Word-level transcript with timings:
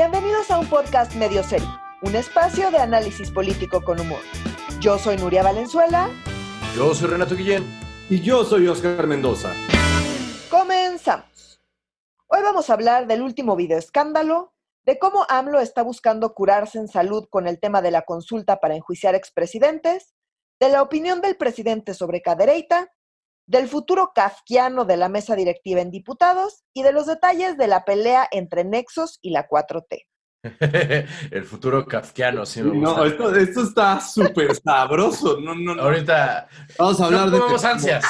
Bienvenidos 0.00 0.48
a 0.52 0.60
un 0.60 0.68
podcast 0.68 1.12
medio 1.16 1.42
serio, 1.42 1.66
un 2.02 2.14
espacio 2.14 2.70
de 2.70 2.78
análisis 2.78 3.32
político 3.32 3.82
con 3.82 3.98
humor. 3.98 4.20
Yo 4.78 4.96
soy 4.96 5.16
Nuria 5.16 5.42
Valenzuela. 5.42 6.08
Yo 6.76 6.94
soy 6.94 7.08
Renato 7.08 7.34
Guillén. 7.34 7.66
Y 8.08 8.20
yo 8.20 8.44
soy 8.44 8.68
Oscar 8.68 9.08
Mendoza. 9.08 9.52
Comenzamos. 10.48 11.60
Hoy 12.28 12.42
vamos 12.44 12.70
a 12.70 12.74
hablar 12.74 13.08
del 13.08 13.22
último 13.22 13.56
video 13.56 13.76
escándalo, 13.76 14.54
de 14.84 15.00
cómo 15.00 15.26
AMLO 15.28 15.58
está 15.58 15.82
buscando 15.82 16.32
curarse 16.32 16.78
en 16.78 16.86
salud 16.86 17.26
con 17.28 17.48
el 17.48 17.58
tema 17.58 17.82
de 17.82 17.90
la 17.90 18.02
consulta 18.02 18.60
para 18.60 18.76
enjuiciar 18.76 19.16
expresidentes, 19.16 20.14
de 20.60 20.68
la 20.68 20.82
opinión 20.82 21.20
del 21.20 21.36
presidente 21.36 21.92
sobre 21.92 22.22
Cadereyta, 22.22 22.92
del 23.48 23.66
futuro 23.66 24.12
kafkiano 24.14 24.84
de 24.84 24.98
la 24.98 25.08
mesa 25.08 25.34
directiva 25.34 25.80
en 25.80 25.90
diputados 25.90 26.64
y 26.74 26.82
de 26.82 26.92
los 26.92 27.06
detalles 27.06 27.56
de 27.56 27.66
la 27.66 27.82
pelea 27.84 28.28
entre 28.30 28.62
Nexos 28.62 29.18
y 29.22 29.30
la 29.30 29.48
4T. 29.48 30.04
el 31.30 31.44
futuro 31.44 31.86
kafkiano, 31.86 32.44
sí 32.44 32.62
me 32.62 32.78
No, 32.78 33.04
esto, 33.04 33.34
esto 33.34 33.62
está 33.62 34.00
súper 34.00 34.54
sabroso. 34.54 35.40
No, 35.40 35.54
no, 35.54 35.74
no. 35.74 35.82
Ahorita 35.82 36.46
Vamos 36.78 37.00
a 37.00 37.06
hablar 37.06 37.30
no 37.30 37.48
de... 37.48 37.66
ansias. 37.66 38.04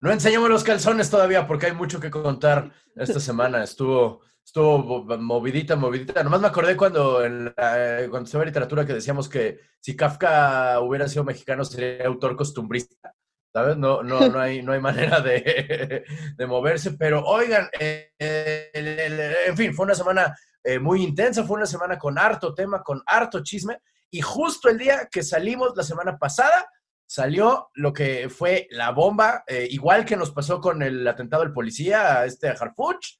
No 0.00 0.12
enseñamos 0.12 0.48
los 0.48 0.64
calzones 0.64 1.10
todavía 1.10 1.46
porque 1.46 1.66
hay 1.66 1.72
mucho 1.72 1.98
que 2.00 2.10
contar 2.10 2.70
esta 2.94 3.18
semana. 3.20 3.64
Estuvo, 3.64 4.20
estuvo 4.44 5.04
movidita, 5.18 5.74
movidita. 5.74 6.22
Nomás 6.22 6.40
me 6.40 6.46
acordé 6.46 6.76
cuando, 6.76 7.24
en 7.24 7.46
la- 7.46 8.06
cuando 8.08 8.26
estaba 8.26 8.44
en 8.44 8.48
literatura 8.50 8.86
que 8.86 8.94
decíamos 8.94 9.28
que 9.28 9.58
si 9.80 9.96
Kafka 9.96 10.78
hubiera 10.80 11.08
sido 11.08 11.24
mexicano 11.24 11.64
sería 11.64 12.06
autor 12.06 12.36
costumbrista. 12.36 13.12
¿Sabes? 13.52 13.76
No, 13.76 14.02
no, 14.02 14.28
no, 14.28 14.38
hay, 14.38 14.62
no 14.62 14.72
hay 14.72 14.80
manera 14.80 15.20
de, 15.20 16.04
de 16.36 16.46
moverse. 16.46 16.92
Pero 16.92 17.24
oigan, 17.24 17.68
eh, 17.78 18.12
en 18.18 19.56
fin, 19.56 19.74
fue 19.74 19.86
una 19.86 19.94
semana 19.94 20.34
eh, 20.62 20.78
muy 20.78 21.02
intensa, 21.02 21.44
fue 21.44 21.56
una 21.56 21.66
semana 21.66 21.98
con 21.98 22.18
harto 22.18 22.54
tema, 22.54 22.82
con 22.82 23.02
harto 23.06 23.42
chisme. 23.42 23.78
Y 24.10 24.20
justo 24.20 24.68
el 24.68 24.78
día 24.78 25.08
que 25.10 25.22
salimos 25.22 25.72
la 25.76 25.82
semana 25.82 26.18
pasada, 26.18 26.68
salió 27.08 27.70
lo 27.74 27.92
que 27.92 28.28
fue 28.28 28.68
la 28.70 28.90
bomba, 28.90 29.42
eh, 29.46 29.66
igual 29.70 30.04
que 30.04 30.16
nos 30.16 30.30
pasó 30.30 30.60
con 30.60 30.82
el 30.82 31.06
atentado 31.06 31.42
del 31.42 31.52
policía, 31.52 32.24
este 32.24 32.48
Harfuch. 32.48 33.18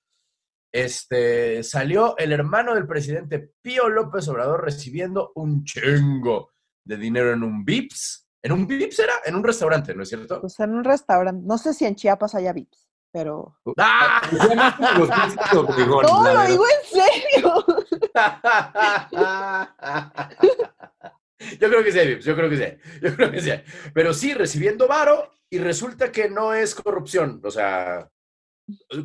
Este, 0.73 1.65
salió 1.65 2.17
el 2.17 2.33
hermano 2.33 2.75
del 2.75 2.87
presidente 2.87 3.53
Pío 3.61 3.89
López 3.89 4.29
Obrador 4.29 4.65
recibiendo 4.65 5.33
un 5.35 5.65
chingo 5.65 6.53
de 6.85 6.97
dinero 6.97 7.33
en 7.33 7.43
un 7.43 7.65
VIPS. 7.65 8.30
¿En 8.43 8.53
un 8.53 8.67
VIPS 8.67 8.99
era? 9.01 9.15
En 9.25 9.35
un 9.35 9.45
restaurante, 9.45 9.95
¿no 9.95 10.03
es 10.03 10.09
cierto? 10.09 10.41
Pues 10.41 10.59
en 10.61 10.75
un 10.75 10.85
restaurante, 10.85 11.43
no 11.47 11.59
sé 11.59 11.75
si 11.75 11.85
en 11.85 11.95
Chiapas 11.95 12.35
haya 12.35 12.53
VIPs, 12.53 12.89
pero... 13.13 13.57
¡Ah! 13.77 14.23
Como 14.31 15.05
los 15.05 15.11
Obregón, 15.57 16.07
No, 16.07 16.33
lo 16.33 16.45
digo 16.47 16.65
en 16.65 17.01
serio. 17.01 17.65
Yo 21.59 21.69
creo 21.69 21.83
que 21.83 21.93
sí, 21.93 21.99
Vips, 22.01 22.25
yo 22.25 22.37
creo 22.37 22.51
que 22.51 22.57
sí, 22.57 22.65
yo 23.01 23.17
creo 23.17 23.31
que 23.31 23.41
sí. 23.41 23.51
Pero 23.95 24.13
sí, 24.13 24.35
recibiendo 24.35 24.87
varo 24.87 25.31
y 25.49 25.59
resulta 25.59 26.13
que 26.13 26.29
no 26.29 26.53
es 26.53 26.75
corrupción. 26.75 27.41
O 27.43 27.51
sea, 27.51 28.11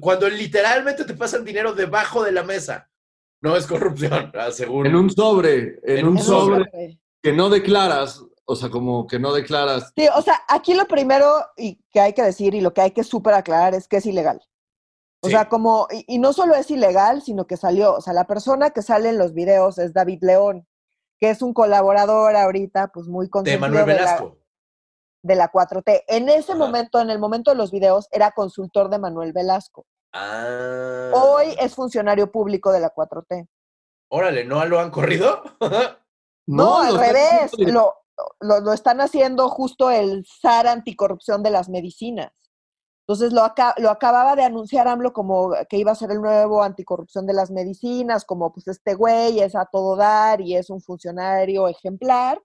cuando 0.01 0.29
literalmente 0.29 1.05
te 1.05 1.13
pasan 1.13 1.45
dinero 1.45 1.73
debajo 1.73 2.23
de 2.23 2.33
la 2.33 2.43
mesa, 2.43 2.89
no 3.41 3.55
es 3.55 3.65
corrupción, 3.65 4.33
según... 4.51 4.85
En 4.85 4.95
un 4.95 5.09
sobre, 5.09 5.79
en, 5.83 5.99
En 5.99 6.07
un 6.07 6.17
un 6.17 6.23
sobre 6.23 6.65
sobre. 6.65 6.99
que 7.23 7.31
no 7.31 7.49
declaras, 7.49 8.21
o 8.45 8.55
sea, 8.55 8.69
como 8.69 9.07
que 9.07 9.19
no 9.19 9.33
declaras. 9.33 9.91
Sí, 9.95 10.07
o 10.15 10.21
sea, 10.21 10.41
aquí 10.47 10.73
lo 10.73 10.85
primero 10.87 11.33
y 11.57 11.75
que 11.91 11.99
hay 11.99 12.13
que 12.13 12.21
decir 12.23 12.53
y 12.53 12.61
lo 12.61 12.73
que 12.73 12.81
hay 12.81 12.91
que 12.91 13.03
súper 13.03 13.33
aclarar 13.33 13.73
es 13.73 13.87
que 13.87 13.97
es 13.97 14.05
ilegal. 14.05 14.41
O 15.21 15.27
Sí. 15.27 15.31
sea, 15.33 15.49
como, 15.49 15.87
y, 15.91 16.05
y 16.07 16.19
no 16.19 16.33
solo 16.33 16.53
es 16.55 16.69
ilegal, 16.69 17.21
sino 17.23 17.47
que 17.47 17.57
salió, 17.57 17.95
o 17.95 18.01
sea, 18.01 18.13
la 18.13 18.27
persona 18.27 18.69
que 18.69 18.81
sale 18.83 19.09
en 19.09 19.17
los 19.17 19.33
videos 19.33 19.77
es 19.79 19.93
David 19.93 20.19
León, 20.21 20.67
que 21.19 21.29
es 21.31 21.41
un 21.41 21.53
colaborador 21.53 22.35
ahorita, 22.35 22.89
pues 22.93 23.07
muy 23.07 23.25
de 23.25 23.31
consentido 23.31 23.61
Manuel 23.61 23.85
de 23.85 23.93
la, 23.93 23.99
Velasco. 24.01 24.37
de 25.23 25.35
la 25.35 25.51
4T. 25.51 26.03
En 26.07 26.29
ese 26.29 26.51
Ajá. 26.51 26.59
momento, 26.59 26.99
en 27.01 27.09
el 27.09 27.17
momento 27.19 27.49
de 27.51 27.57
los 27.57 27.71
videos, 27.71 28.07
era 28.11 28.31
consultor 28.31 28.89
de 28.89 28.99
Manuel 28.99 29.33
Velasco. 29.33 29.85
Ah. 30.13 31.09
Hoy 31.13 31.55
es 31.59 31.73
funcionario 31.73 32.31
público 32.31 32.71
de 32.71 32.79
la 32.81 32.93
4T. 32.93 33.47
Órale, 34.09 34.45
¿no 34.45 34.63
lo 34.65 34.79
han 34.79 34.91
corrido? 34.91 35.41
No, 36.47 36.79
al 36.81 36.93
lo 36.93 37.01
están 37.01 37.15
revés, 37.15 37.51
lo, 37.73 37.95
lo, 38.39 38.59
lo 38.61 38.73
están 38.73 39.01
haciendo 39.01 39.49
justo 39.49 39.89
el 39.91 40.25
SAR 40.41 40.67
anticorrupción 40.67 41.43
de 41.43 41.49
las 41.51 41.69
medicinas. 41.69 42.31
Entonces 43.07 43.33
lo, 43.33 43.43
aca- 43.43 43.75
lo 43.77 43.91
acababa 43.91 44.35
de 44.35 44.43
anunciar 44.43 44.87
AMLO 44.87 45.13
como 45.13 45.51
que 45.69 45.77
iba 45.77 45.91
a 45.91 45.95
ser 45.95 46.11
el 46.11 46.21
nuevo 46.21 46.63
anticorrupción 46.63 47.27
de 47.27 47.33
las 47.33 47.51
medicinas, 47.51 48.25
como 48.25 48.51
pues 48.51 48.67
este 48.67 48.95
güey 48.95 49.39
es 49.41 49.55
a 49.55 49.65
todo 49.65 49.95
dar 49.95 50.41
y 50.41 50.55
es 50.55 50.69
un 50.71 50.81
funcionario 50.81 51.67
ejemplar. 51.67 52.41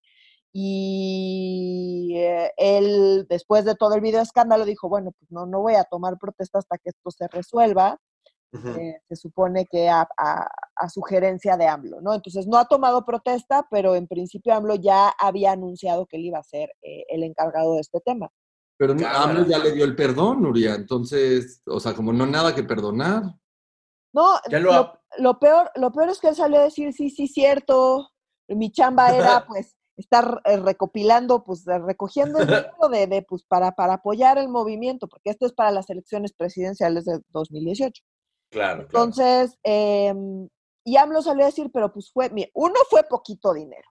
Y 0.53 2.13
eh, 2.17 2.53
él, 2.57 3.27
después 3.29 3.65
de 3.65 3.75
todo 3.75 3.95
el 3.95 4.01
video 4.01 4.21
escándalo, 4.21 4.65
dijo, 4.65 4.89
bueno, 4.89 5.13
pues 5.19 5.31
no, 5.31 5.47
no 5.47 5.61
voy 5.61 5.75
a 5.77 5.85
tomar 5.85 6.19
protesta 6.19 6.59
hasta 6.59 6.77
que 6.79 6.91
esto 6.91 7.11
se 7.11 7.29
resuelva 7.29 7.99
eh, 8.53 9.01
se 9.09 9.17
supone 9.17 9.67
que 9.67 9.89
a, 9.89 10.09
a- 10.17 10.49
a 10.77 10.89
sugerencia 10.89 11.57
de 11.57 11.67
AMLO, 11.67 12.01
¿no? 12.01 12.15
Entonces 12.15 12.47
no 12.47 12.57
ha 12.57 12.65
tomado 12.67 13.05
protesta, 13.05 13.67
pero 13.71 13.95
en 13.95 14.07
principio 14.09 14.55
AMLO 14.55 14.75
ya 14.77 15.09
había 15.19 15.53
anunciado 15.53 16.07
que 16.07 16.17
él 16.17 16.25
iba 16.25 16.39
a 16.39 16.43
ser 16.43 16.71
eh, 16.83 17.05
el 17.09 17.23
encargado 17.23 17.75
de 17.75 17.81
este 17.81 18.01
tema. 18.01 18.29
Pero. 18.79 18.95
AMLO 19.07 19.47
ya 19.47 19.59
le 19.59 19.73
dio 19.73 19.85
el 19.85 19.95
perdón, 19.95 20.43
Nuria. 20.43 20.75
Entonces, 20.75 21.63
o 21.67 21.79
sea, 21.81 21.93
como 21.95 22.13
no 22.13 22.27
nada 22.27 22.55
que 22.55 22.63
perdonar. 22.65 23.23
No, 24.13 24.37
Ya 24.51 24.59
lo 24.59 24.73
lo, 24.73 24.75
ha- 24.75 25.01
lo 25.19 25.39
peor, 25.39 25.71
lo 25.77 25.93
peor 25.93 26.09
es 26.09 26.19
que 26.19 26.29
él 26.29 26.35
salió 26.35 26.59
a 26.61 26.65
decir, 26.65 26.93
sí, 26.93 27.11
sí, 27.11 27.29
cierto, 27.29 28.09
mi 28.49 28.73
chamba 28.73 29.15
era 29.15 29.45
pues 29.47 29.77
estar 29.97 30.41
eh, 30.47 30.57
recopilando, 30.57 31.45
pues 31.45 31.67
eh, 31.69 31.79
recogiendo 31.79 32.39
el 32.39 32.47
dinero 32.73 32.89
de, 32.91 33.07
de, 33.07 33.23
pues 33.23 33.45
para, 33.45 33.73
para 33.73 33.95
apoyar 33.95 34.39
el 34.39 34.49
movimiento, 34.49 35.07
porque 35.09 35.29
esto 35.31 35.45
es 35.47 35.53
para 35.53 35.71
las 35.71 35.91
elecciones 35.91 36.33
presidenciales 36.33 37.05
de 37.05 37.21
2018. 37.29 38.03
Claro, 38.51 38.87
claro. 38.87 39.05
Entonces, 39.05 39.59
em, 39.63 40.49
y 40.85 40.97
AMLO 40.97 41.23
salió 41.23 41.45
a 41.45 41.47
decir, 41.47 41.71
pero 41.73 41.93
pues 41.93 42.11
fue, 42.13 42.31
mira, 42.31 42.51
uno 42.55 42.75
fue 42.89 43.05
poquito 43.05 43.55
dinero. 43.55 43.89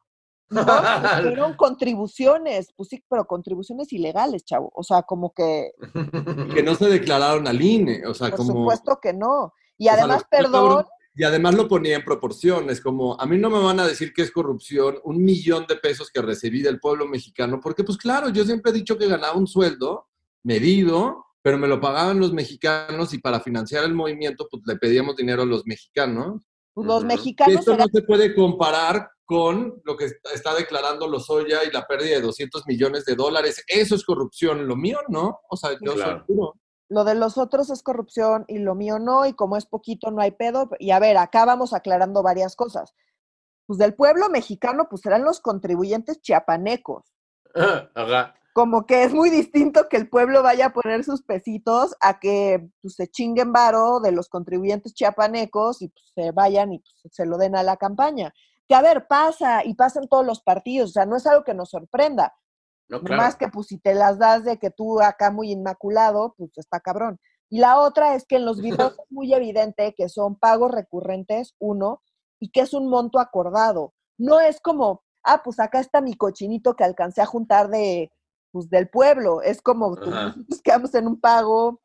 fueron 1.21 1.55
contribuciones, 1.55 2.73
pues 2.75 2.89
sí, 2.89 3.03
pero 3.07 3.25
contribuciones 3.25 3.93
ilegales, 3.93 4.43
chavo. 4.43 4.71
O 4.73 4.83
sea, 4.83 5.03
como 5.03 5.33
que, 5.33 5.71
Que 6.53 6.63
no 6.63 6.75
se 6.75 6.87
declararon 6.89 7.47
al 7.47 7.61
INE. 7.61 8.05
O 8.07 8.13
sea, 8.13 8.29
por 8.29 8.37
como. 8.37 8.53
supuesto 8.53 8.99
que 9.01 9.13
no. 9.13 9.53
Y 9.77 9.85
sea, 9.85 9.93
además, 9.93 10.23
perdón, 10.29 10.85
Y 11.15 11.23
además 11.23 11.55
lo 11.55 11.67
ponía 11.67 11.95
en 11.95 12.03
proporciones, 12.03 12.81
como 12.81 13.19
a 13.19 13.25
mí 13.25 13.37
no 13.37 13.49
me 13.49 13.63
van 13.63 13.79
a 13.79 13.87
decir 13.87 14.11
que 14.13 14.23
es 14.23 14.31
corrupción 14.31 14.99
un 15.03 15.23
millón 15.23 15.65
de 15.67 15.77
pesos 15.77 16.09
que 16.11 16.21
recibí 16.21 16.61
del 16.61 16.79
pueblo 16.79 17.07
mexicano, 17.07 17.59
porque 17.61 17.83
pues 17.83 17.97
claro, 17.97 18.29
yo 18.29 18.43
siempre 18.43 18.71
he 18.71 18.75
dicho 18.75 18.97
que 18.97 19.07
ganaba 19.07 19.37
un 19.37 19.47
sueldo 19.47 20.07
medido, 20.43 21.25
pero 21.41 21.57
me 21.57 21.67
lo 21.67 21.79
pagaban 21.79 22.19
los 22.19 22.33
mexicanos 22.33 23.13
y 23.13 23.19
para 23.19 23.39
financiar 23.39 23.83
el 23.85 23.93
movimiento 23.93 24.47
pues 24.49 24.63
le 24.65 24.75
pedíamos 24.75 25.15
dinero 25.15 25.43
a 25.43 25.45
los 25.45 25.65
mexicanos. 25.65 26.41
pues, 26.73 26.87
los 26.87 27.03
mexicanos 27.03 27.55
Esto 27.59 27.73
eran- 27.73 27.87
no 27.91 27.99
se 27.99 28.05
puede 28.05 28.33
comparar 28.35 29.09
con 29.25 29.81
lo 29.83 29.97
que 29.97 30.05
está- 30.05 30.31
está 30.33 30.55
declarando 30.55 31.07
Lozoya 31.07 31.63
y 31.63 31.71
la 31.71 31.85
pérdida 31.85 32.15
de 32.15 32.21
200 32.21 32.65
millones 32.67 33.05
de 33.05 33.15
dólares. 33.15 33.63
Eso 33.67 33.95
es 33.95 34.05
corrupción, 34.05 34.65
lo 34.67 34.75
mío 34.75 34.99
no. 35.09 35.39
O 35.49 35.57
sea, 35.57 35.71
yo 35.81 35.93
Claro. 35.93 36.23
soy 36.25 36.35
puro. 36.35 36.53
lo 36.91 37.03
de 37.03 37.13
los 37.13 37.37
otros 37.37 37.69
es 37.69 37.83
corrupción 37.83 38.45
y 38.47 38.57
lo 38.57 38.73
mío 38.73 38.97
no, 38.97 39.25
y 39.27 39.33
como 39.33 39.57
es 39.57 39.67
poquito 39.67 40.09
no 40.09 40.21
hay 40.21 40.31
pedo. 40.31 40.69
Y 40.79 40.89
a 40.89 40.97
ver, 40.99 41.17
acá 41.17 41.45
vamos 41.45 41.71
aclarando 41.73 42.23
varias 42.23 42.55
cosas. 42.55 42.95
Pues 43.67 43.77
del 43.77 43.93
pueblo 43.93 44.27
mexicano, 44.29 44.87
pues 44.89 45.03
serán 45.03 45.23
los 45.23 45.39
contribuyentes 45.39 46.19
chiapanecos. 46.21 47.05
Ajá. 47.95 48.33
Como 48.53 48.85
que 48.85 49.03
es 49.03 49.13
muy 49.13 49.29
distinto 49.29 49.87
que 49.89 49.97
el 49.97 50.09
pueblo 50.09 50.43
vaya 50.43 50.67
a 50.67 50.73
poner 50.73 51.03
sus 51.03 51.21
pesitos 51.21 51.95
a 52.01 52.19
que 52.19 52.69
pues, 52.81 52.95
se 52.95 53.07
chinguen 53.07 53.53
varo 53.53 53.99
de 53.99 54.11
los 54.11 54.29
contribuyentes 54.29 54.93
chiapanecos 54.93 55.81
y 55.81 55.89
pues, 55.89 56.11
se 56.15 56.31
vayan 56.31 56.73
y 56.73 56.79
pues, 56.79 57.13
se 57.13 57.25
lo 57.25 57.37
den 57.37 57.55
a 57.55 57.63
la 57.63 57.77
campaña. 57.77 58.33
Que 58.67 58.75
a 58.75 58.81
ver, 58.81 59.07
pasa 59.07 59.63
y 59.63 59.75
pasa 59.75 59.99
en 59.99 60.07
todos 60.07 60.25
los 60.25 60.41
partidos, 60.41 60.91
o 60.91 60.93
sea, 60.93 61.05
no 61.05 61.15
es 61.15 61.25
algo 61.25 61.43
que 61.43 61.53
nos 61.53 61.69
sorprenda. 61.69 62.35
No, 62.87 62.99
Más 63.01 63.35
claro. 63.35 63.37
que 63.37 63.47
pues 63.49 63.67
si 63.67 63.77
te 63.77 63.93
las 63.93 64.17
das 64.17 64.43
de 64.43 64.57
que 64.57 64.71
tú 64.71 64.99
acá 64.99 65.31
muy 65.31 65.51
inmaculado, 65.51 66.33
pues 66.37 66.51
está 66.57 66.79
cabrón. 66.79 67.19
Y 67.49 67.59
la 67.59 67.79
otra 67.79 68.15
es 68.15 68.25
que 68.25 68.37
en 68.37 68.45
los 68.45 68.61
videos 68.61 68.93
es 68.93 69.11
muy 69.11 69.33
evidente 69.33 69.93
que 69.95 70.09
son 70.09 70.35
pagos 70.35 70.71
recurrentes, 70.71 71.55
uno, 71.59 72.01
y 72.39 72.51
que 72.51 72.61
es 72.61 72.73
un 72.73 72.89
monto 72.89 73.19
acordado. 73.19 73.93
No 74.17 74.39
es 74.39 74.59
como, 74.59 75.03
ah, 75.23 75.41
pues 75.43 75.59
acá 75.59 75.79
está 75.79 76.01
mi 76.01 76.15
cochinito 76.15 76.75
que 76.75 76.83
alcancé 76.83 77.21
a 77.21 77.25
juntar 77.25 77.69
de, 77.69 78.11
pues 78.51 78.69
del 78.69 78.89
pueblo. 78.89 79.41
Es 79.41 79.61
como, 79.61 79.95
pues, 79.95 80.07
nosotros 80.09 80.61
quedamos 80.63 80.93
en 80.95 81.07
un 81.07 81.19
pago 81.19 81.81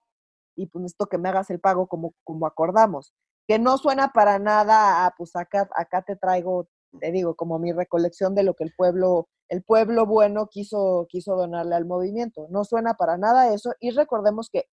y 0.57 0.67
pues 0.67 0.83
necesito 0.83 1.07
que 1.07 1.19
me 1.19 1.29
hagas 1.29 1.51
el 1.51 1.61
pago 1.61 1.87
como, 1.87 2.15
como 2.25 2.47
acordamos. 2.47 3.13
Que 3.47 3.59
no 3.59 3.77
suena 3.79 4.13
para 4.13 4.39
nada 4.39 5.05
a, 5.07 5.11
pues 5.17 5.37
acá, 5.37 5.69
acá 5.77 6.03
te 6.03 6.17
traigo, 6.17 6.69
te 7.01 7.11
digo, 7.13 7.35
como 7.35 7.59
mi 7.59 7.73
recolección 7.73 8.35
de 8.35 8.43
lo 8.45 8.55
que 8.55 8.65
el 8.65 8.73
pueblo, 8.77 9.29
el 9.49 9.63
pueblo 9.63 10.07
bueno 10.07 10.47
quiso, 10.49 11.07
quiso 11.09 11.37
donarle 11.37 11.75
al 11.75 11.85
movimiento. 11.87 12.47
No 12.51 12.65
suena 12.65 12.95
para 12.95 13.19
nada 13.19 13.53
eso. 13.53 13.73
Y 13.81 13.91
recordemos 13.91 14.49
que 14.49 14.67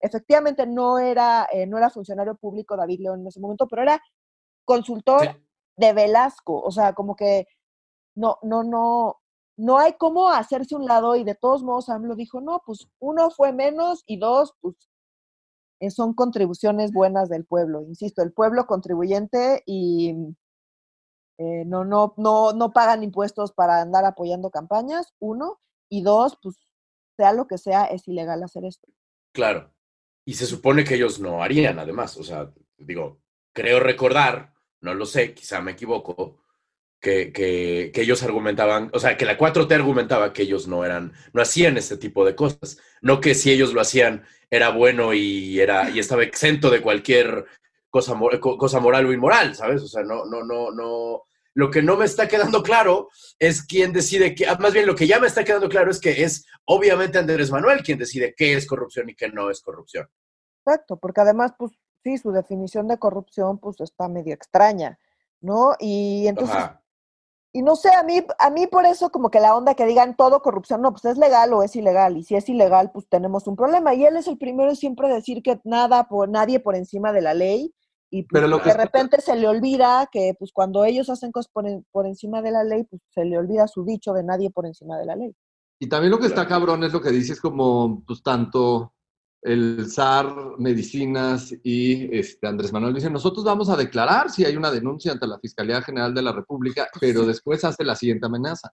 efectivamente 0.00 0.66
no 0.66 0.98
era, 0.98 1.48
eh, 1.52 1.66
no 1.66 1.78
era 1.78 1.88
funcionario 1.90 2.36
público 2.36 2.76
David 2.76 3.00
León 3.00 3.20
en 3.20 3.28
ese 3.28 3.40
momento, 3.40 3.66
pero 3.68 3.82
era 3.82 4.00
consultor 4.64 5.22
Sí. 5.22 5.46
de 5.76 5.92
Velasco, 5.92 6.60
o 6.60 6.70
sea, 6.70 6.92
como 6.92 7.16
que 7.16 7.46
no, 8.14 8.38
no, 8.42 8.62
no, 8.62 9.21
no 9.62 9.78
hay 9.78 9.92
cómo 9.92 10.28
hacerse 10.28 10.74
un 10.74 10.86
lado 10.86 11.14
y 11.14 11.22
de 11.22 11.36
todos 11.36 11.62
modos 11.62 11.88
AMLO 11.88 12.16
dijo, 12.16 12.40
no, 12.40 12.62
pues 12.66 12.88
uno 12.98 13.30
fue 13.30 13.52
menos 13.52 14.02
y 14.06 14.18
dos, 14.18 14.54
pues 14.60 14.74
eh, 15.78 15.90
son 15.90 16.14
contribuciones 16.14 16.92
buenas 16.92 17.28
del 17.28 17.44
pueblo, 17.44 17.82
insisto, 17.82 18.22
el 18.22 18.32
pueblo 18.32 18.66
contribuyente 18.66 19.62
y 19.64 20.16
eh, 21.38 21.64
no, 21.64 21.84
no, 21.84 22.14
no, 22.16 22.52
no 22.52 22.72
pagan 22.72 23.04
impuestos 23.04 23.52
para 23.52 23.80
andar 23.80 24.04
apoyando 24.04 24.50
campañas, 24.50 25.14
uno, 25.20 25.60
y 25.88 26.02
dos, 26.02 26.36
pues 26.42 26.56
sea 27.16 27.32
lo 27.32 27.46
que 27.46 27.56
sea, 27.56 27.84
es 27.84 28.08
ilegal 28.08 28.42
hacer 28.42 28.64
esto. 28.64 28.88
Claro. 29.32 29.72
Y 30.24 30.34
se 30.34 30.46
supone 30.46 30.82
que 30.82 30.94
ellos 30.94 31.20
no 31.20 31.42
harían, 31.42 31.78
además. 31.78 32.16
O 32.16 32.24
sea, 32.24 32.52
digo, 32.78 33.20
creo 33.52 33.78
recordar, 33.78 34.54
no 34.80 34.94
lo 34.94 35.04
sé, 35.06 35.34
quizá 35.34 35.60
me 35.60 35.72
equivoco, 35.72 36.38
que, 37.02 37.32
que, 37.32 37.90
que 37.92 38.00
ellos 38.00 38.22
argumentaban, 38.22 38.88
o 38.94 39.00
sea, 39.00 39.16
que 39.16 39.26
la 39.26 39.36
4T 39.36 39.74
argumentaba 39.74 40.32
que 40.32 40.42
ellos 40.42 40.68
no 40.68 40.84
eran, 40.84 41.12
no 41.32 41.42
hacían 41.42 41.76
ese 41.76 41.98
tipo 41.98 42.24
de 42.24 42.36
cosas. 42.36 42.78
No 43.02 43.20
que 43.20 43.34
si 43.34 43.50
ellos 43.50 43.74
lo 43.74 43.80
hacían 43.80 44.24
era 44.48 44.70
bueno 44.70 45.12
y, 45.12 45.58
era, 45.60 45.90
y 45.90 45.98
estaba 45.98 46.22
exento 46.22 46.70
de 46.70 46.80
cualquier 46.80 47.44
cosa, 47.90 48.14
cosa 48.56 48.78
moral 48.78 49.06
o 49.06 49.12
inmoral, 49.12 49.56
¿sabes? 49.56 49.82
O 49.82 49.88
sea, 49.88 50.04
no, 50.04 50.24
no, 50.26 50.44
no, 50.44 50.70
no. 50.70 51.24
Lo 51.54 51.70
que 51.70 51.82
no 51.82 51.96
me 51.96 52.04
está 52.04 52.28
quedando 52.28 52.62
claro 52.62 53.08
es 53.38 53.64
quién 53.64 53.92
decide 53.92 54.34
que, 54.36 54.46
ah, 54.46 54.56
más 54.60 54.72
bien 54.72 54.86
lo 54.86 54.94
que 54.94 55.08
ya 55.08 55.18
me 55.18 55.26
está 55.26 55.42
quedando 55.42 55.68
claro 55.68 55.90
es 55.90 56.00
que 56.00 56.22
es 56.22 56.46
obviamente 56.66 57.18
Andrés 57.18 57.50
Manuel 57.50 57.82
quien 57.82 57.98
decide 57.98 58.32
qué 58.36 58.54
es 58.54 58.64
corrupción 58.64 59.10
y 59.10 59.16
qué 59.16 59.28
no 59.28 59.50
es 59.50 59.60
corrupción. 59.60 60.08
Exacto, 60.64 60.96
porque 60.98 61.20
además, 61.20 61.52
pues 61.58 61.72
sí, 62.04 62.16
su 62.16 62.30
definición 62.30 62.86
de 62.86 62.98
corrupción, 62.98 63.58
pues 63.58 63.80
está 63.80 64.06
medio 64.06 64.32
extraña, 64.34 65.00
¿no? 65.40 65.74
Y 65.80 66.28
entonces, 66.28 66.54
Ajá. 66.54 66.81
Y 67.52 67.62
no 67.62 67.76
sé, 67.76 67.90
a 67.94 68.02
mí, 68.02 68.20
a 68.38 68.50
mí 68.50 68.66
por 68.66 68.86
eso 68.86 69.10
como 69.10 69.30
que 69.30 69.40
la 69.40 69.54
onda 69.56 69.74
que 69.74 69.86
digan 69.86 70.16
todo 70.16 70.40
corrupción, 70.42 70.80
no, 70.82 70.90
pues 70.92 71.04
es 71.04 71.18
legal 71.18 71.52
o 71.52 71.62
es 71.62 71.76
ilegal, 71.76 72.16
y 72.16 72.22
si 72.24 72.34
es 72.34 72.48
ilegal, 72.48 72.90
pues 72.92 73.06
tenemos 73.08 73.46
un 73.46 73.56
problema. 73.56 73.94
Y 73.94 74.04
él 74.06 74.16
es 74.16 74.26
el 74.28 74.38
primero 74.38 74.70
en 74.70 74.76
siempre 74.76 75.08
decir 75.08 75.42
que 75.42 75.60
nada, 75.64 76.04
por 76.08 76.28
nadie 76.28 76.60
por 76.60 76.76
encima 76.76 77.12
de 77.12 77.20
la 77.22 77.34
ley, 77.34 77.74
y 78.10 78.22
pues, 78.24 78.40
Pero 78.40 78.46
lo 78.48 78.58
de 78.58 78.64
que 78.64 78.74
repente 78.74 79.20
se 79.22 79.36
le 79.36 79.48
olvida 79.48 80.08
que 80.12 80.34
pues 80.38 80.52
cuando 80.52 80.84
ellos 80.84 81.08
hacen 81.08 81.32
cosas 81.32 81.50
por, 81.52 81.66
en- 81.66 81.86
por 81.92 82.06
encima 82.06 82.42
de 82.42 82.50
la 82.50 82.62
ley, 82.64 82.84
pues 82.84 83.00
se 83.10 83.24
le 83.24 83.38
olvida 83.38 83.66
su 83.68 83.84
dicho 83.84 84.12
de 84.12 84.22
nadie 84.22 84.50
por 84.50 84.66
encima 84.66 84.98
de 84.98 85.06
la 85.06 85.16
ley. 85.16 85.34
Y 85.78 85.88
también 85.88 86.10
lo 86.10 86.18
que 86.18 86.26
está 86.26 86.46
cabrón 86.46 86.84
es 86.84 86.92
lo 86.92 87.00
que 87.00 87.10
dices 87.10 87.40
como, 87.40 88.02
pues 88.06 88.22
tanto 88.22 88.92
el 89.42 89.90
SAR, 89.90 90.58
Medicinas 90.58 91.52
y 91.62 92.16
este, 92.16 92.46
Andrés 92.46 92.72
Manuel 92.72 92.94
dicen, 92.94 93.12
nosotros 93.12 93.44
vamos 93.44 93.68
a 93.68 93.76
declarar 93.76 94.30
si 94.30 94.44
hay 94.44 94.56
una 94.56 94.70
denuncia 94.70 95.12
ante 95.12 95.26
la 95.26 95.38
Fiscalía 95.38 95.82
General 95.82 96.14
de 96.14 96.22
la 96.22 96.32
República, 96.32 96.88
pero 97.00 97.26
después 97.26 97.64
hace 97.64 97.84
la 97.84 97.96
siguiente 97.96 98.26
amenaza. 98.26 98.72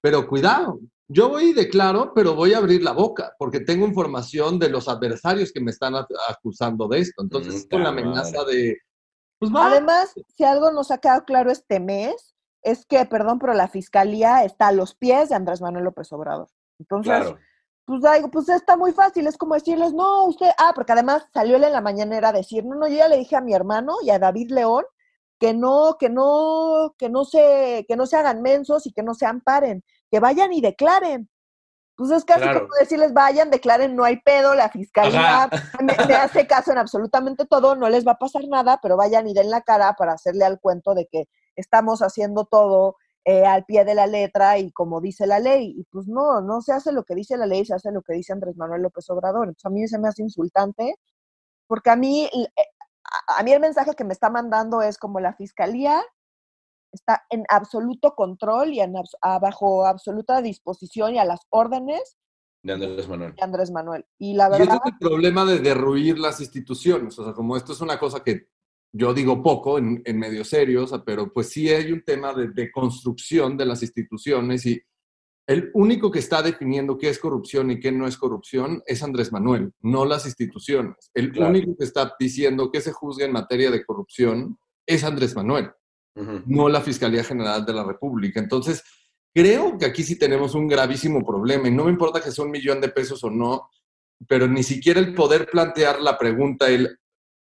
Pero 0.00 0.26
cuidado, 0.26 0.80
yo 1.08 1.28
voy 1.28 1.50
y 1.50 1.52
declaro, 1.52 2.12
pero 2.14 2.34
voy 2.34 2.54
a 2.54 2.58
abrir 2.58 2.82
la 2.82 2.92
boca, 2.92 3.34
porque 3.38 3.60
tengo 3.60 3.86
información 3.86 4.58
de 4.58 4.70
los 4.70 4.88
adversarios 4.88 5.52
que 5.52 5.60
me 5.60 5.70
están 5.70 5.94
acusando 6.28 6.88
de 6.88 7.00
esto. 7.00 7.22
Entonces, 7.22 7.66
Mm, 7.66 7.68
con 7.68 7.82
la 7.82 7.88
amenaza 7.90 8.44
de, 8.44 8.78
pues 9.38 9.52
Además, 9.54 10.14
si 10.34 10.44
algo 10.44 10.70
nos 10.70 10.90
ha 10.90 10.98
quedado 10.98 11.24
claro 11.24 11.50
este 11.50 11.78
mes, 11.78 12.34
es 12.62 12.86
que, 12.86 13.04
perdón, 13.04 13.38
pero 13.38 13.52
la 13.54 13.68
fiscalía 13.68 14.44
está 14.44 14.68
a 14.68 14.72
los 14.72 14.94
pies 14.94 15.28
de 15.28 15.34
Andrés 15.34 15.60
Manuel 15.60 15.84
López 15.84 16.10
Obrador. 16.12 16.48
Entonces, 16.78 17.12
Claro. 17.12 17.38
Pues, 17.86 18.02
digo, 18.14 18.30
pues 18.30 18.48
está 18.48 18.76
muy 18.76 18.92
fácil, 18.92 19.26
es 19.28 19.38
como 19.38 19.54
decirles, 19.54 19.94
no, 19.94 20.24
usted, 20.26 20.50
ah, 20.58 20.72
porque 20.74 20.92
además 20.92 21.26
salió 21.32 21.56
él 21.56 21.64
en 21.64 21.72
la 21.72 21.80
mañanera 21.80 22.30
a 22.30 22.32
decir, 22.32 22.64
no, 22.64 22.74
no, 22.74 22.88
yo 22.88 22.96
ya 22.96 23.08
le 23.08 23.16
dije 23.18 23.36
a 23.36 23.40
mi 23.40 23.54
hermano 23.54 23.94
y 24.02 24.10
a 24.10 24.18
David 24.18 24.50
León 24.50 24.84
que 25.38 25.54
no, 25.54 25.96
que 25.98 26.08
no, 26.08 26.94
que 26.98 27.08
no 27.08 27.24
se, 27.24 27.84
que 27.86 27.96
no 27.96 28.06
se 28.06 28.16
hagan 28.16 28.42
mensos 28.42 28.86
y 28.86 28.92
que 28.92 29.02
no 29.02 29.14
se 29.14 29.26
amparen, 29.26 29.84
que 30.10 30.18
vayan 30.18 30.52
y 30.52 30.60
declaren. 30.60 31.30
Pues 31.94 32.10
es 32.10 32.24
casi 32.24 32.42
Claro. 32.42 32.60
como 32.62 32.74
decirles, 32.78 33.14
vayan, 33.14 33.50
declaren, 33.50 33.94
no 33.96 34.04
hay 34.04 34.20
pedo, 34.20 34.54
la 34.54 34.68
fiscalía 34.68 35.48
me 35.80 36.14
hace 36.14 36.46
caso 36.46 36.72
en 36.72 36.78
absolutamente 36.78 37.46
todo, 37.46 37.76
no 37.76 37.88
les 37.88 38.06
va 38.06 38.12
a 38.12 38.18
pasar 38.18 38.42
nada, 38.48 38.80
pero 38.82 38.96
vayan 38.96 39.26
y 39.28 39.34
den 39.34 39.50
la 39.50 39.62
cara 39.62 39.94
para 39.94 40.12
hacerle 40.12 40.44
al 40.44 40.60
cuento 40.60 40.94
de 40.94 41.06
que 41.06 41.28
estamos 41.54 42.02
haciendo 42.02 42.44
todo 42.44 42.96
eh, 43.28 43.44
al 43.44 43.64
pie 43.64 43.84
de 43.84 43.94
la 43.96 44.06
letra 44.06 44.56
y 44.58 44.70
como 44.70 45.00
dice 45.00 45.26
la 45.26 45.40
ley. 45.40 45.74
Y 45.78 45.84
pues 45.90 46.06
no, 46.06 46.40
no 46.40 46.60
se 46.62 46.72
hace 46.72 46.92
lo 46.92 47.02
que 47.02 47.16
dice 47.16 47.36
la 47.36 47.46
ley, 47.46 47.64
se 47.66 47.74
hace 47.74 47.90
lo 47.90 48.00
que 48.02 48.12
dice 48.14 48.32
Andrés 48.32 48.56
Manuel 48.56 48.82
López 48.82 49.10
Obrador. 49.10 49.48
Entonces 49.48 49.64
a 49.66 49.70
mí 49.70 49.86
se 49.88 49.98
me 49.98 50.06
hace 50.08 50.22
insultante, 50.22 50.94
porque 51.66 51.90
a 51.90 51.96
mí, 51.96 52.24
eh, 52.32 52.46
a, 53.36 53.42
mí 53.42 53.52
el 53.52 53.60
mensaje 53.60 53.94
que 53.94 54.04
me 54.04 54.12
está 54.12 54.30
mandando 54.30 54.80
es 54.80 54.96
como 54.96 55.18
la 55.18 55.34
fiscalía 55.34 56.00
está 56.92 57.24
en 57.30 57.44
absoluto 57.48 58.14
control 58.14 58.72
y 58.72 58.80
en, 58.80 58.94
a- 59.22 59.38
bajo 59.40 59.84
absoluta 59.86 60.40
disposición 60.40 61.14
y 61.14 61.18
a 61.18 61.24
las 61.24 61.40
órdenes 61.50 62.16
De 62.62 62.72
Andrés 62.74 63.08
Manuel. 63.08 63.34
de 63.34 63.42
Andrés 63.42 63.70
Manuel. 63.72 64.06
Y 64.18 64.34
la 64.34 64.46
Y 64.46 64.50
verdad, 64.52 64.80
es 64.84 64.92
el 64.92 64.98
problema 64.98 65.44
de 65.44 65.58
derruir 65.58 66.18
las 66.18 66.40
instituciones. 66.40 67.18
O 67.18 67.24
sea, 67.24 67.32
como 67.34 67.56
esto 67.56 67.72
es 67.72 67.80
una 67.80 67.98
cosa 67.98 68.22
que 68.22 68.48
yo 68.92 69.12
digo 69.14 69.42
poco 69.42 69.78
en, 69.78 70.02
en 70.04 70.18
medios 70.18 70.48
serios, 70.48 70.92
pero 71.04 71.32
pues 71.32 71.48
sí 71.48 71.68
hay 71.68 71.92
un 71.92 72.02
tema 72.02 72.32
de, 72.32 72.48
de 72.48 72.70
construcción 72.70 73.56
de 73.56 73.66
las 73.66 73.82
instituciones 73.82 74.64
y 74.66 74.80
el 75.48 75.70
único 75.74 76.10
que 76.10 76.18
está 76.18 76.42
definiendo 76.42 76.98
qué 76.98 77.08
es 77.08 77.18
corrupción 77.18 77.70
y 77.70 77.78
qué 77.78 77.92
no 77.92 78.06
es 78.08 78.16
corrupción 78.16 78.82
es 78.86 79.02
Andrés 79.02 79.30
Manuel, 79.32 79.72
no 79.80 80.04
las 80.04 80.26
instituciones. 80.26 80.96
El 81.14 81.30
Claro. 81.32 81.50
único 81.50 81.76
que 81.76 81.84
está 81.84 82.14
diciendo 82.18 82.70
qué 82.72 82.80
se 82.80 82.92
juzga 82.92 83.24
en 83.26 83.32
materia 83.32 83.70
de 83.70 83.84
corrupción 83.84 84.58
es 84.86 85.04
Andrés 85.04 85.36
Manuel 85.36 85.70
no 86.46 86.68
la 86.68 86.80
Fiscalía 86.80 87.24
General 87.24 87.64
de 87.64 87.72
la 87.72 87.84
República. 87.84 88.40
Entonces, 88.40 88.82
creo 89.34 89.76
que 89.78 89.86
aquí 89.86 90.02
sí 90.02 90.18
tenemos 90.18 90.54
un 90.54 90.66
gravísimo 90.66 91.24
problema 91.24 91.68
y 91.68 91.70
no 91.72 91.84
me 91.84 91.90
importa 91.90 92.20
que 92.20 92.30
sea 92.30 92.44
un 92.44 92.50
millón 92.50 92.80
de 92.80 92.88
pesos 92.88 93.22
o 93.24 93.30
no, 93.30 93.68
pero 94.26 94.48
ni 94.48 94.62
siquiera 94.62 94.98
el 94.98 95.14
poder 95.14 95.46
plantear 95.50 96.00
la 96.00 96.16
pregunta, 96.16 96.68
el, 96.68 96.98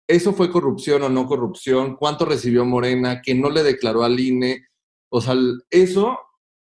¿eso 0.09 0.33
fue 0.33 0.51
corrupción 0.51 1.03
o 1.03 1.09
no 1.09 1.27
corrupción? 1.27 1.97
¿Cuánto 1.97 2.25
recibió 2.25 2.65
Morena? 2.65 3.21
¿Que 3.23 3.35
no 3.35 3.51
le 3.51 3.63
declaró 3.63 4.03
al 4.05 4.19
INE? 4.19 4.67
O 5.11 5.21
sea, 5.21 5.35
eso 5.71 6.19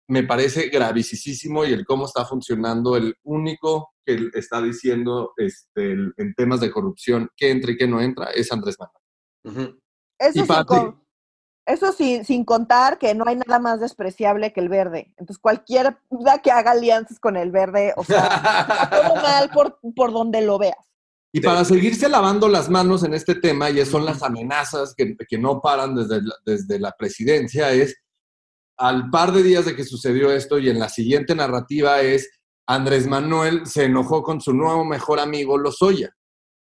me 0.09 0.25
parece 0.25 0.69
gravísimo 0.69 1.65
y 1.65 1.73
el 1.73 1.85
cómo 1.87 2.07
está 2.07 2.25
funcionando, 2.25 2.97
el 2.97 3.15
único 3.23 3.91
que 4.05 4.29
está 4.35 4.61
diciendo 4.61 5.33
este, 5.37 5.93
el- 5.93 6.13
en 6.17 6.35
temas 6.35 6.61
de 6.61 6.71
corrupción 6.73 7.29
qué 7.37 7.51
entra 7.51 7.71
y 7.73 7.77
qué 7.77 7.87
no 7.87 8.01
entra 8.01 8.27
es 8.35 8.51
Andrés 8.51 8.77
Manuel. 8.79 9.81
Eso 10.19 10.33
sin, 10.57 10.65
con- 10.65 11.05
eso 11.67 11.93
sin, 11.93 12.25
sin 12.25 12.45
contar 12.45 12.99
que 12.99 13.15
no 13.15 13.25
hay 13.27 13.37
nada 13.37 13.61
más 13.61 13.79
despreciable 13.81 14.53
que 14.53 14.61
el 14.61 14.69
verde. 14.69 15.15
Entonces, 15.17 15.39
cualquiera 15.39 16.01
que 16.43 16.51
haga 16.51 16.73
alianzas 16.73 17.21
con 17.21 17.37
el 17.37 17.53
verde, 17.53 17.93
o 17.97 18.03
sea, 18.03 18.89
todo 18.91 19.15
mal 19.23 19.51
por, 19.51 19.79
por 19.95 20.13
donde 20.13 20.43
lo 20.43 20.59
veas. 20.59 20.90
Y 21.33 21.41
para 21.41 21.65
seguirse 21.65 22.09
lavando 22.09 22.49
las 22.49 22.69
manos 22.69 23.05
en 23.05 23.15
este 23.15 23.37
tema, 23.37 23.71
y 23.71 23.85
son 23.87 24.05
las 24.05 24.23
amenazas 24.23 24.95
que, 24.97 25.17
que 25.29 25.39
no 25.39 25.61
paran 25.61 25.95
desde 25.95 26.23
la, 26.23 26.35
desde 26.45 26.79
la 26.81 26.93
presidencia, 26.99 27.73
es 27.73 27.97
al 28.77 29.11
par 29.11 29.33
de 29.33 29.43
días 29.43 29.65
de 29.67 29.77
que 29.77 29.85
sucedió 29.85 30.33
esto 30.33 30.59
y 30.59 30.69
en 30.71 30.79
la 30.79 30.89
siguiente 30.89 31.35
narrativa 31.35 32.01
es 32.01 32.31
Andrés 32.67 33.07
Manuel 33.07 33.67
se 33.67 33.85
enojó 33.85 34.23
con 34.23 34.41
su 34.41 34.53
nuevo 34.55 34.85
mejor 34.85 35.21
amigo 35.21 35.59
Lozoya, 35.59 36.11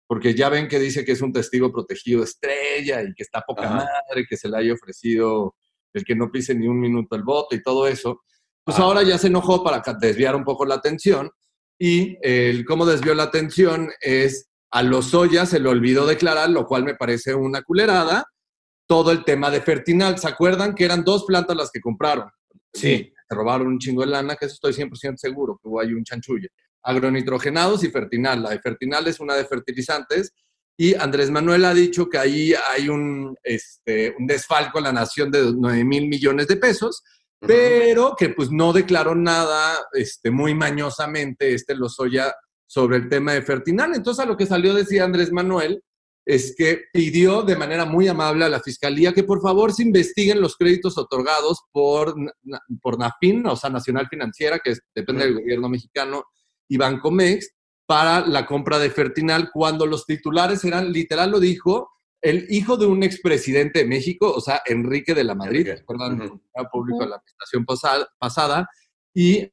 porque 0.06 0.34
ya 0.34 0.48
ven 0.48 0.68
que 0.68 0.78
dice 0.78 1.04
que 1.04 1.12
es 1.12 1.22
un 1.22 1.32
testigo 1.32 1.72
protegido 1.72 2.22
estrella 2.22 3.02
y 3.02 3.14
que 3.14 3.22
está 3.22 3.40
poca 3.40 3.64
Ajá. 3.64 3.74
madre, 3.76 4.26
que 4.28 4.36
se 4.36 4.48
le 4.48 4.58
haya 4.58 4.74
ofrecido 4.74 5.56
el 5.94 6.04
que 6.04 6.14
no 6.14 6.30
pise 6.30 6.54
ni 6.54 6.68
un 6.68 6.78
minuto 6.80 7.16
el 7.16 7.22
voto 7.22 7.54
y 7.56 7.62
todo 7.62 7.86
eso. 7.88 8.22
Pues 8.64 8.78
Ah. 8.78 8.82
ahora 8.82 9.02
ya 9.02 9.18
se 9.18 9.26
enojó 9.28 9.64
para 9.64 9.82
desviar 10.00 10.36
un 10.36 10.44
poco 10.44 10.64
la 10.66 10.74
atención 10.76 11.30
y 11.80 12.16
el 12.22 12.64
cómo 12.64 12.86
desvió 12.86 13.14
la 13.14 13.24
atención 13.24 13.90
es 14.00 14.50
a 14.72 14.82
Lozoya 14.82 15.44
se 15.44 15.60
le 15.60 15.68
olvidó 15.68 16.06
declarar, 16.06 16.48
lo 16.50 16.66
cual 16.66 16.84
me 16.84 16.94
parece 16.94 17.34
una 17.34 17.62
culerada, 17.62 18.24
todo 18.86 19.12
el 19.12 19.22
tema 19.22 19.50
de 19.50 19.60
Fertinal. 19.60 20.18
¿Se 20.18 20.26
acuerdan 20.26 20.74
que 20.74 20.84
eran 20.84 21.04
dos 21.04 21.24
plantas 21.24 21.56
las 21.56 21.70
que 21.70 21.80
compraron? 21.80 22.30
Sí. 22.72 23.12
Se 23.28 23.34
robaron 23.34 23.66
un 23.66 23.78
chingo 23.78 24.00
de 24.00 24.08
lana, 24.08 24.34
que 24.34 24.46
eso 24.46 24.54
estoy 24.54 24.72
100% 24.72 25.16
seguro, 25.16 25.58
que 25.62 25.68
hubo 25.68 25.80
ahí 25.80 25.92
un 25.92 26.04
chanchulle. 26.04 26.48
Agronitrogenados 26.82 27.84
y 27.84 27.90
Fertinal. 27.90 28.42
La 28.42 28.50
de 28.50 28.60
Fertinal 28.60 29.06
es 29.06 29.20
una 29.20 29.34
de 29.34 29.44
fertilizantes 29.44 30.32
y 30.76 30.94
Andrés 30.94 31.30
Manuel 31.30 31.66
ha 31.66 31.74
dicho 31.74 32.08
que 32.08 32.18
ahí 32.18 32.54
hay 32.70 32.88
un, 32.88 33.36
este, 33.42 34.14
un 34.18 34.26
desfalco 34.26 34.78
en 34.78 34.84
la 34.84 34.92
nación 34.92 35.30
de 35.30 35.52
9 35.54 35.84
mil 35.84 36.08
millones 36.08 36.48
de 36.48 36.56
pesos, 36.56 37.02
pero 37.38 38.14
que 38.16 38.30
pues 38.30 38.50
no 38.50 38.72
declaró 38.72 39.14
nada 39.14 39.76
este, 39.92 40.30
muy 40.30 40.54
mañosamente 40.54 41.52
este 41.52 41.74
Lozoya 41.74 42.34
sobre 42.72 42.96
el 42.96 43.08
tema 43.10 43.34
de 43.34 43.42
Fertinal. 43.42 43.94
Entonces 43.94 44.24
a 44.24 44.26
lo 44.26 44.34
que 44.36 44.46
salió 44.46 44.72
decía 44.72 45.04
Andrés 45.04 45.30
Manuel 45.30 45.82
es 46.24 46.54
que 46.56 46.84
pidió 46.90 47.42
de 47.42 47.54
manera 47.56 47.84
muy 47.84 48.08
amable 48.08 48.46
a 48.46 48.48
la 48.48 48.60
Fiscalía 48.60 49.12
que 49.12 49.24
por 49.24 49.42
favor 49.42 49.74
se 49.74 49.82
investiguen 49.82 50.40
los 50.40 50.56
créditos 50.56 50.96
otorgados 50.96 51.60
por, 51.70 52.14
por 52.80 52.98
NAFIN, 52.98 53.46
o 53.46 53.56
sea, 53.56 53.68
Nacional 53.68 54.08
Financiera, 54.08 54.58
que 54.58 54.70
es- 54.70 54.80
depende 54.94 55.24
del 55.24 55.34
gobierno 55.34 55.68
mexicano, 55.68 56.24
y 56.66 56.78
Bancomex, 56.78 57.50
para 57.86 58.26
la 58.26 58.46
compra 58.46 58.78
de 58.78 58.88
Fertinal, 58.88 59.50
cuando 59.52 59.84
los 59.84 60.06
titulares 60.06 60.64
eran, 60.64 60.92
literal 60.92 61.30
lo 61.30 61.40
dijo, 61.40 61.90
el 62.22 62.46
hijo 62.48 62.76
de 62.78 62.86
un 62.86 63.02
expresidente 63.02 63.80
de 63.80 63.84
México, 63.84 64.32
o 64.32 64.40
sea, 64.40 64.62
Enrique 64.64 65.12
de 65.14 65.24
la 65.24 65.34
Madrid, 65.34 65.66
Enrique. 65.66 65.84
perdón, 65.86 66.22
Ujú. 66.22 66.40
público 66.72 67.00
de 67.00 67.10
la 67.10 67.16
administración 67.16 67.64
pasada, 67.66 68.08
pasada, 68.18 68.66
y 69.12 69.50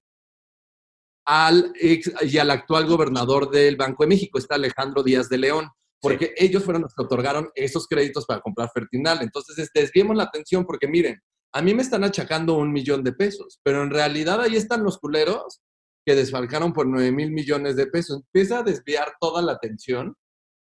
al 1.31 1.71
ex- 1.79 2.11
y 2.23 2.39
al 2.39 2.49
actual 2.49 2.87
gobernador 2.87 3.51
del 3.51 3.75
Banco 3.75 4.03
de 4.03 4.07
México, 4.07 4.39
está 4.39 4.55
Alejandro 4.55 5.03
Díaz 5.03 5.29
de 5.29 5.37
León, 5.37 5.69
porque 6.01 6.33
ellos 6.37 6.63
fueron 6.63 6.81
los 6.81 6.95
que 6.95 7.03
otorgaron 7.03 7.49
esos 7.53 7.85
créditos 7.87 8.25
para 8.25 8.41
comprar 8.41 8.71
Fertinal. 8.73 9.19
Entonces, 9.21 9.59
es- 9.59 9.69
desviemos 9.73 10.17
la 10.17 10.23
atención 10.23 10.65
porque 10.65 10.87
miren, 10.87 11.19
a 11.53 11.61
mí 11.61 11.73
me 11.75 11.83
están 11.83 12.03
achacando 12.03 12.55
un 12.55 12.71
millón 12.71 13.03
de 13.03 13.11
pesos, 13.13 13.59
pero 13.63 13.83
en 13.83 13.91
realidad 13.91 14.41
ahí 14.41 14.55
están 14.55 14.83
los 14.83 14.97
culeros 14.97 15.61
que 16.03 16.15
desfalcaron 16.15 16.73
por 16.73 16.87
9 16.87 17.11
mil 17.11 17.31
millones 17.31 17.75
de 17.75 17.85
pesos. 17.85 18.21
Empieza 18.25 18.59
a 18.59 18.63
desviar 18.63 19.13
toda 19.19 19.41
la 19.43 19.51
atención 19.51 20.15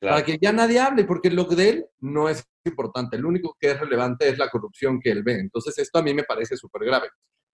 Claro. 0.01 0.15
para 0.15 0.25
que 0.25 0.37
ya 0.41 0.53
nadie 0.53 0.79
hable, 0.79 1.03
porque 1.03 1.29
lo 1.29 1.43
de 1.45 1.69
él 1.69 1.85
no 1.99 2.29
es 2.29 2.43
importante. 2.65 3.17
Lo 3.17 3.27
único 3.27 3.55
que 3.59 3.71
es 3.71 3.79
relevante 3.79 4.29
es 4.29 4.37
la 4.37 4.49
corrupción 4.49 4.99
que 5.01 5.11
él 5.11 5.23
ve. 5.23 5.33
Entonces, 5.39 5.77
esto 5.79 5.99
a 5.99 6.03
mí 6.03 6.13
me 6.13 6.23
parece 6.23 6.55
súper 6.55 6.85
grave. 6.85 7.09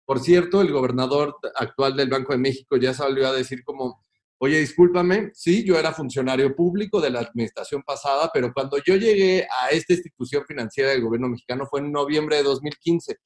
Por 0.09 0.21
cierto, 0.21 0.59
el 0.61 0.71
gobernador 0.71 1.37
actual 1.53 1.95
del 1.95 2.09
Banco 2.09 2.33
de 2.33 2.39
México 2.39 2.77
ya 2.77 2.95
salió 2.95 3.27
a 3.27 3.31
decir 3.31 3.63
como, 3.63 4.03
oye, 4.39 4.57
discúlpame, 4.57 5.29
sí, 5.35 5.63
yo 5.63 5.77
era 5.77 5.93
funcionario 5.93 6.55
público 6.55 6.99
de 6.99 7.11
la 7.11 7.19
administración 7.19 7.83
pasada, 7.83 8.31
pero 8.33 8.51
cuando 8.51 8.79
yo 8.83 8.95
llegué 8.95 9.43
a 9.61 9.69
esta 9.69 9.93
institución 9.93 10.45
financiera 10.47 10.89
del 10.89 11.03
gobierno 11.03 11.29
mexicano 11.29 11.67
fue 11.69 11.81
en 11.81 11.91
noviembre 11.91 12.37
de 12.37 12.41
2015. 12.41 13.17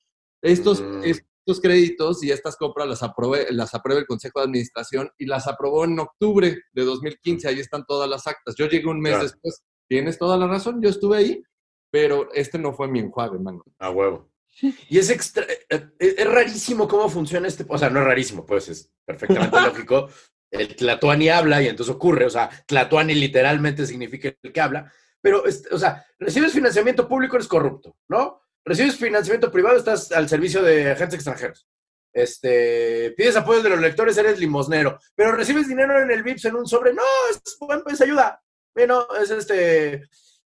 Estos, 0.41 0.83
estos 1.05 1.61
créditos 1.61 2.21
y 2.21 2.31
estas 2.31 2.57
compras 2.57 2.85
las, 2.85 3.01
aprobé, 3.01 3.47
las 3.51 3.73
aprueba 3.73 4.01
el 4.01 4.05
Consejo 4.05 4.41
de 4.41 4.47
Administración 4.47 5.09
y 5.17 5.25
las 5.25 5.47
aprobó 5.47 5.85
en 5.85 5.97
octubre 5.97 6.63
de 6.73 6.83
2015. 6.83 7.47
Ahí 7.47 7.61
están 7.61 7.85
todas 7.87 8.09
las 8.09 8.27
actas. 8.27 8.55
Yo 8.57 8.67
llegué 8.67 8.89
un 8.89 8.99
mes 8.99 9.13
Claro. 9.13 9.23
después. 9.23 9.63
Tienes 9.87 10.17
toda 10.17 10.35
la 10.35 10.47
razón, 10.47 10.81
yo 10.81 10.89
estuve 10.89 11.15
ahí, 11.15 11.43
pero 11.89 12.27
este 12.33 12.59
no 12.59 12.73
fue 12.73 12.89
mi 12.89 12.99
enjuague, 12.99 13.39
mano. 13.39 13.63
A 13.79 13.89
huevo. 13.89 14.32
Y 14.61 14.97
es 14.97 15.09
extra, 15.09 15.45
eh, 15.45 15.65
eh, 15.69 16.15
es 16.17 16.27
rarísimo 16.27 16.87
cómo 16.87 17.09
funciona 17.09 17.47
este, 17.47 17.65
o 17.67 17.77
sea, 17.77 17.89
no 17.89 17.99
es 17.99 18.05
rarísimo, 18.05 18.45
pues 18.45 18.69
es 18.69 18.91
perfectamente 19.05 19.59
lógico. 19.61 20.09
El 20.51 20.75
Tlatuani 20.75 21.29
habla 21.29 21.61
y 21.61 21.67
entonces 21.67 21.95
ocurre, 21.95 22.25
o 22.25 22.29
sea, 22.29 22.49
Tlatuani 22.67 23.15
literalmente 23.15 23.87
significa 23.87 24.33
el 24.41 24.53
que 24.53 24.61
habla, 24.61 24.91
pero, 25.19 25.45
este, 25.45 25.73
o 25.73 25.79
sea, 25.79 26.05
recibes 26.19 26.51
financiamiento 26.51 27.07
público, 27.07 27.35
eres 27.35 27.47
corrupto, 27.47 27.97
¿no? 28.09 28.41
Recibes 28.65 28.97
financiamiento 28.97 29.51
privado, 29.51 29.77
estás 29.77 30.11
al 30.11 30.29
servicio 30.29 30.61
de 30.61 30.91
agentes 30.91 31.15
extranjeros. 31.15 31.67
Este, 32.13 33.11
pides 33.17 33.35
apoyo 33.35 33.63
de 33.63 33.69
los 33.69 33.79
lectores, 33.79 34.17
eres 34.17 34.37
limosnero, 34.37 34.99
pero 35.15 35.31
recibes 35.31 35.67
dinero 35.67 35.99
en 36.01 36.11
el 36.11 36.23
VIPS 36.23 36.45
en 36.45 36.55
un 36.55 36.67
sobre, 36.67 36.93
no, 36.93 37.01
es, 37.31 37.57
bueno, 37.59 37.83
es 37.87 38.01
ayuda. 38.01 38.41
Bueno, 38.75 39.07
es 39.21 39.31
este, 39.31 40.03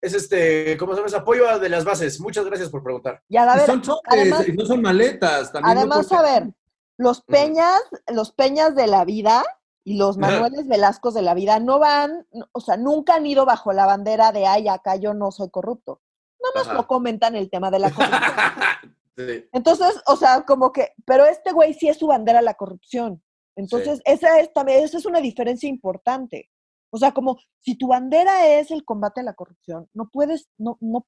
es 0.05 0.15
este, 0.15 0.77
¿cómo 0.77 0.93
se 0.93 0.99
llama? 0.99 1.09
Es 1.09 1.15
apoyo 1.15 1.59
de 1.59 1.69
las 1.69 1.85
bases. 1.85 2.21
Muchas 2.21 2.45
gracias 2.45 2.69
por 2.71 2.83
preguntar. 2.83 3.23
Y 3.29 3.37
a 3.37 3.45
Y 3.45 3.59
ver, 3.59 3.67
son 3.67 3.83
sobres, 3.85 4.03
además- 4.07 4.49
y 4.49 4.53
no 4.53 4.67
son 4.67 4.83
maletas. 4.83 5.53
También 5.53 5.75
no 5.75 5.81
además, 5.81 6.07
porque- 6.09 6.15
a 6.17 6.23
ver, 6.23 6.53
los 6.97 7.23
peñas, 7.23 7.81
los 8.09 8.33
peñas 8.33 8.75
de 8.77 8.87
la 8.87 9.05
vida 9.05 9.45
y 9.85 9.97
los. 9.97 10.17
Manueles 10.17 10.67
Velascos 10.69 11.15
de 11.15 11.23
la 11.23 11.35
vida 11.35 11.59
no 11.61 11.79
van, 11.79 12.27
no- 12.33 12.49
o 12.53 12.61
sea, 12.61 12.77
nunca 12.77 13.17
han 13.17 13.27
ido 13.27 13.45
bajo 13.45 13.73
la 13.73 13.87
bandera 13.87 14.33
de, 14.33 14.47
ay, 14.47 14.69
acá 14.69 14.97
yo 14.97 15.13
no 15.15 15.31
soy 15.33 15.51
corrupto. 15.51 16.01
Nada 16.41 16.53
más 16.57 16.67
Ajá. 16.67 16.75
no 16.75 16.87
comentan 16.87 17.35
el 17.37 17.51
tema 17.51 17.71
de 17.71 17.79
la 17.79 17.91
corrupción. 17.91 18.21
Sí. 19.17 19.49
Entonces, 19.53 20.03
o 20.07 20.17
sea, 20.17 20.43
como 20.45 20.73
que, 20.73 20.93
pero 21.07 21.25
este 21.25 21.53
güey 21.53 21.73
sí 21.75 21.89
es 21.89 21.99
su 21.99 22.09
bandera 22.09 22.43
la 22.43 22.55
corrupción. 22.55 23.23
Entonces, 23.55 24.01
esa 24.05 24.41
es 24.41 24.53
también, 24.53 24.83
esa 24.83 24.99
es 24.99 25.07
una 25.07 25.21
diferencia 25.21 25.69
importante. 25.69 26.51
O 26.95 26.97
sea, 26.97 27.11
como 27.13 27.39
si 27.61 27.77
tu 27.77 27.89
bandera 27.89 28.47
es 28.47 28.71
el 28.71 28.85
combate 28.85 29.21
a 29.21 29.25
la 29.25 29.35
corrupción, 29.35 29.89
no 29.95 30.09
puedes, 30.13 30.49
no, 30.59 30.79
no, 30.81 31.05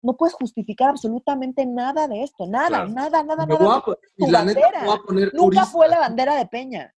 no 0.00 0.16
puedes 0.16 0.32
justificar 0.34 0.88
absolutamente 0.88 1.66
nada 1.66 2.08
de 2.08 2.22
esto, 2.22 2.46
nada, 2.46 2.68
Claro. 2.68 2.88
nada, 2.88 3.22
nada, 3.22 3.44
Me 3.44 3.52
nada. 3.54 3.66
voy 3.66 3.94
a, 3.96 4.24
tu 4.24 4.30
la 4.32 4.44
neta 4.46 4.60
bandera. 4.60 4.80
me 4.80 4.86
voy 4.86 4.96
a 4.96 5.02
poner 5.02 5.24
Nunca 5.34 5.42
purista. 5.44 5.66
fue 5.66 5.88
la 5.88 5.98
bandera 5.98 6.36
de 6.36 6.46
Peña. 6.46 6.94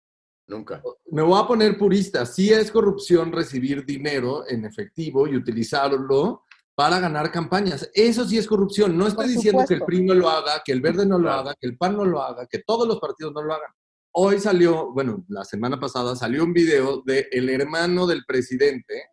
Nunca. 0.48 0.84
Me 1.10 1.24
voy 1.24 1.42
a 1.42 1.48
poner 1.48 1.78
purista. 1.80 2.25
Sí 2.28 2.51
es 2.54 2.72
corrupción 2.72 3.32
recibir 3.32 3.86
dinero 3.86 4.44
en 4.48 4.66
efectivo 4.66 5.25
y 5.28 5.36
utilizarlo 5.36 6.44
para 6.75 7.00
ganar 7.00 7.32
campañas. 7.32 7.90
Eso 7.94 8.25
sí 8.25 8.38
es 8.38 8.48
corrupción. 8.48 8.96
No 8.98 9.08
estoy 9.08 9.30
diciendo 9.30 9.63
que 9.68 9.75
el. 9.75 9.82
PRI 9.84 10.04
no 10.06 10.13
lo 10.13 10.30
haga, 10.30 10.62
que 10.63 10.74
el 10.74 10.82
Verde 10.82 11.06
no 11.08 11.18
lo 11.18 11.32
haga, 11.32 11.56
que 11.60 11.68
el 11.68 11.75
PAN 11.78 11.98
no 11.98 12.06
lo 12.06 12.22
haga, 12.22 12.46
que 12.48 12.60
todos 12.60 12.88
los 12.88 13.00
partidos 13.00 13.34
no 13.34 13.42
lo 13.42 13.54
hagan. 13.54 13.72
Hoy 14.13 14.39
salió, 14.39 14.91
bueno, 14.91 15.24
la 15.30 15.46
semana 15.46 15.80
pasada 15.80 16.15
salió 16.15 16.44
un 16.44 16.53
video 16.53 17.01
de 17.06 17.27
el 17.32 17.50
hermano 17.50 18.06
del 18.06 18.25
presidente, 18.25 19.06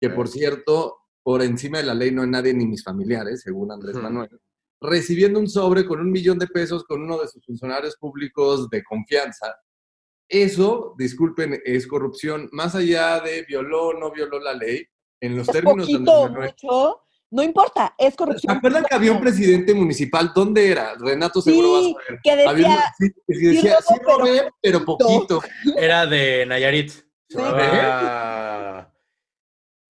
que 0.00 0.10
por 0.10 0.28
cierto, 0.28 0.98
por 1.22 1.42
encima 1.42 1.78
de 1.78 1.84
la 1.84 1.94
ley 1.94 2.10
no 2.10 2.22
es 2.22 2.28
nadie 2.28 2.52
ni 2.52 2.66
mis 2.66 2.84
familiares, 2.84 3.40
según 3.40 3.72
Andrés. 3.72 3.96
Manuel, 3.96 4.28
recibiendo 4.80 5.40
un 5.40 5.48
sobre 5.48 5.86
con 5.86 6.00
un 6.00 6.10
millón 6.10 6.38
de 6.38 6.46
pesos 6.46 6.84
con 6.84 7.02
uno 7.02 7.18
de 7.18 7.28
sus 7.28 7.44
funcionarios 7.44 7.96
públicos 7.96 8.68
de 8.68 8.84
confianza. 8.84 9.56
Eso, 10.28 10.94
disculpen, 10.98 11.60
es 11.64 11.86
corrupción. 11.86 12.48
Más 12.52 12.74
allá 12.74 13.20
de 13.20 13.44
violó 13.44 13.88
o 13.88 13.94
no 13.94 14.12
violó 14.12 14.38
la 14.40 14.52
ley, 14.52 14.84
en 15.20 15.36
los 15.36 15.48
Es 15.48 15.54
términos 15.54 15.86
de 15.86 15.94
poquito 15.94 16.24
Andrés 16.26 16.28
o 16.28 16.28
Manuel. 16.28 16.54
mucho, 16.62 17.03
no 17.30 17.42
importa, 17.42 17.94
es 17.98 18.10
¿Se 18.10 18.16
corrupción. 18.16 18.56
acuerdan 18.56 18.84
que 18.84 18.94
había 18.94 19.12
un 19.12 19.20
presidente 19.20 19.74
municipal? 19.74 20.30
¿Dónde 20.34 20.70
era? 20.70 20.94
Renato 20.98 21.40
seguro 21.42 21.76
a 21.76 21.80
Sí, 21.80 21.96
saber. 22.06 22.20
que 22.22 22.30
Había 22.30 22.48
un- 22.52 22.56
decía, 22.56 22.94
sí, 22.98 23.10
que 23.26 23.34
decía, 23.48 23.76
sí 23.80 23.94
sí 23.94 24.00
robé, 24.04 24.50
pero 24.62 24.84
poquito. 24.84 25.42
Era 25.76 26.06
de 26.06 26.46
Nayarit. 26.46 26.90
Se 26.90 27.02
Sí. 27.28 27.38
llamaba... 27.38 28.90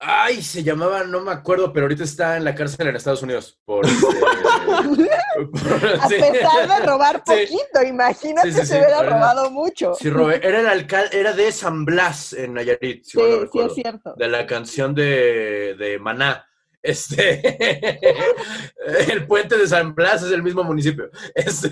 Ay, 0.07 0.41
se 0.43 0.61
llamaba, 0.61 1.03
no 1.03 1.21
me 1.21 1.31
acuerdo, 1.31 1.71
pero 1.73 1.85
ahorita 1.85 2.03
está 2.03 2.37
en 2.37 2.43
la 2.43 2.53
cárcel 2.53 2.87
en 2.87 2.95
Estados 2.95 3.23
Unidos. 3.23 3.59
Por, 3.65 3.85
este, 3.85 4.05
por- 4.05 5.85
a 6.01 6.07
sí. 6.07 6.15
pesar 6.19 6.67
de 6.67 6.85
robar 6.85 7.23
Sí. 7.25 7.33
poquito, 7.33 7.81
imagínate 7.87 8.51
Sí, 8.51 8.59
sí, 8.59 8.61
si 8.61 8.67
sí, 8.67 8.77
hubiera 8.77 9.01
robado 9.03 9.49
mucho. 9.51 9.93
Sí, 9.95 10.09
robé. 10.09 10.45
Era 10.45 10.59
el 10.59 10.67
alcalde, 10.67 11.19
era 11.19 11.33
de 11.33 11.51
San 11.51 11.85
Blas 11.85 12.33
en 12.33 12.53
Nayarit, 12.55 13.03
si 13.03 13.11
Sí, 13.11 13.23
sí 13.51 13.59
es 13.59 13.73
cierto. 13.73 14.13
de 14.15 14.27
la 14.27 14.45
canción 14.45 14.93
de, 14.93 15.75
de 15.79 15.97
Maná. 15.99 16.45
Este, 16.85 17.97
el 19.11 19.25
puente 19.27 19.57
de 19.57 19.67
San 19.67 19.95
Blas 19.95 20.21
es 20.23 20.31
el 20.31 20.43
mismo 20.43 20.63
municipio. 20.63 21.09
Este, 21.33 21.69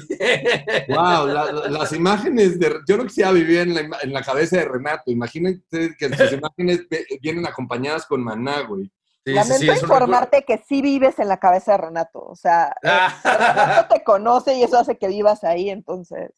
Wow, 0.89 1.27
la- 1.27 1.51
la- 1.51 1.70
las 1.70 1.91
imágenes 1.93 2.60
de. 2.60 2.79
Yo 2.88 2.98
no 2.98 3.03
quisiera 3.05 3.32
vivir 3.32 3.60
en 3.60 3.74
la, 3.75 3.98
en 4.01 4.12
la 4.13 4.22
cabeza 4.24 4.58
de 4.58 4.65
Renato. 4.65 5.12
Imagínate 5.12 5.96
que 5.98 6.10
sus 6.15 6.32
imágenes 6.39 6.88
vienen 7.22 7.46
acompañadas 7.46 8.05
con 8.05 8.24
maná, 8.24 8.62
güey. 8.62 8.91
sí, 9.25 9.34
Lamento 9.34 9.58
sí, 9.74 9.79
informarte 9.82 10.43
que 10.43 10.58
sí 10.67 10.82
vives 10.82 11.20
en 11.20 11.27
la 11.27 11.38
cabeza 11.38 11.74
de 11.74 11.77
Renato. 11.77 12.20
O 12.20 12.36
sea. 12.36 12.75
Renato 13.24 13.93
te 13.96 14.03
conoce 14.03 14.55
y 14.55 14.63
eso 14.63 14.79
hace 14.79 14.98
que 14.98 15.08
vivas 15.08 15.43
ahí, 15.43 15.70
entonces. 15.70 16.32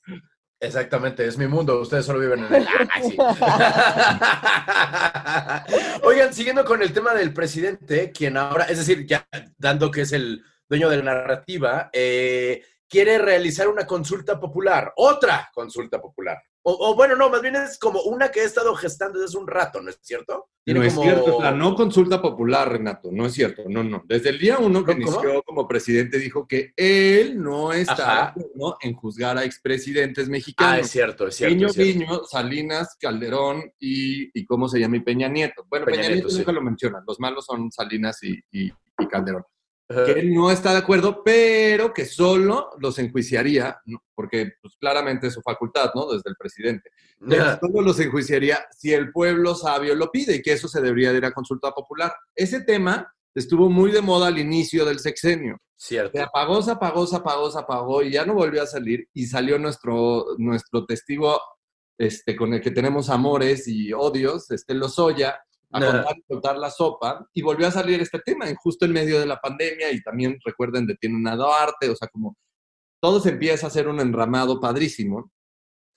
Exactamente, 0.59 1.27
es 1.27 1.37
mi 1.37 1.47
mundo. 1.47 1.79
Ustedes 1.81 2.05
solo 2.05 2.19
viven 2.19 2.45
en. 2.45 2.67
Ah, 2.67 3.01
sí. 5.67 5.75
Oigan, 6.03 6.33
siguiendo 6.33 6.65
con 6.65 6.81
el 6.81 6.93
tema 6.93 7.13
del 7.13 7.33
presidente, 7.33 8.11
quien 8.11 8.37
ahora, 8.37 8.65
es 8.65 8.77
decir, 8.77 9.05
ya 9.05 9.27
dando 9.57 9.91
que 9.91 10.01
es 10.01 10.13
el 10.13 10.43
dueño 10.69 10.89
de 10.89 10.97
la 10.97 11.03
narrativa, 11.03 11.89
eh, 11.93 12.63
quiere 12.89 13.17
realizar 13.17 13.67
una 13.67 13.85
consulta 13.85 14.39
popular, 14.39 14.93
otra 14.97 15.49
consulta 15.53 16.01
popular. 16.01 16.37
O, 16.67 16.89
o 16.89 16.95
bueno, 16.95 17.15
no, 17.15 17.29
más 17.29 17.43
bien 17.43 17.55
es 17.55 17.77
como 17.77 18.01
una 18.01 18.29
que 18.31 18.39
he 18.41 18.43
estado 18.43 18.73
gestando 18.73 19.19
desde 19.19 19.29
hace 19.29 19.37
un 19.37 19.47
rato, 19.47 19.81
¿no 19.83 19.91
es 19.91 19.99
cierto? 20.01 20.49
No 20.65 20.81
es 20.81 20.95
cierto, 20.95 21.33
es 21.37 21.39
la 21.43 21.51
no 21.51 21.75
consulta 21.75 22.19
popular, 22.19 22.71
Renato, 22.71 23.09
no 23.11 23.27
es 23.27 23.33
cierto, 23.33 23.65
no, 23.69 23.83
no. 23.83 24.01
Desde 24.07 24.29
el 24.29 24.39
día 24.39 24.57
uno 24.57 24.83
que 24.83 24.93
¿Cómo? 24.93 25.03
inició 25.07 25.43
como 25.43 25.67
presidente 25.67 26.17
dijo 26.17 26.47
que 26.47 26.73
él 26.75 27.39
no 27.39 27.71
está 27.71 28.29
acuerdo 28.29 28.77
en 28.81 28.95
juzgar 28.95 29.37
a 29.37 29.43
expresidentes 29.43 30.27
Ah, 30.27 30.31
mexicanos. 30.31 30.79
es 30.85 30.89
cierto, 30.91 31.27
es 31.27 31.35
cierto. 31.35 31.65
Es 31.67 31.73
cierto. 31.73 31.99
Guiño, 31.99 32.23
Salinas, 32.23 32.97
Calderón 32.99 33.71
y, 33.79 34.31
y 34.33 34.43
¿cómo 34.47 34.67
se 34.67 34.79
llama? 34.79 34.97
Y 34.97 35.01
Peña 35.01 35.27
Nieto. 35.27 35.67
Bueno, 35.69 35.85
Peña 35.85 35.97
Peña, 35.97 36.07
Nieto, 36.09 36.15
Nieto, 36.15 36.29
sí. 36.31 36.37
nunca 36.39 36.51
lo 36.51 36.61
mencionan. 36.61 37.03
Los 37.07 37.19
malos 37.19 37.45
son 37.45 37.71
Salinas 37.71 38.23
y, 38.23 38.39
y- 38.51 38.73
y 38.97 39.07
Calderón. 39.07 39.43
Ajá. 39.87 40.05
Que 40.05 40.11
él 40.13 40.33
no 40.33 40.49
está 40.49 40.71
de 40.71 40.79
acuerdo, 40.79 41.21
pero 41.23 41.93
que 41.93 42.05
solo 42.05 42.71
los 42.79 42.97
enjuiciaría, 42.97 43.79
porque 44.15 44.53
pues, 44.61 44.75
claramente 44.79 45.27
es 45.27 45.33
su 45.33 45.41
facultad, 45.41 45.91
¿no? 45.93 46.11
Desde 46.11 46.29
el 46.29 46.35
presidente. 46.35 46.89
Ajá. 47.31 47.59
solo 47.59 47.81
los 47.81 47.99
enjuiciaría 47.99 48.65
si 48.71 48.93
el 48.93 49.11
pueblo 49.11 49.55
sabio 49.55 49.95
lo 49.95 50.11
pide 50.11 50.35
y 50.35 50.41
que 50.41 50.53
eso 50.53 50.67
se 50.67 50.81
debería 50.81 51.11
de 51.11 51.19
ir 51.19 51.25
a 51.25 51.31
consulta 51.31 51.71
popular. 51.71 52.13
Ese 52.35 52.61
tema 52.61 53.13
estuvo 53.35 53.69
muy 53.69 53.91
de 53.91 54.01
moda 54.01 54.27
al 54.27 54.39
inicio 54.39 54.85
del 54.85 54.99
sexenio. 54.99 55.57
Cierto. 55.77 56.17
Se 56.17 56.23
apagó, 56.23 56.61
se 56.61 56.71
apagó, 56.71 57.05
se 57.05 57.15
apagó, 57.17 57.51
se 57.51 57.59
apagó 57.59 58.01
y 58.01 58.11
ya 58.11 58.25
no 58.25 58.33
volvió 58.33 58.63
a 58.63 58.67
salir 58.67 59.07
y 59.13 59.25
salió 59.25 59.59
nuestro, 59.59 60.25
nuestro 60.37 60.85
testigo 60.85 61.39
este, 61.97 62.35
con 62.35 62.53
el 62.53 62.61
que 62.61 62.71
tenemos 62.71 63.09
amores 63.09 63.67
y 63.67 63.93
odios, 63.93 64.51
este 64.51 64.73
Lozoya, 64.73 65.37
a 65.75 65.79
Ajá. 65.79 65.91
contar, 66.03 66.15
contar 66.27 66.57
la 66.57 66.69
sopa 66.71 67.27
y 67.33 67.41
volvió 67.41 67.67
a 67.67 67.71
salir 67.71 68.01
este 68.01 68.19
tema 68.19 68.47
en 68.49 68.55
justo 68.55 68.85
en 68.85 68.93
medio 68.93 69.19
de 69.19 69.25
la 69.25 69.39
pandemia 69.39 69.91
y 69.91 70.01
también 70.01 70.37
recuerden 70.45 70.87
detienen 70.87 71.27
a 71.27 71.35
Duarte, 71.35 71.89
o 71.89 71.95
sea, 71.95 72.07
como 72.07 72.35
todo 73.01 73.19
se 73.19 73.29
empieza 73.29 73.67
a 73.67 73.69
hacer 73.69 73.87
un 73.87 73.99
enramado 73.99 74.59
padrísimo 74.59 75.31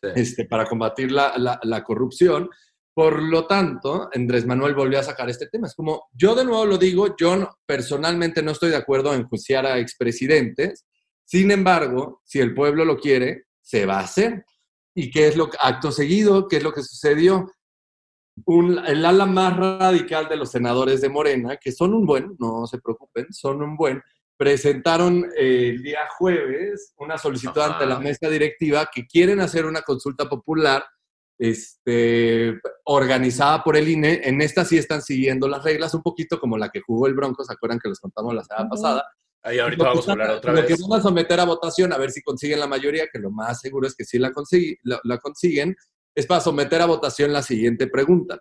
Sí. 0.02 0.11
este, 0.14 0.44
para 0.44 0.64
combatir 0.66 1.11
la, 1.11 1.37
la- 1.38 1.58
la 1.62 1.82
corrupción, 1.82 2.49
Por 2.94 3.23
lo 3.23 3.47
tanto, 3.47 4.08
Andrés 4.12 4.44
Manuel 4.44 4.75
volvió 4.75 4.99
a 4.99 5.04
sacar 5.04 5.30
este 5.30 5.47
tema. 5.47 5.68
Es 5.68 5.75
como, 5.76 6.08
yo 6.12 6.35
de 6.35 6.44
nuevo 6.44 6.66
lo 6.66 6.78
digo, 6.78 7.14
yo 7.16 7.49
personalmente 7.64 8.42
no 8.42 8.50
estoy 8.50 8.70
de 8.70 8.76
acuerdo 8.76 9.14
en 9.14 9.23
juiciar 9.28 9.66
a 9.66 9.78
expresidentes. 9.78 10.85
Sin 11.25 11.52
embargo, 11.52 12.20
si 12.25 12.40
el 12.40 12.54
pueblo 12.54 12.85
lo 12.85 12.97
quiere, 12.99 13.44
se 13.62 13.87
va 13.87 13.99
a 14.00 14.04
hacer. 14.04 14.44
¿Y 14.97 15.12
qué 15.12 15.28
es 15.28 15.37
lo 15.37 15.49
que, 15.49 15.56
acto 15.61 15.92
seguido, 15.92 16.49
qué 16.49 16.56
es 16.56 16.64
lo 16.64 16.73
que 16.73 16.82
sucedió? 16.82 17.47
El 18.87 19.04
ala 19.04 19.26
más 19.26 19.57
radical 19.57 20.28
de 20.28 20.37
los 20.37 20.50
senadores 20.50 21.00
de 21.00 21.09
Morena, 21.09 21.57
que 21.57 21.73
son 21.73 21.95
un 21.95 22.07
buen, 22.07 22.37
no 22.38 22.66
se 22.66 22.78
preocupen, 22.78 23.33
son 23.33 23.62
un 23.62 23.76
buen, 23.76 24.02
presentaron 24.37 25.25
eh, 25.37 25.71
el 25.71 25.83
día 25.83 26.00
jueves 26.16 26.95
una 26.99 27.18
solicitud 27.18 27.61
ante 27.61 27.87
la 27.87 27.99
mesa 27.99 28.28
directiva 28.28 28.88
que 28.92 29.07
quieren 29.07 29.40
hacer 29.40 29.66
una 29.66 29.83
consulta 29.83 30.28
popular 30.28 30.85
este, 31.38 32.61
organizada 32.85 33.62
por 33.62 33.76
el 33.76 33.88
INE. 33.88 34.21
En 34.25 34.40
esta 34.40 34.64
sí 34.64 34.78
están 34.78 35.02
siguiendo 35.02 35.49
las 35.49 35.64
reglas, 35.64 35.95
un 35.95 36.02
poquito 36.02 36.38
como 36.38 36.57
la 36.59 36.68
que 36.71 36.80
jugó 36.80 37.07
el 37.07 37.14
Bronco, 37.14 37.45
¿se 37.45 37.52
acuerdan 37.52 37.78
que 37.78 37.88
les 37.88 38.00
contamos 38.00 38.35
la 38.35 38.45
semana 38.45 38.68
pasada? 38.68 39.04
Ahí 39.42 39.59
ahorita 39.59 39.85
vamos 39.85 40.09
a 40.09 40.12
hablar 40.12 40.30
otra 40.30 40.52
vez. 40.52 40.62
Lo 40.62 40.76
que 40.76 40.83
van 40.88 41.00
a 41.00 41.02
someter 41.02 41.40
a 41.40 41.45
votación, 41.45 41.92
a 41.92 41.99
ver 41.99 42.11
si 42.11 42.23
consiguen 42.23 42.61
la 42.61 42.66
mayoría, 42.66 43.07
que 43.12 43.18
lo 43.18 43.30
más 43.30 43.61
seguro 43.61 43.87
es 43.87 43.95
que 43.95 44.04
sí 44.04 44.18
la, 44.18 44.33
la 45.04 45.18
consiguen, 45.18 45.76
es 46.15 46.27
para 46.27 46.41
someter 46.41 46.81
a 46.81 46.87
votación 46.87 47.33
la 47.33 47.43
siguiente 47.43 47.87
pregunta 47.87 48.41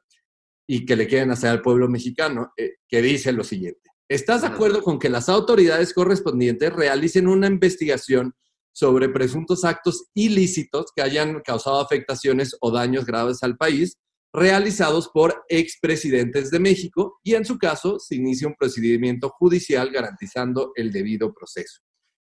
y 0.68 0.86
que 0.86 0.96
le 0.96 1.08
quieren 1.08 1.32
hacer 1.32 1.50
al 1.50 1.62
pueblo 1.62 1.88
mexicano, 1.88 2.52
eh, 2.58 2.76
que 2.88 3.02
dice 3.02 3.32
lo 3.32 3.44
siguiente. 3.44 3.90
¿Estás 4.10 4.42
de 4.42 4.48
acuerdo 4.48 4.82
con 4.82 5.00
que 5.00 5.10
las 5.10 5.30
autoridades 5.30 5.94
correspondientes 5.94 6.74
realicen 6.74 7.28
una 7.28 7.48
investigación 7.48 8.34
sobre 8.74 9.10
presuntos 9.10 9.66
actos 9.66 10.06
ilícitos 10.14 10.92
que 10.96 11.02
hayan 11.02 11.42
causado 11.42 11.80
afectaciones 11.80 12.56
o 12.62 12.72
daños 12.72 13.06
graves 13.06 13.42
al 13.42 13.58
país 13.58 13.98
realizados 14.32 15.10
por 15.10 15.44
expresidentes 15.50 16.52
de 16.52 16.60
México 16.60 17.20
y 17.24 17.34
en 17.34 17.44
su 17.44 17.58
caso 17.58 17.98
se 18.00 18.16
inicia 18.16 18.48
un 18.48 18.56
procedimiento 18.56 19.30
judicial 19.30 19.90
garantizando 19.90 20.74
el 20.76 20.92
debido 20.92 21.34
proceso? 21.34 21.82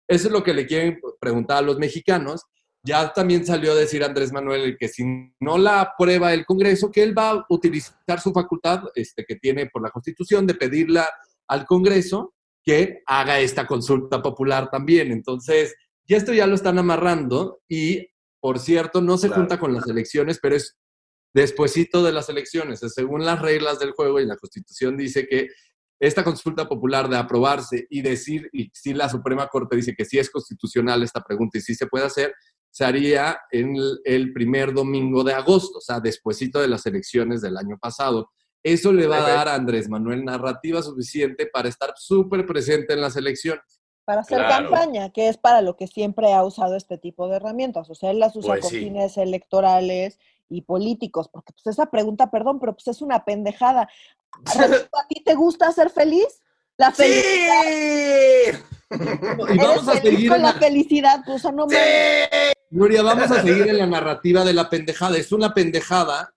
Eso 0.09 0.27
es 0.27 0.33
lo 0.33 0.43
que 0.43 0.53
le 0.53 0.67
quieren 0.67 0.99
preguntar 1.21 1.59
a 1.59 1.61
los 1.61 1.77
mexicanos 1.77 2.41
ya 2.83 3.13
también 3.13 3.45
salió 3.45 3.73
a 3.73 3.75
decir 3.75 4.03
Andrés 4.03 4.31
Manuel 4.31 4.77
que 4.79 4.87
si 4.87 5.03
no 5.39 5.57
la 5.57 5.81
aprueba 5.81 6.33
el 6.33 6.45
Congreso, 6.45 6.91
que 6.91 7.03
él 7.03 7.17
va 7.17 7.29
a 7.31 7.45
utilizar 7.49 8.19
su 8.21 8.31
facultad 8.31 8.83
este, 8.95 9.23
que 9.25 9.35
tiene 9.35 9.67
por 9.67 9.83
la 9.83 9.91
Constitución 9.91 10.47
de 10.47 10.55
pedirla 10.55 11.07
al 11.47 11.65
Congreso 11.65 12.33
que 12.63 13.01
haga 13.05 13.39
esta 13.39 13.67
consulta 13.67 14.21
popular 14.21 14.69
también. 14.69 15.11
Entonces, 15.11 15.75
ya 16.07 16.17
esto 16.17 16.33
ya 16.33 16.47
lo 16.47 16.55
están 16.55 16.79
amarrando 16.79 17.61
y, 17.67 18.07
por 18.39 18.59
cierto, 18.59 19.01
no 19.01 19.17
se 19.17 19.29
junta 19.29 19.59
con 19.59 19.73
las 19.73 19.87
elecciones, 19.87 20.39
pero 20.41 20.55
es 20.55 20.77
despuesito 21.33 22.03
de 22.03 22.11
las 22.11 22.29
elecciones. 22.29 22.79
Según 22.79 23.25
las 23.25 23.41
reglas 23.41 23.79
del 23.79 23.91
juego 23.91 24.19
y 24.19 24.25
la 24.25 24.37
Constitución 24.37 24.97
dice 24.97 25.27
que 25.27 25.49
esta 25.99 26.23
consulta 26.23 26.67
popular 26.67 27.07
de 27.09 27.17
aprobarse 27.17 27.85
y 27.89 28.01
decir, 28.01 28.49
y 28.51 28.71
si 28.73 28.93
la 28.93 29.07
Suprema 29.07 29.47
Corte 29.47 29.75
dice 29.75 29.93
que 29.95 30.03
sí 30.03 30.17
es 30.17 30.31
constitucional 30.31 31.03
esta 31.03 31.21
pregunta 31.21 31.59
y 31.59 31.61
sí 31.61 31.75
se 31.75 31.85
puede 31.85 32.05
hacer, 32.05 32.33
se 32.71 32.85
haría 32.85 33.37
en 33.51 33.75
el, 34.05 34.33
primer 34.33 34.73
domingo 34.73 35.23
de 35.23 35.33
agosto, 35.33 35.79
o 35.79 35.81
sea, 35.81 35.99
despuesito 35.99 36.59
de 36.59 36.69
las 36.69 36.85
elecciones 36.85 37.41
del 37.41 37.57
año 37.57 37.77
pasado. 37.77 38.31
Eso 38.63 38.93
le 38.93 39.07
va 39.07 39.17
a 39.17 39.29
dar 39.29 39.47
a 39.49 39.55
Andrés 39.55 39.89
Manuel 39.89 40.23
narrativa 40.23 40.81
suficiente 40.81 41.47
para 41.47 41.67
estar 41.67 41.93
súper 41.97 42.45
presente 42.45 42.93
en 42.93 43.01
las 43.01 43.17
elecciones. 43.17 43.81
Para 44.05 44.21
hacer 44.21 44.39
campaña, 44.39 45.11
que 45.11 45.27
es 45.27 45.37
para 45.37 45.61
lo 45.61 45.75
que 45.75 45.87
siempre 45.87 46.33
ha 46.33 46.43
usado 46.43 46.75
este 46.75 46.97
tipo 46.97 47.27
de 47.27 47.37
herramientas. 47.37 47.89
O 47.89 47.95
sea, 47.95 48.11
él 48.11 48.19
las 48.19 48.35
usa 48.35 48.53
pues 48.53 48.61
con 48.61 48.71
fines 48.71 49.17
electorales 49.17 50.17
y 50.49 50.61
políticos, 50.61 51.29
porque 51.29 51.53
pues 51.53 51.67
esa 51.67 51.87
pregunta, 51.87 52.31
perdón, 52.31 52.59
pero 52.59 52.73
pues 52.73 52.87
es 52.87 53.01
una 53.01 53.25
pendejada. 53.25 53.89
¿A 54.45 55.07
ti 55.07 55.23
te 55.23 55.33
gusta 55.35 55.71
ser 55.71 55.89
feliz? 55.89 56.41
La 56.77 56.91
felicidad. 56.91 58.59
Y 59.53 59.57
vamos 59.57 59.87
a 59.87 60.01
seguir 60.01 60.29
con 60.29 60.41
la, 60.41 60.53
felicidad, 60.53 61.21
pues 61.25 61.43
no 61.43 61.67
me... 61.67 61.77
Nuria, 62.69 63.01
vamos 63.01 63.31
a 63.31 63.41
seguir 63.41 63.67
en 63.67 63.77
la 63.77 63.87
narrativa 63.87 64.43
de 64.45 64.53
la 64.53 64.69
pendejada. 64.69 65.17
Es 65.17 65.31
una 65.31 65.53
pendejada 65.53 66.33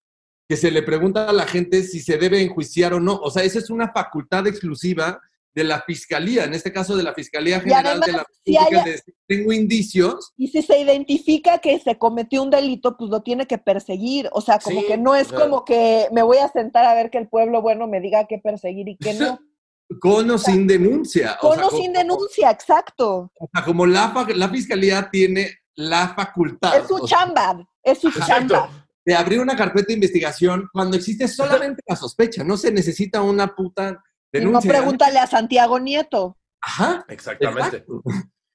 que 0.49 0.57
se 0.57 0.71
le 0.71 0.83
pregunta 0.83 1.29
a 1.29 1.33
la 1.33 1.47
gente 1.47 1.83
si 1.83 2.01
se 2.01 2.19
debe 2.19 2.43
enjuiciar 2.43 2.95
o 2.95 3.01
no. 3.01 3.17
O 3.17 3.31
sea, 3.31 3.45
esa 3.45 3.59
es 3.59 3.71
una 3.71 3.93
facultad 3.93 4.47
exclusiva 4.47 5.21
de 5.55 5.65
la 5.65 5.83
Fiscalía, 5.83 6.45
en 6.45 6.55
este 6.55 6.73
caso 6.73 6.97
de 6.97 7.05
la 7.05 7.15
Fiscalía 7.15 7.61
General 7.61 8.01
de 8.01 8.13
la 8.13 8.27
República, 8.45 8.85
tengo 9.29 9.53
indicios. 9.53 10.33
Y 10.37 10.49
si 10.49 10.63
se 10.63 10.81
identifica 10.81 11.59
que 11.59 11.79
se 11.79 11.97
cometió 11.97 12.43
un 12.43 12.51
delito, 12.51 12.97
pues 12.97 13.09
lo 13.09 13.23
tiene 13.23 13.47
que 13.47 13.59
perseguir. 13.59 14.29
O 14.33 14.41
sea, 14.41 14.59
como 14.59 14.85
que 14.85 14.99
no 14.99 15.15
es 15.15 15.33
como 15.33 15.65
que 15.65 16.09
me 16.13 16.23
voy 16.23 16.39
a 16.39 16.49
sentar 16.49 16.85
a 16.85 16.95
ver 16.95 17.11
que 17.11 17.19
el 17.19 17.29
pueblo 17.29 17.63
bueno 17.63 17.87
me 17.87 18.01
diga 18.01 18.27
qué 18.27 18.39
perseguir 18.39 18.89
y 18.89 18.97
qué 18.97 19.15
no. 19.15 19.39
Con 20.01 20.31
o 20.31 20.39
sin 20.39 20.67
denuncia. 20.67 21.37
Con 21.41 21.61
o, 21.61 21.71
sin 21.71 21.93
denuncia, 21.93 22.51
exacto. 22.51 23.31
O 23.39 23.49
sea, 23.53 23.65
como 23.65 23.87
la, 23.87 24.13
la 24.35 24.49
Fiscalía 24.49 25.09
tiene 25.11 25.59
la 25.77 26.15
facultad. 26.15 26.77
Es 26.77 26.89
su 26.89 27.07
chamba, 27.07 27.67
es 27.83 27.99
su 27.99 28.11
chamba. 28.11 28.71
De 29.05 29.15
abrir 29.15 29.41
una 29.41 29.57
carpeta 29.57 29.89
de 29.89 29.95
investigación 29.95 30.69
cuando 30.73 30.97
existe 30.97 31.29
solamente 31.29 31.83
la 31.87 31.97
sospecha, 31.97 32.43
no 32.43 32.57
se 32.57 32.73
necesita 32.73 33.21
una 33.21 33.55
puta 33.55 34.03
denuncia. 34.33 34.73
no 34.73 34.79
pregúntale 34.79 35.19
a 35.19 35.27
Santiago 35.27 35.79
Nieto. 35.79 36.39
Ajá. 36.63 37.05
Exactamente. 37.09 37.85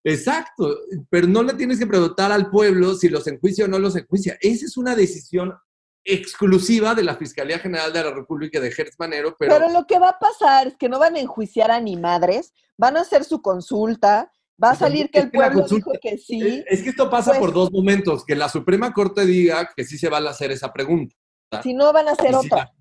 Exacto. 0.04 0.78
Pero 1.10 1.28
no 1.28 1.44
le 1.44 1.54
tienes 1.54 1.78
que 1.78 1.86
preguntar 1.86 2.32
al 2.32 2.50
pueblo 2.50 2.96
si 2.96 3.10
los 3.10 3.28
enjuicia 3.28 3.66
o 3.66 3.68
no 3.68 3.78
los 3.78 3.96
enjuicia. 3.96 4.38
Esa 4.42 4.66
es 4.66 4.78
una 4.78 4.96
decisión 4.96 5.54
exclusiva 6.04 6.96
de 6.96 7.04
la 7.04 7.16
Fiscalía 7.16 7.60
General 7.60 7.92
de 7.94 8.04
la 8.04 8.12
República 8.12 8.60
de 8.60 8.72
Gertz 8.72 8.96
Manero, 8.98 9.36
pero... 9.38 9.54
Pero 9.54 9.70
lo 9.70 9.86
que 9.86 10.00
va 10.00 10.10
a 10.10 10.20
pasar 10.20 10.68
es 10.68 10.78
que 10.78 10.90
no 10.90 11.00
van 11.00 11.16
a 11.16 11.20
enjuiciar 11.20 11.72
a 11.72 11.80
ni 11.80 11.98
madres, 11.98 12.54
van 12.78 12.98
a 12.98 13.02
hacer 13.02 13.24
su 13.24 13.42
consulta, 13.42 14.32
Va 14.62 14.72
a 14.72 14.76
salir 14.76 15.10
que 15.10 15.20
el 15.20 15.32
pueblo 15.32 15.66
dijo 15.68 15.92
que 16.02 16.18
sí. 16.18 16.64
Es 16.68 16.84
que 16.84 16.90
esto 16.90 17.10
pasa 17.10 17.32
por 17.32 17.42
pues 17.42 17.54
dos 17.54 17.72
momentos, 17.72 18.26
que 18.26 18.36
la 18.36 18.50
Suprema 18.50 18.92
Corte 18.92 19.26
diga 19.26 19.70
que 19.74 19.86
sí 19.86 19.98
se 19.98 20.10
va 20.10 20.18
a 20.18 20.30
hacer 20.30 20.52
esa 20.52 20.74
pregunta. 20.74 21.16
Si 21.64 21.74
no, 21.74 21.94
van 21.94 22.10
a 22.10 22.12
hacer 22.12 22.36
otra. 22.36 22.74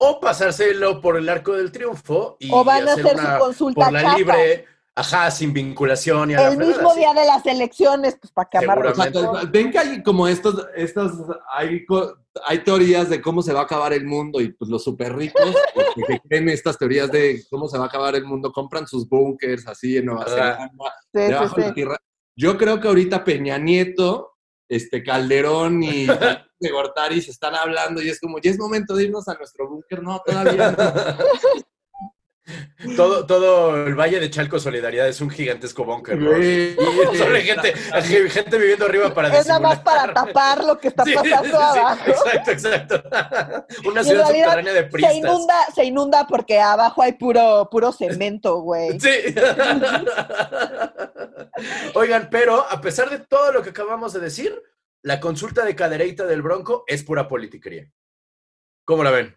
O 0.00 0.20
pasárselo 0.20 1.00
por 1.00 1.16
el 1.16 1.28
arco 1.28 1.56
del 1.56 1.72
triunfo 1.72 2.36
y 2.38 2.50
o 2.52 2.62
van 2.62 2.88
a 2.88 2.92
hacer, 2.92 3.18
su 3.18 3.38
consulta 3.38 3.84
por 3.86 3.92
la 3.92 4.16
libre, 4.16 4.64
ajá, 4.98 5.30
sin 5.30 5.52
vinculación 5.52 6.32
y 6.32 6.34
a 6.34 6.48
El 6.48 6.58
mismo 6.58 6.92
día 6.94 7.14
de 7.14 7.24
las 7.24 7.46
elecciones, 7.46 8.18
pues 8.20 8.32
para 8.32 8.48
que 8.48 9.46
Ven 9.50 9.70
que 9.70 9.78
hay 9.78 10.02
como 10.02 10.26
estos, 10.26 10.66
estos, 10.74 11.12
hay 11.52 11.86
hay 12.46 12.58
teorías 12.58 13.08
de 13.08 13.20
cómo 13.20 13.42
se 13.42 13.52
va 13.52 13.60
a 13.60 13.64
acabar 13.64 13.92
el 13.92 14.04
mundo 14.04 14.40
y 14.40 14.52
pues 14.52 14.70
los 14.70 14.82
súper 14.82 15.14
ricos 15.14 15.54
que 15.94 16.20
creen 16.28 16.48
estas 16.48 16.78
teorías 16.78 17.10
de 17.10 17.44
cómo 17.50 17.68
se 17.68 17.78
va 17.78 17.84
a 17.84 17.88
acabar 17.88 18.14
el 18.16 18.24
mundo 18.24 18.52
compran 18.52 18.86
sus 18.86 19.08
bunkers 19.08 19.66
así 19.68 19.96
en 19.96 20.06
Nueva 20.06 20.24
Zelanda, 20.24 20.70
debajo 21.12 21.56
de 21.56 21.62
la 21.62 21.74
tierra. 21.74 21.96
Yo 22.36 22.56
creo 22.56 22.80
que 22.80 22.88
ahorita 22.88 23.24
Peña 23.24 23.58
Nieto, 23.58 24.32
este 24.68 25.02
Calderón 25.02 25.82
y 25.82 26.06
de 26.60 26.70
Gortari 26.70 27.20
se 27.20 27.30
están 27.30 27.54
hablando 27.54 28.02
y 28.02 28.08
es 28.08 28.20
como, 28.20 28.40
ya 28.40 28.50
es 28.50 28.58
momento 28.58 28.94
de 28.94 29.04
irnos 29.04 29.28
a 29.28 29.34
nuestro 29.34 29.68
búnker, 29.68 30.02
no, 30.02 30.20
todavía 30.24 30.72
no. 30.72 30.76
Todo, 32.96 33.26
todo 33.26 33.86
el 33.86 33.94
Valle 33.94 34.20
de 34.20 34.30
Chalco 34.30 34.58
Solidaridad 34.58 35.08
es 35.08 35.20
un 35.20 35.30
gigantesco 35.30 35.84
búnker. 35.84 36.18
Solo 37.16 37.34
hay 37.34 37.42
gente, 37.42 37.74
gente 38.30 38.58
viviendo 38.58 38.86
arriba 38.86 39.12
para 39.12 39.36
Es 39.36 39.46
nada 39.46 39.60
más 39.60 39.80
para 39.80 40.14
tapar 40.14 40.64
lo 40.64 40.78
que 40.78 40.88
está 40.88 41.04
pasando 41.04 41.58
abajo. 41.58 42.10
exacto, 42.10 42.50
exacto. 42.50 43.02
Una 43.84 44.04
ciudad 44.04 44.26
subterránea 44.26 44.72
de 44.72 44.84
pristas. 44.84 45.12
Se 45.12 45.18
inunda, 45.18 45.54
se 45.74 45.84
inunda 45.84 46.26
porque 46.26 46.60
abajo 46.60 47.02
hay 47.02 47.12
puro, 47.12 47.68
puro 47.70 47.92
cemento, 47.92 48.60
güey. 48.60 48.98
Sí. 49.00 49.34
Oigan, 51.94 52.28
pero 52.30 52.64
a 52.70 52.80
pesar 52.80 53.10
de 53.10 53.18
todo 53.18 53.52
lo 53.52 53.62
que 53.62 53.70
acabamos 53.70 54.12
de 54.12 54.20
decir, 54.20 54.62
la 55.02 55.20
consulta 55.20 55.64
de 55.64 55.74
cadereita 55.74 56.26
del 56.26 56.42
Bronco 56.42 56.84
es 56.86 57.02
pura 57.02 57.28
politiquería. 57.28 57.90
¿Cómo 58.84 59.04
la 59.04 59.10
ven? 59.10 59.36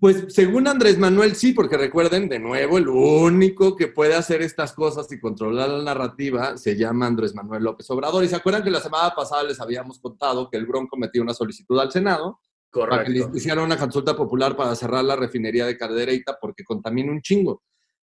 Pues 0.00 0.26
según 0.28 0.66
Andrés 0.66 0.98
Manuel 0.98 1.36
sí, 1.36 1.52
porque 1.52 1.76
recuerden, 1.76 2.28
de 2.28 2.38
nuevo, 2.38 2.78
el 2.78 2.88
único 2.88 3.76
que 3.76 3.88
puede 3.88 4.14
hacer 4.14 4.42
estas 4.42 4.72
cosas 4.72 5.10
y 5.12 5.20
controlar 5.20 5.68
la 5.68 5.82
narrativa 5.82 6.56
se 6.56 6.76
llama 6.76 7.06
Andrés 7.06 7.34
Manuel 7.34 7.62
López 7.62 7.88
Obrador. 7.90 8.24
Y 8.24 8.28
se 8.28 8.36
acuerdan 8.36 8.62
que 8.62 8.70
la 8.70 8.80
semana 8.80 9.14
pasada 9.14 9.42
les 9.44 9.60
habíamos 9.60 9.98
contado 9.98 10.48
que 10.50 10.56
el 10.56 10.66
Bronco 10.66 10.96
metió 10.96 11.22
una 11.22 11.34
solicitud 11.34 11.78
al 11.78 11.92
Senado 11.92 12.40
para 12.70 13.04
que 13.04 13.24
hicieran 13.34 13.64
una 13.64 13.76
consulta 13.76 14.16
popular 14.16 14.56
para 14.56 14.74
cerrar 14.74 15.04
la 15.04 15.16
refinería 15.16 15.66
de 15.66 15.76
Cadereyta 15.76 16.38
porque 16.40 16.64
contamina 16.64 17.12
un 17.12 17.20
chingo. 17.20 17.62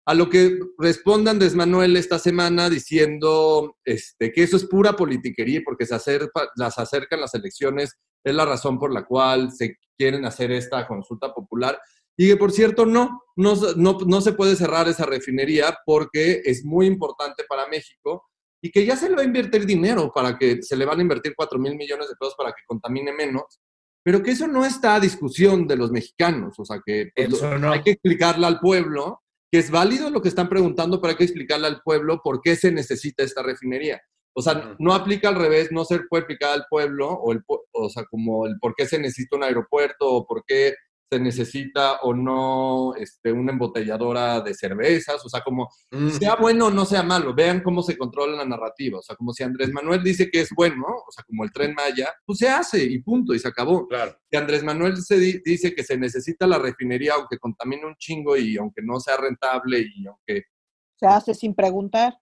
A 0.08 0.14
lo 0.14 0.30
que 0.30 0.60
responde 0.78 1.30
Andrés 1.30 1.56
Manuel 1.56 1.96
esta 1.96 2.20
semana 2.20 2.70
diciendo 2.70 3.76
este, 3.84 4.32
que 4.32 4.44
eso 4.44 4.56
es 4.56 4.64
pura 4.64 4.94
politiquería 4.94 5.62
porque 5.64 5.84
se 5.84 5.96
acerca, 5.96 6.48
las 6.54 6.78
acercan 6.78 7.20
las 7.20 7.34
elecciones 7.34 7.98
es 8.22 8.34
la 8.34 8.44
razón 8.44 8.78
por 8.78 8.92
la 8.92 9.04
cual 9.04 9.50
se 9.52 9.76
quieren 9.98 10.24
hacer 10.24 10.52
esta 10.52 10.86
consulta 10.86 11.32
popular. 11.34 11.80
Y 12.16 12.28
que, 12.28 12.36
por 12.36 12.52
cierto, 12.52 12.86
no, 12.86 13.22
no, 13.36 13.54
no, 13.76 14.20
se 14.20 14.32
puede 14.32 14.56
cerrar 14.56 14.88
esa 14.88 15.06
refinería 15.06 15.76
porque 15.84 16.40
es 16.44 16.64
muy 16.64 16.86
importante 16.86 17.44
para 17.48 17.68
México 17.68 18.24
y 18.62 18.70
que 18.70 18.86
ya 18.86 18.96
se 18.96 19.08
le 19.08 19.16
va 19.16 19.22
a 19.22 19.26
invertir 19.26 19.66
dinero 19.66 20.12
para 20.14 20.38
que 20.38 20.62
se 20.62 20.76
le 20.76 20.86
van 20.86 20.98
a 20.98 21.02
invertir 21.02 21.34
4 21.36 21.58
mil 21.58 21.76
millones 21.76 22.08
de 22.08 22.14
pesos 22.14 22.34
para 22.36 22.50
que 22.52 22.62
contamine 22.66 23.12
menos. 23.12 23.60
pero 24.02 24.22
que 24.22 24.30
eso 24.30 24.46
no 24.46 24.64
está 24.64 24.94
a 24.94 25.00
discusión 25.00 25.66
de 25.66 25.76
los 25.76 25.90
mexicanos, 25.90 26.58
o 26.58 26.64
sea, 26.64 26.80
que 26.84 27.10
pues, 27.14 27.42
no. 27.42 27.72
hay 27.72 27.82
que 27.82 27.90
explicarle 27.90 28.46
al 28.46 28.60
pueblo 28.60 29.20
que 29.50 29.58
es 29.58 29.70
válido 29.70 30.10
lo 30.10 30.22
que 30.22 30.28
están 30.28 30.48
preguntando, 30.48 31.00
pero 31.00 31.12
hay 31.12 31.16
que 31.16 31.24
explicarle 31.24 31.66
al 31.66 31.80
pueblo 31.82 32.20
por 32.22 32.40
qué 32.42 32.56
se 32.56 32.72
necesita 32.72 33.22
esta 33.22 33.42
refinería. 33.42 34.00
O 34.34 34.42
sea, 34.42 34.76
no 34.78 34.92
aplica 34.92 35.28
al 35.28 35.36
revés, 35.36 35.72
no 35.72 35.84
se 35.84 36.00
puede 36.10 36.24
aplicar 36.24 36.52
al 36.52 36.66
pueblo, 36.68 37.08
o, 37.10 37.32
el, 37.32 37.40
o 37.46 37.88
sea, 37.88 38.04
como 38.04 38.46
el 38.46 38.58
por 38.60 38.74
qué 38.74 38.84
se 38.86 38.98
necesita 38.98 39.36
un 39.36 39.44
aeropuerto, 39.44 40.12
o 40.12 40.26
por 40.26 40.44
qué 40.46 40.74
se 41.08 41.20
necesita 41.20 42.00
o 42.02 42.12
no 42.14 42.94
este, 42.96 43.30
una 43.32 43.52
embotelladora 43.52 44.40
de 44.40 44.54
cervezas, 44.54 45.24
o 45.24 45.28
sea, 45.28 45.40
como 45.42 45.68
Mm. 45.92 46.10
sea 46.10 46.34
bueno 46.36 46.66
o 46.66 46.70
no 46.70 46.84
sea 46.84 47.02
malo, 47.04 47.32
vean 47.34 47.62
cómo 47.62 47.82
se 47.82 47.96
controla 47.96 48.36
la 48.36 48.44
narrativa, 48.44 48.98
o 48.98 49.02
sea, 49.02 49.14
como 49.14 49.32
si 49.32 49.42
Andrés 49.44 49.72
Manuel 49.72 50.02
dice 50.02 50.28
que 50.30 50.40
es 50.40 50.50
bueno, 50.54 50.84
o 50.84 51.10
sea, 51.12 51.22
como 51.24 51.44
el 51.44 51.52
tren 51.52 51.74
Maya, 51.74 52.12
pues 52.24 52.38
se 52.38 52.48
hace 52.48 52.82
y 52.82 52.98
punto, 53.02 53.34
y 53.34 53.38
se 53.38 53.46
acabó. 53.48 53.86
Claro. 53.86 54.16
Si 54.30 54.36
Andrés 54.36 54.64
Manuel 54.64 54.96
se 54.96 55.18
di- 55.18 55.40
dice 55.44 55.74
que 55.74 55.84
se 55.84 55.96
necesita 55.96 56.46
la 56.46 56.58
refinería 56.58 57.14
aunque 57.14 57.38
contamine 57.38 57.86
un 57.86 57.94
chingo 57.96 58.36
y 58.36 58.56
aunque 58.56 58.82
no 58.82 58.98
sea 58.98 59.16
rentable 59.16 59.80
y 59.80 60.06
aunque 60.06 60.44
Se 60.96 61.06
hace 61.06 61.34
sin 61.34 61.54
preguntar. 61.54 62.14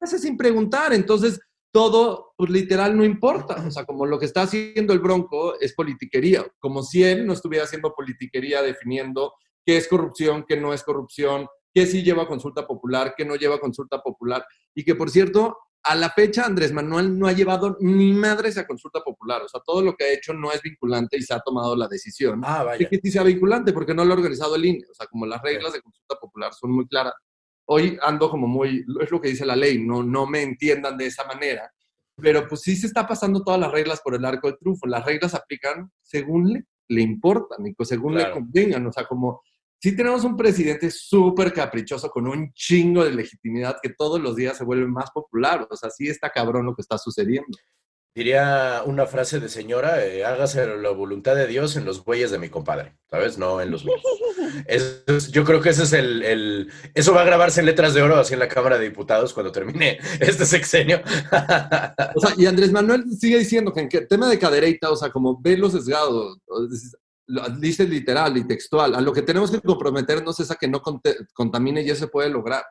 hace 0.00 0.18
sin 0.18 0.36
preguntar, 0.36 0.92
entonces 0.92 1.38
todo, 1.72 2.34
pues 2.36 2.50
literal, 2.50 2.96
no 2.96 3.04
importa. 3.04 3.64
O 3.66 3.70
sea, 3.70 3.84
como 3.84 4.06
lo 4.06 4.18
que 4.18 4.26
está 4.26 4.42
haciendo 4.42 4.92
el 4.92 5.00
Bronco 5.00 5.58
es 5.58 5.74
politiquería, 5.74 6.44
como 6.58 6.82
si 6.82 7.02
él 7.02 7.26
no 7.26 7.32
estuviera 7.32 7.64
haciendo 7.64 7.94
politiquería 7.94 8.62
definiendo 8.62 9.32
qué 9.64 9.76
es 9.78 9.88
corrupción, 9.88 10.44
qué 10.46 10.56
no 10.60 10.72
es 10.74 10.82
corrupción, 10.82 11.48
qué 11.74 11.86
sí 11.86 12.02
lleva 12.02 12.28
consulta 12.28 12.66
popular, 12.66 13.14
qué 13.16 13.24
no 13.24 13.36
lleva 13.36 13.58
consulta 13.58 14.02
popular. 14.02 14.44
Y 14.74 14.84
que, 14.84 14.94
por 14.94 15.08
cierto, 15.08 15.56
a 15.84 15.94
la 15.96 16.10
fecha 16.10 16.44
Andrés 16.44 16.72
Manuel 16.72 17.18
no 17.18 17.26
ha 17.26 17.32
llevado 17.32 17.76
ni 17.80 18.12
madres 18.12 18.58
a 18.58 18.66
consulta 18.66 19.00
popular. 19.00 19.42
O 19.42 19.48
sea, 19.48 19.60
todo 19.64 19.82
lo 19.82 19.94
que 19.94 20.04
ha 20.04 20.12
hecho 20.12 20.32
no 20.34 20.52
es 20.52 20.60
vinculante 20.62 21.16
y 21.16 21.22
se 21.22 21.34
ha 21.34 21.40
tomado 21.40 21.74
la 21.74 21.88
decisión 21.88 22.42
Ah, 22.44 22.62
vaya. 22.62 22.88
que 22.88 23.00
sí 23.02 23.10
sea 23.10 23.22
vinculante, 23.22 23.72
porque 23.72 23.94
no 23.94 24.04
lo 24.04 24.12
ha 24.12 24.16
organizado 24.16 24.54
el 24.56 24.64
INE. 24.66 24.84
O 24.90 24.94
sea, 24.94 25.06
como 25.06 25.26
las 25.26 25.40
reglas 25.42 25.72
de 25.72 25.80
consulta 25.80 26.16
popular 26.20 26.52
son 26.52 26.72
muy 26.72 26.86
claras. 26.86 27.14
Hoy 27.66 27.98
ando 28.02 28.28
como 28.28 28.46
muy, 28.46 28.84
es 29.00 29.10
lo 29.10 29.20
que 29.20 29.28
dice 29.28 29.46
la 29.46 29.56
ley, 29.56 29.78
no, 29.84 30.02
no 30.02 30.26
me 30.26 30.42
entiendan 30.42 30.96
de 30.96 31.06
esa 31.06 31.24
manera. 31.24 31.70
Pero 32.16 32.46
pues 32.46 32.60
sí 32.62 32.76
se 32.76 32.86
está 32.86 33.06
pasando 33.06 33.42
todas 33.42 33.58
las 33.60 33.72
reglas 33.72 34.00
por 34.02 34.14
el 34.14 34.24
arco 34.24 34.48
del 34.48 34.58
triunfo. 34.58 34.86
Las 34.86 35.04
reglas 35.04 35.34
aplican 35.34 35.90
según 36.02 36.52
le, 36.52 36.64
le 36.88 37.02
importan 37.02 37.66
y 37.66 37.72
pues 37.74 37.88
según 37.88 38.14
Claro. 38.14 38.28
le 38.28 38.34
convengan. 38.34 38.86
O 38.86 38.92
sea, 38.92 39.06
como 39.06 39.40
sí 39.80 39.96
tenemos 39.96 40.22
un 40.24 40.36
presidente 40.36 40.90
súper 40.90 41.52
caprichoso 41.52 42.10
con 42.10 42.26
un 42.28 42.52
chingo 42.52 43.04
de 43.04 43.12
legitimidad 43.12 43.78
que 43.82 43.90
todos 43.90 44.20
los 44.20 44.36
días 44.36 44.56
se 44.58 44.64
vuelve 44.64 44.86
más 44.86 45.10
popular. 45.10 45.66
O 45.70 45.76
sea, 45.76 45.90
sí 45.90 46.08
está 46.08 46.30
cabrón 46.30 46.66
lo 46.66 46.74
que 46.74 46.82
está 46.82 46.98
sucediendo. 46.98 47.56
Diría 48.14 48.82
una 48.84 49.06
frase 49.06 49.40
de 49.40 49.48
señora, 49.48 50.04
eh, 50.04 50.22
hágase 50.22 50.66
la 50.76 50.90
voluntad 50.90 51.34
de 51.34 51.46
Dios 51.46 51.76
en 51.76 51.86
los 51.86 52.04
bueyes 52.04 52.30
de 52.30 52.38
mi 52.38 52.50
compadre, 52.50 52.94
¿sabes? 53.10 53.38
No 53.38 53.60
en 53.62 53.70
los 53.70 53.84
míos. 53.84 54.02
Es- 54.66 55.02
es- 55.06 55.32
yo 55.32 55.44
creo 55.44 55.62
que 55.62 55.70
ese 55.70 55.84
es 55.84 55.92
el, 55.94 56.22
el- 56.22 56.70
Eso 56.94 57.14
va 57.14 57.22
a 57.22 57.24
grabarse 57.24 57.60
en 57.60 57.66
letras 57.66 57.94
de 57.94 58.02
oro 58.02 58.16
así 58.16 58.34
en 58.34 58.40
la 58.40 58.48
Cámara 58.48 58.76
de 58.76 58.84
Diputados 58.90 59.32
cuando 59.32 59.50
termine 59.50 59.98
este 60.20 60.44
sexenio. 60.44 61.00
O 62.14 62.20
sea, 62.20 62.34
y 62.36 62.44
Andrés 62.44 62.70
Manuel 62.70 63.04
sigue 63.18 63.38
diciendo 63.38 63.72
que 63.72 63.80
en 63.80 63.88
el 63.90 64.08
tema 64.08 64.28
de 64.28 64.38
cadereita, 64.38 64.90
o 64.90 64.96
sea, 64.96 65.10
como 65.10 65.40
ve 65.40 65.56
los 65.56 65.72
sesgados, 65.72 66.36
o 66.46 66.64
es- 66.66 66.94
lo- 67.28 67.48
dice 67.48 67.84
literal 67.88 68.36
y 68.36 68.46
textual, 68.46 68.94
a 68.94 69.00
lo 69.00 69.12
que 69.12 69.22
tenemos 69.22 69.50
que 69.50 69.60
comprometernos 69.60 70.38
es 70.38 70.50
a 70.50 70.56
que 70.56 70.68
no 70.68 70.82
contamine 71.32 71.80
y 71.82 71.88
eso 71.90 72.00
se 72.04 72.08
puede 72.08 72.28
lograr. 72.28 72.62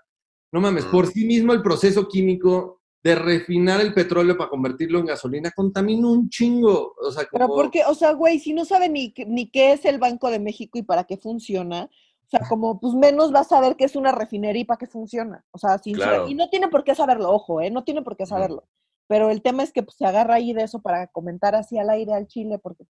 No 0.53 0.61
mames, 0.61 0.85
Mm. 0.85 0.91
por 0.91 1.07
sí 1.07 1.25
mismo 1.25 1.51
el 1.53 1.63
proceso 1.63 2.07
químico 2.07 2.80
de 3.03 3.15
refinar 3.15 3.81
el 3.81 3.93
petróleo 3.93 4.37
para 4.37 4.49
convertirlo 4.49 4.99
en 4.99 5.07
gasolina 5.07 5.51
contamina 5.51 6.07
un 6.07 6.29
chingo. 6.29 6.93
O 7.01 7.11
sea, 7.11 7.27
Pero 7.31 7.47
como- 7.47 7.55
porque, 7.61 7.83
o 7.85 7.95
sea, 7.95 8.11
güey, 8.13 8.37
si 8.39 8.53
no 8.53 8.63
sabe 8.65 8.89
ni, 8.89 9.11
qué- 9.11 9.25
ni 9.25 9.49
qué 9.49 9.73
es 9.73 9.85
el 9.85 9.97
Banco 9.97 10.29
de 10.29 10.39
México 10.39 10.77
y 10.77 10.83
para 10.83 11.05
qué 11.05 11.17
funciona, 11.17 11.89
o 12.25 12.29
sea, 12.29 12.41
como 12.47 12.79
pues 12.79 12.93
menos 12.93 13.33
va 13.33 13.39
a 13.39 13.43
saber 13.43 13.75
qué 13.75 13.85
es 13.85 13.95
una 13.95 14.11
refinería 14.11 14.61
y 14.61 14.65
para 14.65 14.77
qué 14.77 14.87
funciona. 14.87 15.43
O 15.51 15.57
sea, 15.57 15.77
sin 15.79 15.95
Claro. 15.95 16.15
saber- 16.17 16.31
y 16.31 16.35
no 16.35 16.49
tiene 16.49 16.67
por 16.67 16.83
qué 16.83 16.93
saberlo, 16.95 17.31
ojo, 17.31 17.59
¿eh? 17.61 17.71
No 17.71 17.83
tiene 17.83 18.01
por 18.03 18.15
qué 18.15 18.25
saberlo. 18.25 18.67
Pero 19.07 19.29
el 19.31 19.41
tema 19.41 19.63
es 19.63 19.73
que 19.73 19.83
pues, 19.83 19.97
se 19.97 20.05
agarra 20.05 20.35
ahí 20.35 20.53
de 20.53 20.63
eso 20.63 20.81
para 20.81 21.07
comentar 21.07 21.55
así 21.55 21.77
al 21.79 21.89
aire 21.89 22.13
al 22.13 22.27
chile, 22.27 22.59
porque 22.59 22.85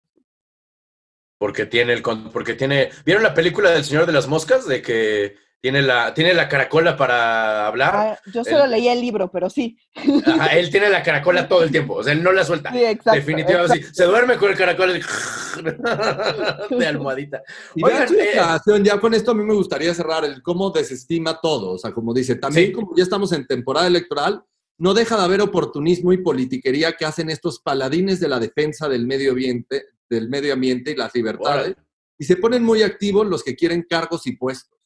Porque 1.40 1.66
tiene 1.66 1.94
el 1.94 2.04
con- 2.04 2.32
porque 2.32 2.54
tiene. 2.54 2.90
¿Vieron 3.04 3.24
la 3.24 3.34
película 3.34 3.72
del 3.72 3.84
Señor 3.84 4.06
de 4.06 4.14
las 4.14 4.28
Moscas? 4.28 4.68
De 4.68 4.82
que 4.84 5.34
tiene 5.62 5.84
la, 5.84 6.12
tiene 6.14 6.34
la 6.34 6.50
caracola 6.50 6.98
para 6.98 7.68
hablar. 7.68 7.92
ah, 7.96 8.20
yo 8.34 8.44
solo 8.44 8.66
el- 8.66 8.72
leí 8.72 8.88
el 8.88 9.00
libro, 9.00 9.30
pero 9.32 9.48
sí. 9.50 9.78
Ajá, 10.26 10.48
él 10.58 10.72
tiene 10.72 10.90
la 10.90 11.04
caracola 11.04 11.48
todo 11.48 11.62
el 11.64 11.70
tiempo. 11.72 11.94
O 11.96 12.04
sea, 12.04 12.14
él 12.14 12.24
no 12.24 12.32
la 12.32 12.44
suelta. 12.44 12.72
Sí, 12.72 12.84
exacto. 12.84 13.12
Definitivamente. 13.14 13.84
sí. 13.84 13.94
Se 13.94 14.06
duerme 14.06 14.38
con 14.38 14.50
el 14.52 14.58
caracol 14.58 14.94
de, 14.94 15.04
de 16.78 16.88
almohadita. 16.88 17.44
Y 17.76 17.84
Oigan, 17.84 18.08
eh, 18.18 18.84
ya 18.84 19.00
con 19.00 19.14
esto 19.14 19.32
a 19.32 19.36
mí 19.36 19.44
me 19.44 19.54
gustaría 19.54 19.94
cerrar 19.94 20.26
el 20.26 20.42
cómo 20.42 20.72
desestima 20.72 21.40
todo. 21.40 21.74
O 21.74 21.78
sea, 21.78 21.92
como 21.92 22.14
dice, 22.14 22.36
también 22.36 22.68
Sí. 22.68 22.72
como 22.74 22.96
ya 22.96 23.04
estamos 23.04 23.32
en 23.32 23.46
temporada 23.46 23.88
electoral, 23.88 24.42
no 24.80 24.94
deja 24.96 25.16
de 25.16 25.24
haber 25.24 25.42
oportunismo 25.42 26.12
y 26.12 26.18
politiquería 26.18 26.94
que 26.94 27.06
hacen 27.06 27.30
estos 27.30 27.60
paladines 27.60 28.20
de 28.20 28.28
la 28.28 28.40
defensa 28.40 28.90
del 28.90 29.06
medio 29.06 29.32
ambiente, 29.32 29.86
del 30.10 30.28
medio 30.28 30.54
ambiente 30.54 30.92
y 30.92 30.96
las 30.96 31.14
libertades. 31.14 31.76
Y 32.18 32.26
se 32.26 32.36
ponen 32.38 32.64
muy 32.64 32.82
activos 32.82 33.28
los 33.28 33.44
que 33.44 33.56
quieren 33.56 33.86
cargos 33.88 34.26
y 34.26 34.36
puestos. 34.36 34.80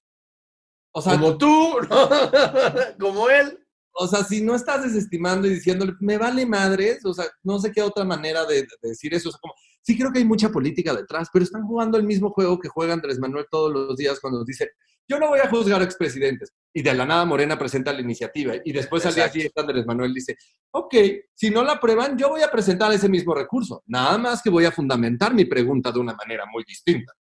O 0.97 1.01
sea, 1.01 1.13
Como 1.13 1.37
tú, 1.37 1.77
¿no? 1.89 2.09
como 2.99 3.29
él. 3.29 3.59
o 3.93 4.07
sea, 4.07 4.23
si 4.23 4.41
no 4.41 4.55
estás 4.55 4.83
desestimando 4.83 5.45
y 5.45 5.55
diciéndole, 5.55 5.93
me 5.99 6.17
vale 6.17 6.45
madres, 6.45 7.03
o 7.05 7.13
sea, 7.13 7.25
no 7.43 7.59
sé 7.59 7.71
qué 7.71 7.81
otra 7.81 8.05
manera 8.05 8.45
de, 8.45 8.61
de 8.61 8.89
decir 8.89 9.13
eso. 9.13 9.27
O 9.29 9.31
sea, 9.31 9.39
como, 9.41 9.53
sí 9.81 9.97
creo 9.97 10.11
que 10.11 10.19
hay 10.19 10.25
mucha 10.25 10.49
política 10.49 10.93
detrás, 10.93 11.29
pero 11.31 11.43
están 11.43 11.67
jugando 11.67 11.97
el 11.97 12.03
mismo 12.03 12.31
juego 12.31 12.59
que 12.59 12.69
juega 12.69 12.93
Andrés 12.93 13.19
Manuel 13.19 13.45
todos 13.51 13.71
los 13.71 13.97
días 13.97 14.19
cuando 14.19 14.39
nos 14.39 14.47
dice, 14.47 14.71
yo 15.07 15.19
no 15.19 15.27
voy 15.27 15.39
a 15.39 15.49
juzgar 15.49 15.81
a 15.81 15.83
expresidentes. 15.83 16.51
Y 16.73 16.81
de 16.81 16.93
la 16.93 17.05
nada 17.05 17.25
Morena 17.25 17.57
presenta 17.57 17.93
la 17.93 18.01
iniciativa. 18.01 18.53
Y 18.63 18.71
después 18.71 19.05
al 19.05 19.15
día 19.15 19.29
siguiente 19.29 19.59
Andrés 19.59 19.85
Manuel 19.85 20.13
dice, 20.13 20.37
ok, 20.71 20.95
si 21.33 21.49
no 21.49 21.63
la 21.63 21.73
aprueban, 21.73 22.17
yo 22.17 22.29
voy 22.29 22.41
a 22.41 22.51
presentar 22.51 22.91
ese 22.91 23.07
mismo 23.07 23.35
recurso. 23.35 23.83
Nada 23.85 24.17
más 24.17 24.41
que 24.41 24.49
voy 24.49 24.65
a 24.65 24.71
fundamentar 24.71 25.33
mi 25.33 25.45
pregunta 25.45 25.91
de 25.91 25.99
una 25.99 26.13
manera 26.13 26.45
muy 26.51 26.63
distinta. 26.63 27.13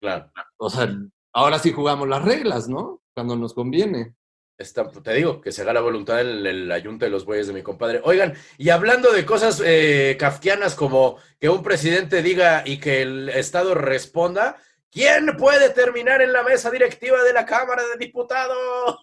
Claro. 0.00 0.30
O 0.58 0.70
sea, 0.70 0.94
ahora 1.32 1.58
sí 1.58 1.72
jugamos 1.72 2.08
las 2.08 2.24
reglas, 2.24 2.68
¿no? 2.68 3.01
Cuando 3.14 3.36
nos 3.36 3.54
conviene. 3.54 4.14
Esta- 4.58 4.88
te 4.90 5.14
digo, 5.14 5.40
que 5.40 5.50
se 5.50 5.62
haga 5.62 5.72
la 5.72 5.80
voluntad 5.80 6.20
en 6.20 6.46
el 6.46 6.70
ayunta 6.70 7.06
de 7.06 7.10
los 7.10 7.24
bueyes 7.24 7.46
de 7.46 7.52
mi 7.52 7.62
compadre. 7.62 8.00
Oigan, 8.04 8.34
y 8.58 8.68
hablando 8.68 9.10
de 9.12 9.24
cosas 9.24 9.60
eh, 9.64 10.16
kafkianas 10.18 10.74
como 10.74 11.16
que 11.40 11.48
un 11.48 11.62
presidente 11.62 12.22
diga 12.22 12.62
y 12.64 12.78
que 12.78 13.02
el 13.02 13.28
Estado 13.30 13.74
responda, 13.74 14.56
¿quién 14.92 15.26
puede 15.38 15.70
terminar 15.70 16.20
en 16.22 16.32
la 16.32 16.42
mesa 16.42 16.70
directiva 16.70 17.22
de 17.24 17.32
la 17.32 17.44
Cámara 17.46 17.82
de 17.82 18.04
Diputados? 18.04 18.96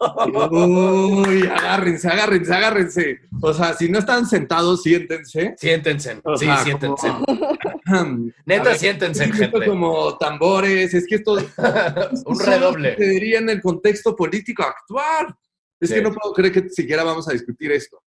Uy, 0.52 1.42
agárrense, 1.48 2.08
agárrense, 2.08 2.54
agárrense. 2.54 3.20
O 3.42 3.54
sea, 3.54 3.74
si 3.74 3.90
no 3.90 4.00
están 4.00 4.26
sentados, 4.26 4.84
siéntense. 4.84 5.56
siéntense, 5.58 6.22
O 6.24 6.38
sí, 6.38 6.48
siéntense. 6.64 7.08
como- 7.08 7.58
Neta, 8.46 8.64
ver, 8.70 8.78
siéntense, 8.78 9.24
esto 9.26 9.38
gente. 9.38 9.66
como 9.66 10.18
tambores, 10.18 10.94
es 10.94 11.08
que 11.08 11.16
esto 11.16 11.34
un 12.26 12.40
redoble. 12.40 12.92
sucedería 12.96 13.40
en 13.40 13.50
el 13.50 13.62
contexto 13.62 14.16
político 14.16 14.64
actual. 14.64 15.36
Es 15.80 15.90
Sí. 15.90 15.96
que 15.96 16.02
no 16.02 16.14
puedo 16.14 16.34
creer 16.34 16.54
que 16.54 16.70
siquiera 16.70 17.04
vamos 17.04 17.28
a 17.30 17.32
discutir 17.34 17.72
esto. 17.72 18.02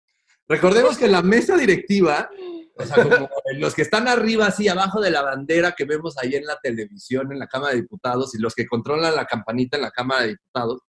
Recordemos 0.48 0.98
que 0.98 1.08
la 1.08 1.22
mesa 1.22 1.56
directiva, 1.56 2.28
o 2.76 2.84
sea, 2.84 3.02
como 3.02 3.28
los 3.58 3.74
que 3.74 3.82
están 3.82 4.08
arriba, 4.08 4.46
así 4.46 4.68
abajo 4.68 5.00
de 5.00 5.10
la 5.10 5.22
bandera 5.22 5.72
que 5.76 5.84
vemos 5.84 6.16
ahí 6.18 6.34
en 6.34 6.46
la 6.46 6.58
televisión, 6.62 7.32
en 7.32 7.38
la 7.38 7.46
Cámara 7.46 7.74
de 7.74 7.82
Diputados, 7.82 8.34
y 8.34 8.38
los 8.38 8.54
que 8.54 8.66
controlan 8.66 9.14
la 9.14 9.26
campanita 9.26 9.76
en 9.76 9.82
la 9.82 9.90
Cámara 9.90 10.22
de 10.22 10.28
Diputados, 10.28 10.80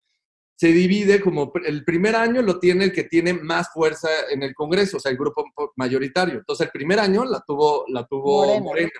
se 0.54 0.68
divide 0.68 1.20
como 1.20 1.52
el 1.64 1.84
primer 1.84 2.14
año 2.14 2.40
lo 2.40 2.60
tiene 2.60 2.84
el 2.84 2.92
que 2.92 3.04
tiene 3.04 3.32
más 3.32 3.70
fuerza 3.72 4.08
en 4.30 4.44
el 4.44 4.54
Congreso, 4.54 4.98
o 4.98 5.00
sea, 5.00 5.10
el 5.10 5.18
grupo 5.18 5.44
po- 5.54 5.72
mayoritario. 5.76 6.34
Entonces, 6.38 6.66
el 6.66 6.70
primer 6.70 7.00
año 7.00 7.24
la 7.24 7.42
tuvo, 7.44 7.84
la 7.88 8.06
tuvo 8.06 8.46
Morena. 8.46 8.60
Morena. 8.64 8.90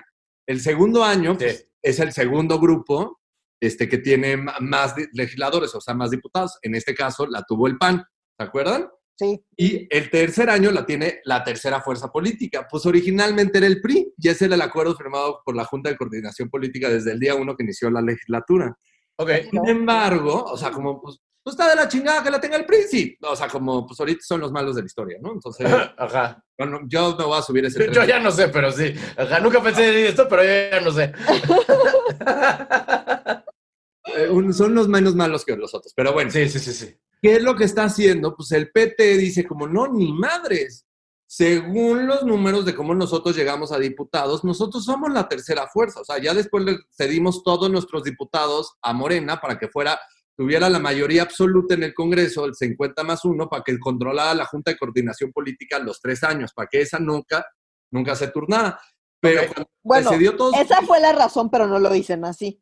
El 0.44 0.60
segundo 0.60 1.04
año 1.04 1.38
pues, 1.38 1.68
es 1.80 2.00
el 2.00 2.12
segundo 2.12 2.58
grupo 2.58 3.20
este, 3.60 3.88
que 3.88 3.98
tiene 3.98 4.36
más 4.36 4.94
legisladores, 5.12 5.72
o 5.76 5.80
sea, 5.80 5.94
más 5.94 6.10
diputados. 6.10 6.58
En 6.62 6.74
este 6.74 6.96
caso 6.96 7.26
la 7.28 7.44
tuvo 7.44 7.68
el 7.68 7.78
PAN, 7.78 8.04
¿se 8.36 8.44
acuerdan? 8.44 8.88
Sí. 9.14 9.40
Y 9.56 9.86
el 9.94 10.10
tercer 10.10 10.50
año 10.50 10.70
la 10.70 10.84
tiene 10.86 11.20
la 11.24 11.44
tercera 11.44 11.80
fuerza 11.80 12.08
política. 12.10 12.66
Pues 12.70 12.86
originalmente 12.86 13.58
era 13.58 13.66
el 13.66 13.80
PRI, 13.80 14.12
y 14.18 14.28
ese 14.28 14.46
era 14.46 14.54
el 14.56 14.62
acuerdo 14.62 14.96
firmado 14.96 15.40
por 15.44 15.54
la 15.54 15.64
Junta 15.64 15.90
de 15.90 15.96
Coordinación 15.96 16.48
Política 16.50 16.88
desde 16.88 17.12
el 17.12 17.20
día 17.20 17.34
uno 17.34 17.56
que 17.56 17.62
inició 17.62 17.90
la 17.90 18.02
legislatura. 18.02 18.76
Ok. 19.16 19.30
Sin 19.50 19.68
embargo, 19.68 20.44
o 20.44 20.56
sea, 20.56 20.70
como, 20.70 21.00
pues, 21.00 21.18
pues 21.44 21.54
está 21.54 21.68
de 21.70 21.76
la 21.76 21.88
chingada 21.88 22.22
que 22.22 22.30
la 22.30 22.40
tenga 22.40 22.56
el 22.56 22.64
PRI, 22.64 22.82
sí. 22.88 23.16
O 23.22 23.36
sea, 23.36 23.48
como, 23.48 23.86
pues 23.86 23.98
ahorita 24.00 24.20
son 24.22 24.40
los 24.40 24.50
malos 24.52 24.74
de 24.76 24.82
la 24.82 24.86
historia, 24.86 25.18
¿no? 25.20 25.32
Entonces, 25.32 25.66
Ajá. 25.98 26.42
bueno, 26.58 26.80
yo 26.88 27.16
me 27.16 27.24
voy 27.24 27.38
a 27.38 27.42
subir 27.42 27.64
ese 27.66 27.78
Yo, 27.78 27.84
tren. 27.90 27.94
yo 27.94 28.04
ya 28.04 28.18
no 28.18 28.30
sé, 28.30 28.48
pero 28.48 28.72
sí. 28.72 28.94
Ajá, 29.16 29.40
nunca 29.40 29.62
pensé 29.62 30.00
en 30.00 30.06
esto, 30.06 30.26
pero 30.28 30.42
yo 30.42 30.50
ya 30.70 30.80
no 30.80 30.90
sé. 30.90 31.12
Eh, 34.16 34.28
un- 34.28 34.52
son 34.52 34.74
los 34.74 34.88
menos 34.88 35.14
malos 35.14 35.44
que 35.44 35.56
los 35.56 35.74
otros. 35.74 35.92
Pero 35.94 36.12
bueno, 36.12 36.30
Sí, 36.30 36.48
sí, 36.48 36.58
sí, 36.58 36.72
sí. 36.72 36.94
¿Qué 37.22 37.36
es 37.36 37.42
lo 37.42 37.54
que 37.56 37.64
está 37.64 37.84
haciendo? 37.84 38.34
Pues 38.36 38.50
el 38.52 38.70
PT 38.72 39.16
dice 39.16 39.46
como, 39.46 39.66
no, 39.68 39.86
ni 39.86 40.12
madres. 40.12 40.84
según 41.26 42.06
los 42.06 42.24
números 42.24 42.66
de 42.66 42.74
cómo 42.74 42.94
nosotros 42.94 43.34
llegamos 43.34 43.72
a 43.72 43.78
diputados, 43.78 44.44
nosotros 44.44 44.84
somos 44.84 45.10
la 45.10 45.28
tercera 45.28 45.66
fuerza. 45.66 46.00
O 46.00 46.04
sea, 46.04 46.18
ya 46.20 46.34
después 46.34 46.62
le 46.64 46.76
cedimos 46.94 47.42
todos 47.42 47.70
nuestros 47.70 48.04
diputados 48.04 48.74
a 48.82 48.92
Morena 48.92 49.40
para 49.40 49.58
que 49.58 49.68
fuera, 49.68 49.98
tuviera 50.36 50.68
la 50.68 50.78
mayoría 50.78 51.22
absoluta 51.22 51.72
en 51.72 51.84
el 51.84 51.94
Congreso, 51.94 52.44
el 52.44 52.54
50 52.54 53.02
más 53.04 53.24
uno, 53.24 53.48
para 53.48 53.62
que 53.62 53.78
controlara 53.78 54.34
la 54.34 54.44
Junta 54.44 54.72
de 54.72 54.76
Coordinación 54.76 55.32
Política 55.32 55.78
los 55.78 56.00
tres 56.02 56.22
años, 56.22 56.52
para 56.54 56.68
que 56.70 56.82
esa 56.82 56.98
nunca, 56.98 57.46
nunca 57.90 58.14
se 58.14 58.28
turnara. 58.28 58.78
Pero 59.20 59.42
Ok. 59.42 59.52
cuando 59.82 60.10
Bueno, 60.10 60.36
todos 60.36 60.54
esa 60.56 60.82
fue 60.82 61.00
la 61.00 61.12
razón, 61.12 61.48
pero 61.50 61.66
no 61.66 61.78
lo 61.78 61.90
dicen 61.90 62.24
así. 62.26 62.60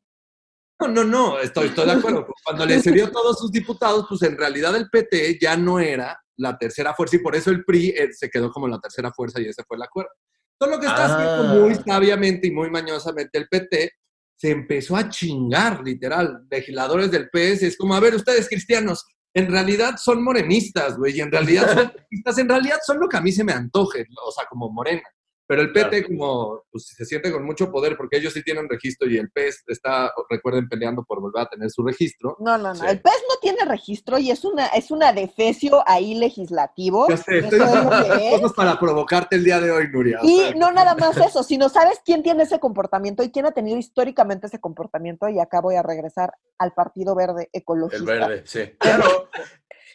No, 0.80 0.88
no, 0.88 1.04
no, 1.04 1.38
estoy, 1.38 1.68
estoy 1.68 1.86
de 1.86 1.92
acuerdo. 1.92 2.26
Cuando 2.44 2.64
le 2.64 2.80
cedió 2.80 3.10
todos 3.10 3.38
sus 3.38 3.52
diputados, 3.52 4.06
pues 4.08 4.22
en 4.22 4.36
realidad 4.36 4.74
el 4.76 4.88
PT 4.88 5.38
ya 5.40 5.56
no 5.56 5.78
era 5.78 6.18
la 6.36 6.56
tercera 6.56 6.94
fuerza 6.94 7.16
y 7.16 7.20
por 7.20 7.36
eso 7.36 7.50
el 7.50 7.64
PRI 7.64 7.90
eh, 7.90 8.08
se 8.12 8.30
quedó 8.30 8.50
como 8.50 8.66
la 8.66 8.78
tercera 8.80 9.12
fuerza 9.12 9.40
y 9.40 9.46
ese 9.46 9.62
fue 9.64 9.76
el 9.76 9.82
acuerdo. 9.82 10.10
Todo 10.58 10.70
lo 10.70 10.80
que 10.80 10.86
está 10.86 11.04
haciendo 11.04 11.50
Ah. 11.50 11.54
muy 11.54 11.74
sabiamente 11.74 12.46
y 12.46 12.50
muy 12.50 12.70
mañosamente 12.70 13.38
el 13.38 13.48
PT 13.48 13.92
se 14.36 14.50
empezó 14.50 14.96
a 14.96 15.08
chingar, 15.08 15.82
literal. 15.84 16.46
Legisladores 16.50 17.10
del 17.10 17.28
PS, 17.28 17.66
es 17.66 17.76
como, 17.76 17.94
a 17.94 18.00
ver, 18.00 18.14
ustedes 18.14 18.48
cristianos, 18.48 19.04
en 19.34 19.50
realidad 19.50 19.96
son 19.98 20.22
morenistas, 20.24 20.96
güey, 20.96 21.18
y 21.18 21.20
en 21.20 21.30
realidad 21.30 21.74
son 21.74 21.92
en 22.38 22.48
realidad 22.48 22.78
son 22.84 23.00
lo 23.00 23.08
que 23.08 23.18
a 23.18 23.20
mí 23.20 23.32
se 23.32 23.44
me 23.44 23.52
antoje, 23.52 24.06
o 24.24 24.32
sea, 24.32 24.46
como 24.48 24.70
morena. 24.70 25.02
Pero 25.50 25.62
el 25.62 25.72
PT 25.72 26.04
como 26.06 26.62
pues, 26.70 26.94
se 26.96 27.04
siente 27.04 27.32
con 27.32 27.44
mucho 27.44 27.72
poder 27.72 27.96
porque 27.96 28.18
ellos 28.18 28.32
sí 28.32 28.40
tienen 28.40 28.68
registro 28.68 29.10
y 29.10 29.16
el 29.16 29.32
PES 29.32 29.64
está, 29.66 30.12
recuerden, 30.28 30.68
peleando 30.68 31.02
por 31.02 31.20
volver 31.20 31.42
a 31.42 31.48
tener 31.48 31.68
su 31.72 31.82
registro. 31.82 32.36
No, 32.38 32.56
no, 32.56 32.68
no. 32.68 32.74
Sí. 32.76 32.86
El 32.86 33.00
PES 33.00 33.22
no 33.28 33.34
tiene 33.42 33.64
registro 33.64 34.16
y 34.18 34.30
es 34.30 34.44
una, 34.44 34.66
es 34.66 34.92
una 34.92 35.12
defecio 35.12 35.82
ahí 35.88 36.14
legislativo. 36.14 37.08
Ya 37.08 37.16
sé, 37.16 37.38
estoy 37.38 37.58
es 37.62 38.30
cosas 38.40 38.52
para 38.52 38.78
provocarte 38.78 39.34
el 39.34 39.42
día 39.42 39.58
de 39.58 39.72
hoy, 39.72 39.88
Nuria. 39.90 40.20
o 40.22 40.24
Y 40.24 40.38
sea, 40.38 40.54
no 40.54 40.70
nada 40.70 40.94
más 40.94 41.16
eso, 41.16 41.42
sino 41.42 41.68
sabes 41.68 41.98
quién 42.04 42.22
tiene 42.22 42.44
ese 42.44 42.60
comportamiento 42.60 43.24
y 43.24 43.32
quién 43.32 43.46
ha 43.46 43.50
tenido 43.50 43.76
históricamente 43.76 44.46
ese 44.46 44.60
comportamiento. 44.60 45.28
Y 45.28 45.40
acá 45.40 45.60
voy 45.60 45.74
a 45.74 45.82
regresar 45.82 46.32
al 46.58 46.74
Partido 46.74 47.16
Verde 47.16 47.50
Ecologista. 47.52 47.96
El 47.96 48.20
verde, 48.20 48.42
sí. 48.46 48.70
Claro. 48.78 49.28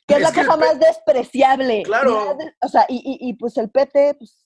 Que 0.05 0.15
es, 0.15 0.21
la 0.21 0.29
Es 0.29 0.35
cosa 0.35 0.57
más 0.57 0.77
despreciable. 0.81 1.83
Claro. 1.83 2.37
O 2.61 2.67
sea, 2.67 2.85
y, 2.89 2.97
y, 2.97 3.29
y, 3.29 3.33
pues 3.35 3.55
el 3.57 3.71
PT, 3.71 4.15
pues, 4.19 4.44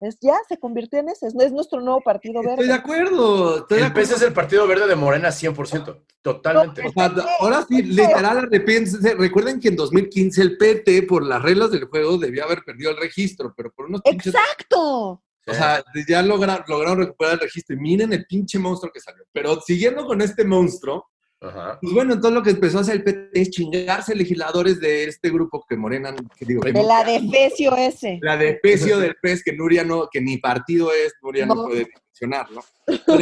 es, 0.00 0.18
ya 0.20 0.34
se 0.48 0.58
convirtió 0.58 0.98
en 0.98 1.08
ese, 1.08 1.26
es, 1.28 1.34
es 1.34 1.52
nuestro 1.52 1.80
nuevo 1.80 2.00
Partido 2.02 2.40
Estoy 2.40 2.56
de 2.56 2.62
Verde. 2.62 2.72
acuerdo. 2.74 3.58
Estoy 3.58 3.78
de 3.78 3.86
El 3.86 3.92
PES 3.92 4.04
acuerdo. 4.04 4.16
es 4.16 4.28
el 4.28 4.32
partido 4.34 4.66
verde 4.66 4.86
de 4.86 4.96
Morena 4.96 5.28
100%. 5.28 6.02
Totalmente. 6.22 6.82
O 6.86 6.92
sea, 6.92 7.14
ahora 7.40 7.64
sí, 7.68 7.82
literal, 7.82 8.38
arrepiéntense. 8.38 9.14
Recuerden 9.14 9.60
que 9.60 9.68
en 9.68 9.76
2015 9.76 10.42
el 10.42 10.56
PT, 10.58 11.02
por 11.04 11.24
las 11.24 11.40
reglas 11.40 11.70
del 11.70 11.84
juego, 11.86 12.18
debía 12.18 12.44
haber 12.44 12.62
perdido 12.64 12.90
el 12.90 12.96
registro, 12.98 13.54
pero 13.56 13.70
por 13.72 13.86
unos 13.86 14.02
pinches 14.02 14.34
¡Exacto! 14.34 15.22
O 15.48 15.54
sea, 15.54 15.82
ya 16.08 16.22
logra- 16.22 16.64
lograron 16.66 16.98
recuperar 16.98 17.34
el 17.34 17.40
registro. 17.40 17.76
Y 17.76 17.78
miren 17.78 18.12
el 18.12 18.26
pinche 18.26 18.58
monstruo 18.58 18.90
que 18.92 19.00
salió. 19.00 19.24
Pero 19.32 19.60
siguiendo 19.60 20.04
con 20.04 20.20
este 20.20 20.44
monstruo, 20.44 21.08
Ajá. 21.40 21.78
pues 21.82 21.92
bueno, 21.92 22.14
entonces 22.14 22.34
lo 22.34 22.42
que 22.42 22.50
empezó 22.50 22.78
a 22.78 22.80
hacer 22.80 22.96
el 22.96 23.04
PT 23.04 23.30
es 23.40 23.50
chingarse 23.50 24.14
legisladores 24.14 24.80
de 24.80 25.04
este 25.04 25.28
grupo 25.30 25.64
que 25.68 25.76
Morena, 25.76 26.14
que 26.36 26.44
digo, 26.46 26.62
que 26.62 26.72
De 26.72 26.80
no- 26.82 26.88
la 26.88 27.04
defecio 27.04 27.76
ese. 27.76 28.18
la 28.22 28.36
de 28.38 28.54
pecio 28.54 28.98
del 28.98 29.14
pez 29.20 29.42
que 29.44 29.52
Nuria 29.52 29.84
no, 29.84 30.08
que 30.10 30.20
ni 30.20 30.38
partido 30.38 30.90
es, 30.92 31.12
Nuria 31.22 31.44
no, 31.46 31.54
No. 31.54 31.64
puede 31.64 31.86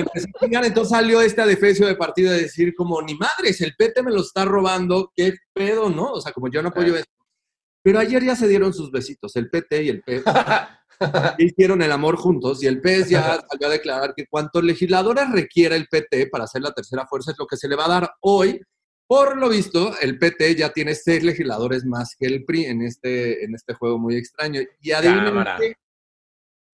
empezó 0.00 0.29
a 0.37 0.44
chingar, 0.44 0.64
entonces 0.64 0.90
salió 0.90 1.20
este 1.20 1.42
adefesio 1.42 1.87
de 1.88 1.96
partido 1.96 2.31
de 2.33 2.42
decir 2.42 2.74
como, 2.77 3.03
ni 3.03 3.14
madres, 3.16 3.61
el 3.61 3.74
PT 3.77 4.03
me 4.05 4.12
lo 4.12 4.20
está 4.20 4.44
robando, 4.44 5.11
qué 5.16 5.35
pedo, 5.53 5.90
¿no? 5.90 6.12
O 6.12 6.20
sea, 6.20 6.33
como 6.33 6.48
yo 6.48 6.62
no 6.62 6.68
apoyo 6.68 6.94
esto. 6.96 7.11
Pero 7.83 7.98
ayer 7.98 8.22
ya 8.24 8.37
se 8.37 8.46
dieron 8.48 8.72
sus 8.72 8.90
besitos, 8.92 9.35
el 9.37 9.50
PT 9.50 9.83
y 9.83 9.88
el 9.88 10.03
PES 10.03 10.22
hicieron 11.38 11.83
el 11.83 11.92
amor 11.92 12.16
juntos 12.16 12.62
y 12.62 12.66
el 12.66 12.80
PES 12.80 13.11
ya 13.11 13.40
salió 13.48 13.68
a 13.68 13.70
declarar 13.70 14.14
que 14.14 14.26
cuantos 14.26 14.62
legisladores 14.62 15.30
requiera 15.30 15.76
el 15.76 15.87
PT 15.87 16.28
para 16.28 16.46
ser 16.46 16.62
la 16.62 16.72
tercera 16.72 17.07
fuerza 17.07 17.33
es 17.33 17.38
lo 17.38 17.46
que 17.46 17.57
se 17.57 17.68
le 17.68 17.76
va 17.76 17.87
a 17.87 18.00
dar 18.00 18.11
hoy. 18.20 18.61
Por 19.07 19.37
lo 19.37 19.48
visto, 19.50 19.92
el 20.00 20.18
PT 20.18 20.57
ya 20.57 20.70
tiene 20.70 20.94
seis 20.94 21.22
legisladores 21.22 21.85
más 21.85 22.16
que 22.18 22.26
el 22.26 22.44
PRI 22.44 22.64
en 22.66 22.83
este, 22.83 23.44
en 23.44 23.54
este 23.54 23.74
juego 23.74 23.98
muy 23.98 24.16
extraño. 24.16 24.62
Y 24.80 24.92
adivinen 24.92 25.44
qué, 25.59 25.74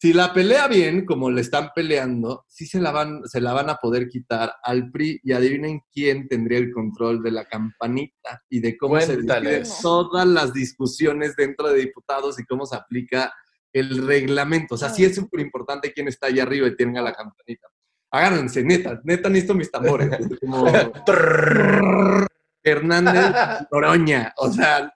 si 0.02 0.14
la 0.14 0.32
pelea 0.32 0.66
bien, 0.66 1.04
como 1.04 1.30
le 1.30 1.42
están 1.42 1.72
peleando, 1.74 2.46
sí 2.48 2.64
se 2.64 2.80
la, 2.80 2.90
van, 2.90 3.20
se 3.26 3.38
la 3.38 3.52
van 3.52 3.68
a 3.68 3.76
poder 3.76 4.08
quitar 4.08 4.50
al 4.62 4.90
PRI 4.90 5.20
y 5.22 5.32
adivinen 5.32 5.82
quién 5.92 6.26
tendría 6.26 6.56
el 6.56 6.72
control 6.72 7.22
de 7.22 7.30
la 7.30 7.44
campanita 7.44 8.42
y 8.48 8.60
de 8.60 8.78
cómo 8.78 8.98
se 8.98 9.18
deciden 9.18 9.62
todas 9.82 10.26
las 10.26 10.54
discusiones 10.54 11.36
dentro 11.36 11.68
de 11.68 11.80
diputados 11.80 12.40
y 12.40 12.46
cómo 12.46 12.64
se 12.64 12.76
aplica 12.76 13.30
el 13.72 14.06
reglamento. 14.06 14.74
O 14.74 14.78
sea, 14.78 14.88
sí 14.88 15.04
es 15.04 15.14
súper 15.14 15.40
importante 15.40 15.92
quién 15.92 16.08
está 16.08 16.26
allá 16.28 16.42
arriba 16.42 16.66
y 16.68 16.76
tenga 16.76 17.00
la 17.02 17.12
campanita. 17.12 17.68
Agárrense, 18.12 18.64
neta, 18.64 19.00
neta, 19.04 19.28
necesito 19.28 19.54
mis 19.54 19.70
tambores. 19.70 20.08
Como. 20.40 20.66
Hernández 22.62 23.32
Noroña. 23.72 24.32
O 24.36 24.50
sea, 24.50 24.92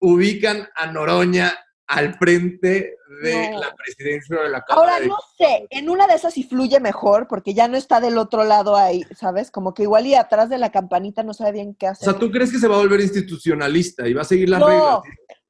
ubican 0.00 0.68
a 0.76 0.86
Noroña 0.86 1.52
al 1.86 2.14
frente 2.14 2.96
de 3.22 3.50
No. 3.50 3.60
la 3.60 3.74
presidencia 3.74 4.40
de 4.40 4.48
la 4.48 4.62
Cámara. 4.62 4.92
Ahora, 4.94 5.00
de 5.00 5.08
no 5.08 5.18
sé, 5.36 5.66
en 5.70 5.90
una 5.90 6.06
de 6.06 6.14
esas 6.14 6.32
sí 6.32 6.44
fluye 6.44 6.80
mejor, 6.80 7.28
porque 7.28 7.52
ya 7.52 7.68
no 7.68 7.76
está 7.76 8.00
del 8.00 8.16
otro 8.16 8.44
lado 8.44 8.76
ahí, 8.76 9.04
¿sabes? 9.14 9.50
Como 9.50 9.74
que 9.74 9.82
igual 9.82 10.06
y 10.06 10.14
atrás 10.14 10.48
de 10.48 10.56
la 10.58 10.70
campanita 10.72 11.22
no 11.22 11.34
sabe 11.34 11.52
bien 11.52 11.74
qué 11.74 11.88
O 11.88 11.90
hacer. 11.90 12.08
sea, 12.10 12.18
¿tú 12.18 12.30
crees 12.30 12.50
que 12.50 12.58
se 12.58 12.66
va 12.68 12.76
a 12.76 12.78
volver 12.78 13.00
institucionalista 13.00 14.08
y 14.08 14.14
va 14.14 14.22
a 14.22 14.24
seguir 14.24 14.48
las 14.48 14.60
No. 14.60 14.66
reglas? 14.68 14.98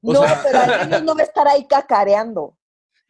O 0.01 0.13
no, 0.13 0.21
sea- 0.21 0.41
pero 0.43 0.59
al 0.59 0.89
menos 0.89 1.03
no 1.03 1.15
va 1.15 1.21
a 1.21 1.25
estar 1.25 1.47
ahí 1.47 1.65
cacareando. 1.65 2.57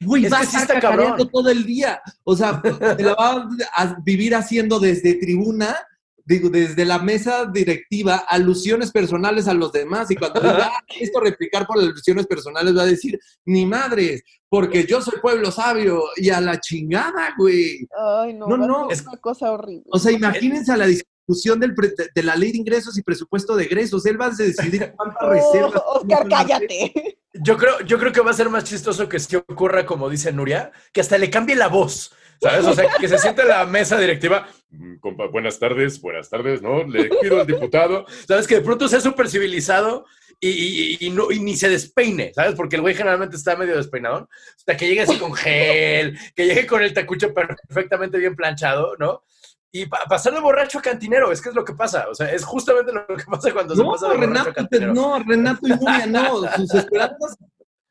Güey, 0.05 0.25
Es 0.25 0.33
va 0.33 0.37
que 0.39 0.43
a 0.43 0.49
sí 0.49 0.57
estar 0.57 0.77
está 0.77 0.89
cabrón. 0.89 1.29
todo 1.31 1.49
el 1.49 1.63
día. 1.65 2.01
O 2.23 2.35
sea, 2.35 2.61
se 2.97 3.03
la 3.03 3.13
va 3.15 3.49
a 3.75 3.97
vivir 4.03 4.35
haciendo 4.35 4.79
desde 4.79 5.15
tribuna, 5.15 5.75
digo, 6.25 6.49
desde 6.49 6.85
la 6.85 6.99
mesa 6.99 7.45
directiva, 7.45 8.23
alusiones 8.29 8.91
personales 8.91 9.47
a 9.47 9.53
los 9.53 9.71
demás. 9.71 10.09
Y 10.11 10.15
cuando 10.15 10.39
diga, 10.39 10.69
"Ah, 10.73 10.79
esto 10.99 11.19
replicar 11.19 11.67
por 11.67 11.79
alusiones 11.79 12.27
personales, 12.27 12.75
va 12.77 12.83
a 12.83 12.85
decir, 12.85 13.19
ni 13.45 13.65
madres, 13.65 14.23
porque 14.49 14.85
yo 14.85 15.01
soy 15.01 15.19
pueblo 15.19 15.51
sabio. 15.51 16.01
Y 16.15 16.29
a 16.29 16.39
la 16.39 16.59
chingada, 16.59 17.33
güey. 17.37 17.87
Ay, 17.97 18.33
no, 18.35 18.47
No, 18.47 18.55
no. 18.57 18.87
ser 18.91 19.07
una 19.07 19.17
cosa 19.17 19.51
horrible. 19.51 19.83
O 19.91 19.99
sea, 19.99 20.11
imagínense 20.11 20.71
a 20.71 20.77
la 20.77 20.85
discusión 20.85 21.12
del 21.27 21.73
pre- 21.75 21.93
de, 22.13 22.23
la 22.23 22.35
ley 22.35 22.51
de 22.51 22.57
ingresos 22.57 22.97
y 22.97 23.01
presupuesto 23.03 23.55
de 23.55 23.63
egresos. 23.65 24.05
Él 24.05 24.19
va 24.19 24.27
a 24.27 24.29
decidir 24.31 24.91
cuántas 24.97 25.17
Oh, 25.21 25.29
reservas. 25.29 25.83
Oscar, 25.85 26.27
cállate. 26.29 27.17
Yo 27.33 27.57
creo, 27.57 27.79
yo 27.81 27.97
creo 27.97 28.11
que 28.11 28.21
va 28.21 28.31
a 28.31 28.35
ser 28.35 28.49
más 28.49 28.63
chistoso 28.63 29.09
que 29.09 29.19
si 29.19 29.35
ocurra, 29.35 29.85
como 29.85 30.09
dice 30.09 30.31
Nuria, 30.31 30.71
que 30.91 31.01
hasta 31.01 31.17
le 31.17 31.29
cambie 31.29 31.55
la 31.55 31.67
voz. 31.67 32.13
¿Sabes? 32.41 32.65
O 32.65 32.73
sea, 32.73 32.89
que 32.99 33.07
se 33.07 33.17
siente 33.19 33.45
la 33.45 33.65
mesa 33.65 33.97
directiva. 33.97 34.47
"Mm, 34.69 34.97
compa, 34.97 35.27
buenas 35.27 35.59
tardes, 35.59 36.01
buenas 36.01 36.29
tardes, 36.29 36.61
¿no? 36.61 36.83
Le 36.83 37.05
pido 37.21 37.39
al 37.39 37.47
diputado. 37.47 38.05
¿Sabes? 38.27 38.47
Que 38.47 38.55
de 38.55 38.61
pronto 38.61 38.87
sea 38.89 38.99
súper 38.99 39.29
civilizado 39.29 40.05
y, 40.41 40.49
y- 40.49 40.97
y 40.99 41.09
no, 41.09 41.31
y 41.31 41.39
ni 41.39 41.55
se 41.55 41.69
despeine, 41.69 42.33
¿sabes? 42.35 42.55
Porque 42.55 42.75
el 42.75 42.81
güey 42.81 42.95
generalmente 42.95 43.37
está 43.37 43.55
medio 43.55 43.77
despeinadón. 43.77 44.27
Hasta 44.57 44.75
que 44.75 44.87
llegue 44.87 45.01
así 45.01 45.17
con 45.17 45.33
gel, 45.33 46.17
que 46.35 46.45
llegue 46.45 46.67
con 46.67 46.83
el 46.83 46.93
tacucho 46.93 47.33
perfectamente 47.33 48.17
bien 48.17 48.35
planchado, 48.35 48.97
¿no? 48.99 49.23
Y 49.75 49.87
pa- 49.87 50.05
pasar 50.07 50.33
de 50.33 50.39
borracho 50.39 50.77
a 50.77 50.81
cantinero, 50.83 51.31
es 51.31 51.41
que 51.41 51.49
es 51.49 51.55
lo 51.55 51.65
que 51.65 51.73
pasa. 51.73 52.05
O 52.09 52.13
sea, 52.13 52.31
es 52.31 52.45
justamente 52.45 52.91
lo 52.93 53.07
que 53.07 53.23
pasa 53.25 53.51
cuando 53.51 53.75
se 53.75 53.83
pasa 53.83 54.07
de 54.09 54.17
borracho 54.17 54.41
a 54.41 54.45
te- 54.45 54.53
cantinero. 54.53 54.93
no, 54.93 55.19
Renato 55.19 55.67
y 55.67 55.71
Nuria, 55.71 56.05
no. 56.05 56.37
Sus 56.57 56.73
esperanzas, 56.75 57.37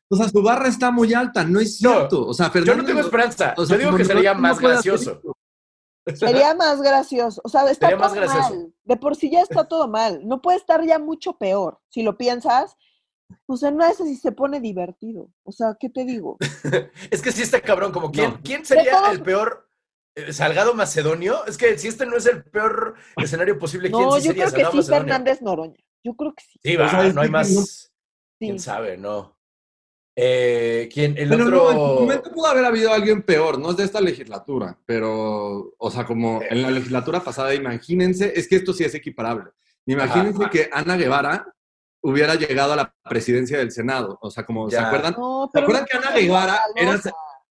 o 0.09 0.15
sea, 0.15 0.29
su 0.29 0.41
barra 0.41 0.67
está 0.69 0.91
muy 0.91 1.13
alta, 1.13 1.43
no 1.43 1.59
es 1.59 1.81
No, 1.81 1.89
cierto. 1.91 2.25
o 2.27 2.33
sea, 2.33 2.47
Yo 2.47 2.51
Fernando, 2.53 2.81
no 2.83 2.87
tengo 2.87 2.99
esperanza. 3.01 3.53
o 3.57 3.65
sea, 3.65 3.77
Yo 3.77 3.85
digo 3.85 3.97
que 3.97 4.05
sería 4.05 4.33
más 4.33 4.59
gracioso. 4.59 5.21
Sería 6.15 6.53
más 6.53 6.81
gracioso. 6.81 7.41
O 7.45 7.49
sea, 7.49 7.69
está 7.69 7.87
Sería 7.87 7.97
más 7.97 8.11
todo 8.13 8.21
gracioso. 8.21 8.49
mal. 8.55 8.73
De 8.83 8.97
por 8.97 9.15
sí 9.15 9.29
ya 9.31 9.41
está 9.41 9.65
todo 9.67 9.87
mal. 9.87 10.21
No 10.27 10.41
puede 10.41 10.57
estar 10.57 10.83
ya 10.85 10.99
mucho 10.99 11.33
peor. 11.37 11.79
Si 11.89 12.03
lo 12.03 12.17
piensas, 12.17 12.75
o 13.45 13.55
sea, 13.57 13.71
no 13.71 13.85
es 13.85 13.97
si 13.97 14.15
se 14.17 14.31
pone 14.33 14.59
divertido. 14.59 15.29
O 15.43 15.51
sea, 15.51 15.75
¿qué 15.79 15.89
te 15.89 16.03
digo? 16.05 16.37
Es 17.11 17.21
que 17.21 17.31
sí 17.31 17.41
está 17.41 17.61
cabrón, 17.61 17.91
como 17.91 18.11
quién, 18.11 18.31
No. 18.31 18.39
¿quién 18.43 18.65
sería 18.65 18.91
todos- 18.97 19.11
el 19.13 19.21
peor 19.23 19.69
Salgado 20.31 20.73
Macedonio? 20.75 21.45
Es 21.45 21.57
que 21.57 21.77
si 21.77 21.87
este 21.87 22.05
no 22.05 22.17
es 22.17 22.25
el 22.27 22.43
peor 22.43 22.95
escenario 23.17 23.57
posible, 23.57 23.89
¿quién 23.89 24.01
No, 24.03 24.11
sí 24.19 24.27
yo 24.27 24.31
sería 24.31 24.45
creo 24.45 24.45
que 24.45 24.51
Salgado 24.51 24.71
sí, 24.71 24.77
Macedonio? 24.77 25.03
Fernández 25.03 25.41
Noroña. 25.41 25.83
Yo 26.03 26.13
creo 26.15 26.33
que 26.33 26.43
sí. 26.43 26.59
Sí, 26.63 26.75
va, 26.75 26.85
O 26.85 26.89
sea, 26.89 27.05
es 27.07 27.15
no 27.15 27.21
hay 27.21 27.29
más. 27.29 27.47
sí. 27.47 27.87
¿Quién 28.39 28.59
sabe? 28.59 28.97
No. 28.97 29.37
Eh, 30.15 30.89
¿Quién? 30.93 31.17
El 31.17 31.29
Pero 31.29 31.45
otro. 31.45 31.57
no, 31.57 31.69
en 31.71 31.77
su 31.77 32.01
momento 32.03 32.31
pudo 32.31 32.47
haber 32.47 32.65
habido 32.65 32.93
alguien 32.93 33.23
peor, 33.23 33.57
no 33.57 33.71
es 33.71 33.77
de 33.77 33.83
esta 33.85 33.99
legislatura, 33.99 34.77
pero, 34.85 35.73
o 35.77 35.91
sea, 35.91 36.05
como 36.05 36.41
en 36.47 36.61
la 36.61 36.69
legislatura 36.69 37.21
pasada, 37.23 37.53
imagínense, 37.55 38.31
es 38.35 38.47
que 38.47 38.57
esto 38.57 38.73
sí 38.73 38.83
es 38.83 38.93
equiparable. 38.93 39.49
Imagínense 39.87 40.39
Ajá. 40.43 40.49
que 40.51 40.69
Ana 40.71 40.97
Guevara 40.97 41.47
hubiera 42.03 42.35
llegado 42.35 42.73
a 42.73 42.75
la 42.75 42.95
presidencia 43.09 43.57
del 43.57 43.71
Senado, 43.71 44.19
o 44.21 44.29
sea, 44.29 44.45
como, 44.45 44.69
¿se 44.69 44.77
acuerdan? 44.77 45.15
No, 45.17 45.49
¿Se 45.51 45.59
acuerdan 45.59 45.83
no 45.83 45.87
que 45.87 45.97
Ana 46.07 46.15
Guevara 46.15 46.59
era. 46.75 47.01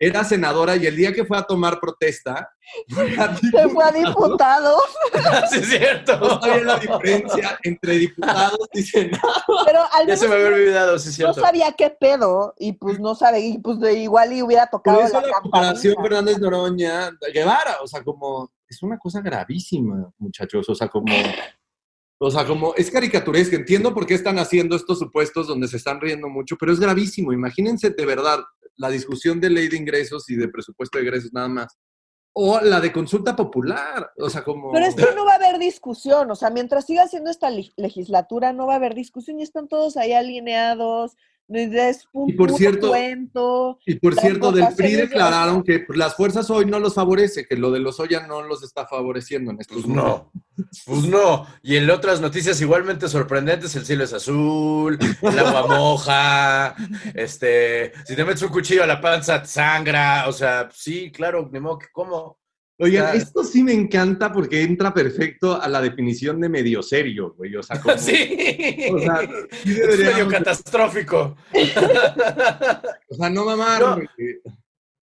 Era 0.04 0.24
senadora 0.24 0.74
y 0.74 0.84
el 0.84 0.96
día 0.96 1.12
que 1.12 1.24
fue 1.24 1.38
a 1.38 1.44
tomar 1.44 1.78
protesta, 1.78 2.50
Se 2.88 3.68
fue 3.68 3.84
a 3.84 3.92
diputado, 3.92 4.78
sí, 5.50 5.58
es 5.58 5.68
cierto. 5.68 6.18
No 6.18 6.40
sabía 6.40 6.64
la 6.64 6.78
diferencia 6.78 7.58
entre 7.62 7.92
diputados 7.98 8.68
y 8.72 8.82
senados. 8.82 9.44
pero 9.64 9.80
al 9.92 10.08
Ya 10.08 10.16
se 10.16 10.26
me 10.26 10.34
menos 10.34 10.48
había 10.48 10.58
olvidado, 10.58 10.98
sí, 10.98 11.10
es 11.10 11.18
no 11.20 11.32
cierto. 11.32 11.40
sabía 11.40 11.72
qué 11.72 11.90
pedo 11.90 12.52
y 12.58 12.72
pues 12.72 12.98
no 12.98 13.14
sabe, 13.14 13.40
y 13.40 13.58
pues 13.58 13.78
de 13.78 13.94
igual 13.94 14.32
y 14.32 14.42
hubiera 14.42 14.66
tocado 14.66 14.98
Por 14.98 15.06
eso 15.06 15.20
la 15.20 15.26
la 15.28 15.40
comparación. 15.40 15.94
Fernández 16.02 16.38
Noroña, 16.40 17.10
Guevara, 17.32 17.76
o 17.80 17.86
sea, 17.86 18.02
como, 18.02 18.50
es 18.68 18.82
una 18.82 18.98
cosa 18.98 19.20
gravísima, 19.20 20.12
muchachos, 20.18 20.68
o 20.68 20.74
sea, 20.74 20.88
como, 20.88 21.14
o 22.18 22.30
sea, 22.30 22.44
como, 22.44 22.74
es 22.74 22.90
caricaturesca, 22.90 23.54
entiendo 23.54 23.94
por 23.94 24.04
qué 24.04 24.14
están 24.14 24.40
haciendo 24.40 24.74
estos 24.74 24.98
supuestos 24.98 25.46
donde 25.46 25.68
se 25.68 25.76
están 25.76 26.00
riendo 26.00 26.28
mucho, 26.28 26.56
pero 26.58 26.72
es 26.72 26.80
gravísimo, 26.80 27.32
imagínense 27.32 27.90
de 27.90 28.06
verdad 28.06 28.40
la 28.76 28.90
discusión 28.90 29.40
de 29.40 29.50
ley 29.50 29.68
de 29.68 29.76
ingresos 29.76 30.28
y 30.30 30.36
de 30.36 30.48
presupuesto 30.48 30.98
de 30.98 31.04
ingresos 31.04 31.32
nada 31.32 31.48
más, 31.48 31.78
o 32.34 32.60
la 32.60 32.80
de 32.80 32.92
consulta 32.92 33.36
popular, 33.36 34.10
o 34.18 34.30
sea, 34.30 34.42
como... 34.42 34.72
Pero 34.72 34.86
es 34.86 34.94
que 34.94 35.14
no 35.14 35.24
va 35.26 35.32
a 35.32 35.36
haber 35.36 35.58
discusión, 35.58 36.30
o 36.30 36.34
sea, 36.34 36.50
mientras 36.50 36.86
siga 36.86 37.06
siendo 37.06 37.30
esta 37.30 37.50
legislatura 37.50 38.52
no 38.52 38.66
va 38.66 38.74
a 38.74 38.76
haber 38.76 38.94
discusión 38.94 39.38
y 39.38 39.42
están 39.42 39.68
todos 39.68 39.96
ahí 39.96 40.12
alineados, 40.12 41.16
es 41.54 42.08
un 42.12 42.28
Y 42.28 42.32
por 42.34 42.48
puro 42.48 42.58
cierto, 42.58 42.88
cuento. 42.88 43.78
Y 43.86 43.94
por 43.96 44.14
cierto, 44.14 44.52
del 44.52 44.66
PRI 44.76 44.92
declararon 44.92 45.62
que 45.62 45.80
pues, 45.80 45.98
las 45.98 46.14
fuerzas 46.14 46.50
hoy 46.50 46.66
no 46.66 46.78
los 46.78 46.94
favorece, 46.94 47.46
que 47.46 47.56
lo 47.56 47.70
de 47.70 47.80
los 47.80 48.00
Oya 48.00 48.26
no 48.26 48.42
los 48.42 48.62
está 48.62 48.86
favoreciendo 48.86 49.50
en 49.50 49.60
estos 49.60 49.82
Pues 49.82 49.86
no, 49.86 50.30
pues 50.86 51.06
no. 51.06 51.46
Y 51.62 51.76
en 51.76 51.90
otras 51.90 52.20
noticias 52.20 52.60
igualmente 52.60 53.08
sorprendentes, 53.08 53.74
el 53.76 53.86
cielo 53.86 54.04
es 54.04 54.12
azul, 54.12 54.98
el 55.20 55.38
agua 55.38 55.66
moja, 55.68 56.74
este, 57.14 57.92
si 58.04 58.16
te 58.16 58.24
metes 58.24 58.42
un 58.42 58.50
cuchillo 58.50 58.84
a 58.84 58.86
la 58.86 59.00
panza, 59.00 59.42
te 59.42 59.48
sangra, 59.48 60.28
o 60.28 60.32
sea, 60.32 60.68
sí, 60.72 61.10
claro, 61.12 61.48
ni 61.52 61.60
modo 61.60 61.78
que 61.78 61.86
cómo. 61.92 62.41
Oigan, 62.78 63.04
Está- 63.06 63.16
esto 63.18 63.44
sí 63.44 63.62
me 63.62 63.72
encanta 63.72 64.32
porque 64.32 64.62
entra 64.62 64.92
perfecto 64.92 65.60
a 65.60 65.68
la 65.68 65.80
definición 65.80 66.40
de 66.40 66.48
medio 66.48 66.82
serio, 66.82 67.34
güey. 67.36 67.54
O 67.56 67.62
sea, 67.62 67.80
como, 67.80 67.96
Sí, 67.98 68.88
o 68.92 68.98
sea, 68.98 69.18
sí 69.62 69.70
es 69.70 69.76
deberíamos- 69.76 70.14
medio 70.14 70.28
catastrófico. 70.28 71.36
o 73.08 73.14
sea, 73.14 73.30
no 73.30 73.44
mamar, 73.44 73.80
No. 73.80 73.98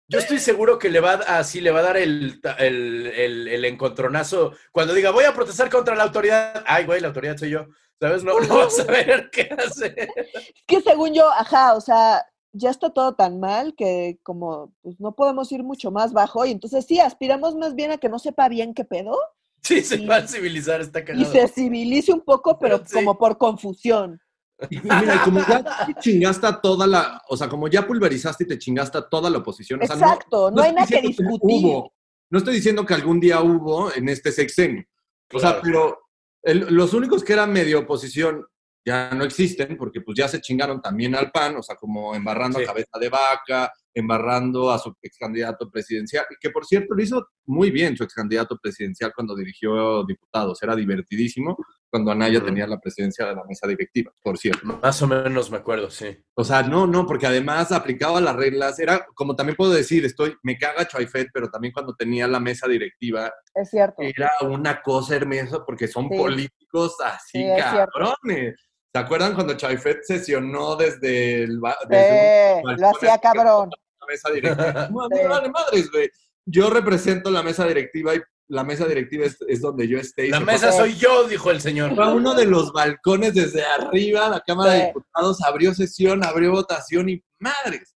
Yo 0.10 0.20
estoy 0.20 0.40
seguro 0.40 0.80
que 0.80 0.90
le 0.90 1.02
va 1.02 1.16
a, 1.16 1.40
así 1.40 1.60
le 1.60 1.70
va 1.70 1.80
a 1.80 1.84
dar 1.84 1.98
el, 1.98 2.40
ta- 2.40 2.54
el, 2.54 3.08
el- 3.08 3.48
el 3.50 3.66
encontronazo 3.66 4.54
cuando 4.72 4.94
diga 4.94 5.12
voy 5.12 5.26
a 5.26 5.34
protestar 5.34 5.70
contra 5.70 5.96
la 5.96 6.04
autoridad. 6.04 6.64
Ay, 6.66 6.86
güey, 6.86 7.02
la 7.02 7.10
autoridad 7.10 7.36
soy 7.36 7.50
yo. 7.50 7.66
¿Sabes? 8.00 8.24
No, 8.24 8.40
no 8.40 8.58
vas 8.60 8.80
a 8.80 8.86
ver 8.86 9.30
qué 9.32 9.50
hace. 9.58 9.94
Es 9.98 10.64
que 10.66 10.80
según 10.82 11.14
yo, 11.14 11.30
ajá, 11.30 11.74
o 11.74 11.82
sea, 11.82 12.26
ya 12.54 12.70
está 12.70 12.90
todo 12.92 13.14
tan 13.16 13.40
mal 13.40 13.76
que 13.76 14.20
como 14.24 14.74
pues 14.82 15.00
no 15.00 15.14
podemos 15.16 15.52
ir 15.52 15.64
mucho 15.64 15.92
más 15.92 16.14
bajo 16.14 16.46
y 16.46 16.52
entonces 16.52 16.86
sí, 16.86 17.00
aspiramos 17.00 17.56
más 17.56 17.76
bien 17.76 17.92
a 17.92 17.98
que 17.98 18.10
no 18.10 18.20
sepa 18.20 18.50
bien 18.50 18.74
qué 18.74 18.84
pedo 18.86 19.18
Sí, 19.64 19.82
se 19.82 20.06
va 20.06 20.18
a 20.18 20.28
civilizar 20.28 20.80
esta 20.82 21.00
y 21.00 21.04
cagada. 21.04 21.26
se 21.32 21.48
civilice 21.50 22.14
un 22.14 22.22
poco, 22.22 22.58
pero 22.60 22.78
Sí. 22.86 22.94
como 22.94 23.18
por 23.18 23.38
confusión. 23.38 24.20
Y, 24.72 24.78
y 24.78 24.82
mira, 24.82 25.16
y 25.16 25.20
como 25.20 25.40
ya 25.42 25.64
te 25.86 25.94
chingaste 26.00 26.48
a 26.48 26.60
toda 26.62 26.88
la, 26.88 27.22
o 27.30 27.38
sea, 27.38 27.48
como 27.48 27.68
ya 27.68 27.86
pulverizaste 27.86 28.44
y 28.44 28.48
te 28.48 28.58
chingaste 28.58 28.98
a 28.98 29.08
toda 29.08 29.30
la 29.30 29.38
oposición. 29.40 29.80
O 29.84 29.86
sea, 29.86 29.96
Exacto, 29.96 30.50
no 30.50 30.62
hay 30.64 30.70
estoy 30.70 30.76
nada 30.76 30.88
que 30.88 31.08
diciendo 31.08 31.32
discutir. 31.32 31.66
hubo, 31.66 31.94
no 32.32 32.38
estoy 32.40 32.56
diciendo 32.56 32.84
que 32.86 32.94
algún 32.96 33.20
día 33.20 33.40
hubo 33.42 33.94
en 33.94 34.10
este 34.10 34.32
sexenio. 34.32 34.84
O 35.32 35.40
sea, 35.40 35.62
pero 35.62 36.00
el- 36.42 36.74
los 36.74 36.94
únicos 36.96 37.24
que 37.24 37.34
eran 37.34 37.54
medio 37.54 37.82
oposición 37.82 38.48
ya 38.88 39.12
no 39.14 39.26
existen 39.26 39.76
porque 39.78 40.00
pues 40.00 40.18
ya 40.18 40.28
se 40.30 40.40
chingaron 40.40 40.82
también 40.82 41.14
al 41.14 41.30
PAN, 41.30 41.58
o 41.58 41.62
sea, 41.62 41.76
como 41.76 42.16
embarrando 42.16 42.58
Sí. 42.60 42.64
a 42.64 42.68
cabeza 42.68 42.98
de 43.00 43.10
vaca, 43.10 43.72
embarrando 43.94 44.72
a 44.72 44.78
su 44.80 44.94
ex 45.02 45.18
candidato 45.18 45.70
presidencial, 45.70 46.26
y 46.30 46.36
que 46.40 46.52
por 46.52 46.66
cierto 46.66 46.94
lo 46.96 47.02
hizo 47.04 47.28
muy 47.48 47.70
bien 47.72 47.98
su 47.98 48.04
ex 48.04 48.14
candidato 48.14 48.58
presidencial 48.62 49.12
cuando 49.14 49.36
dirigió 49.36 50.04
diputados, 50.06 50.62
era 50.64 50.76
divertidísimo 50.76 51.58
cuando 51.90 52.12
Anaya 52.12 52.44
tenía 52.44 52.68
la 52.68 52.80
presidencia 52.80 53.26
de 53.26 53.34
la 53.34 53.44
mesa 53.46 53.66
directiva, 53.66 54.12
por 54.22 54.38
cierto. 54.38 54.66
Más 54.66 55.02
o 55.02 55.08
menos 55.08 55.50
me 55.50 55.58
acuerdo, 55.58 55.90
sí. 55.90 56.18
O 56.36 56.44
sea, 56.44 56.62
no, 56.62 56.86
no, 56.86 57.06
porque 57.08 57.28
además 57.28 57.72
aplicaba 57.72 58.20
las 58.22 58.36
reglas, 58.36 58.78
era 58.80 59.06
como 59.16 59.36
también 59.36 59.56
puedo 59.56 59.72
decir, 59.72 60.04
estoy, 60.06 60.36
me 60.44 60.58
caga 60.58 60.86
Choifet, 60.88 61.30
pero 61.34 61.50
también 61.50 61.74
cuando 61.74 61.96
tenía 61.96 62.28
la 62.28 62.40
mesa 62.42 62.68
directiva 62.68 63.32
Es 63.56 63.70
cierto. 63.70 64.02
era 64.02 64.32
una 64.42 64.82
cosa 64.82 65.16
hermosa 65.16 65.66
porque 65.66 65.88
son 65.88 66.10
Sí. 66.12 66.18
políticos 66.18 66.96
así 67.04 67.40
Sí, 67.40 67.48
cabrones. 67.58 68.56
¿Se 68.98 69.04
acuerdan 69.04 69.36
cuando 69.36 69.54
Chaifet 69.56 70.04
sesionó 70.04 70.76
desde 70.76 71.44
el 71.44 71.60
desde 71.88 72.58
Eh, 72.58 72.62
un 72.64 72.76
lo 72.78 72.90
hacía 72.90 73.18
cabrón. 73.20 73.70
la 74.00 74.08
mesa 74.08 74.32
directiva? 74.32 74.90
No, 74.92 75.08
Sí. 75.08 75.24
no 75.24 75.30
vale 75.30 75.50
madres, 75.50 75.92
güey. 75.92 76.10
Yo 76.46 76.70
represento 76.72 77.30
la 77.30 77.44
mesa 77.44 77.68
directiva 77.68 78.16
y 78.16 78.22
la 78.48 78.64
mesa 78.64 78.86
directiva 78.86 79.26
es, 79.26 79.38
es 79.48 79.62
donde 79.62 79.88
yo 79.88 80.00
esté. 80.00 80.30
La 80.30 80.40
mesa 80.40 80.72
fue 80.72 80.78
soy 80.90 80.96
yo, 80.96 81.28
dijo 81.28 81.52
el 81.52 81.62
señor. 81.62 81.92
a 82.02 82.10
uno 82.14 82.34
de 82.34 82.46
los 82.46 82.72
balcones 82.74 83.34
desde 83.36 83.64
arriba, 83.66 84.30
la 84.30 84.40
Cámara 84.42 84.72
Sí. 84.74 84.80
de 84.80 84.86
Diputados 84.88 85.42
abrió 85.44 85.74
sesión, 85.76 86.24
abrió 86.24 86.52
votación 86.52 87.10
y 87.10 87.22
madres. 87.40 87.94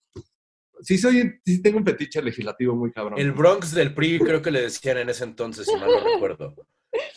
Sí, 0.81 0.97
soy, 0.99 1.41
sí 1.45 1.61
tengo 1.63 1.79
un 1.79 1.85
petiche 1.85 2.23
legislativo 2.23 2.75
muy 2.75 2.91
cabrón. 2.91 3.19
El 3.19 3.33
Bronx 3.33 3.73
del 3.73 3.95
PRI, 3.95 4.19
creo 4.21 4.41
que 4.43 4.51
le 4.51 4.63
decían 4.63 4.97
en 4.99 5.11
ese 5.11 5.25
entonces, 5.25 5.67
si 5.67 5.73
mal 5.77 5.91
no 5.91 6.01
recuerdo. 6.15 6.55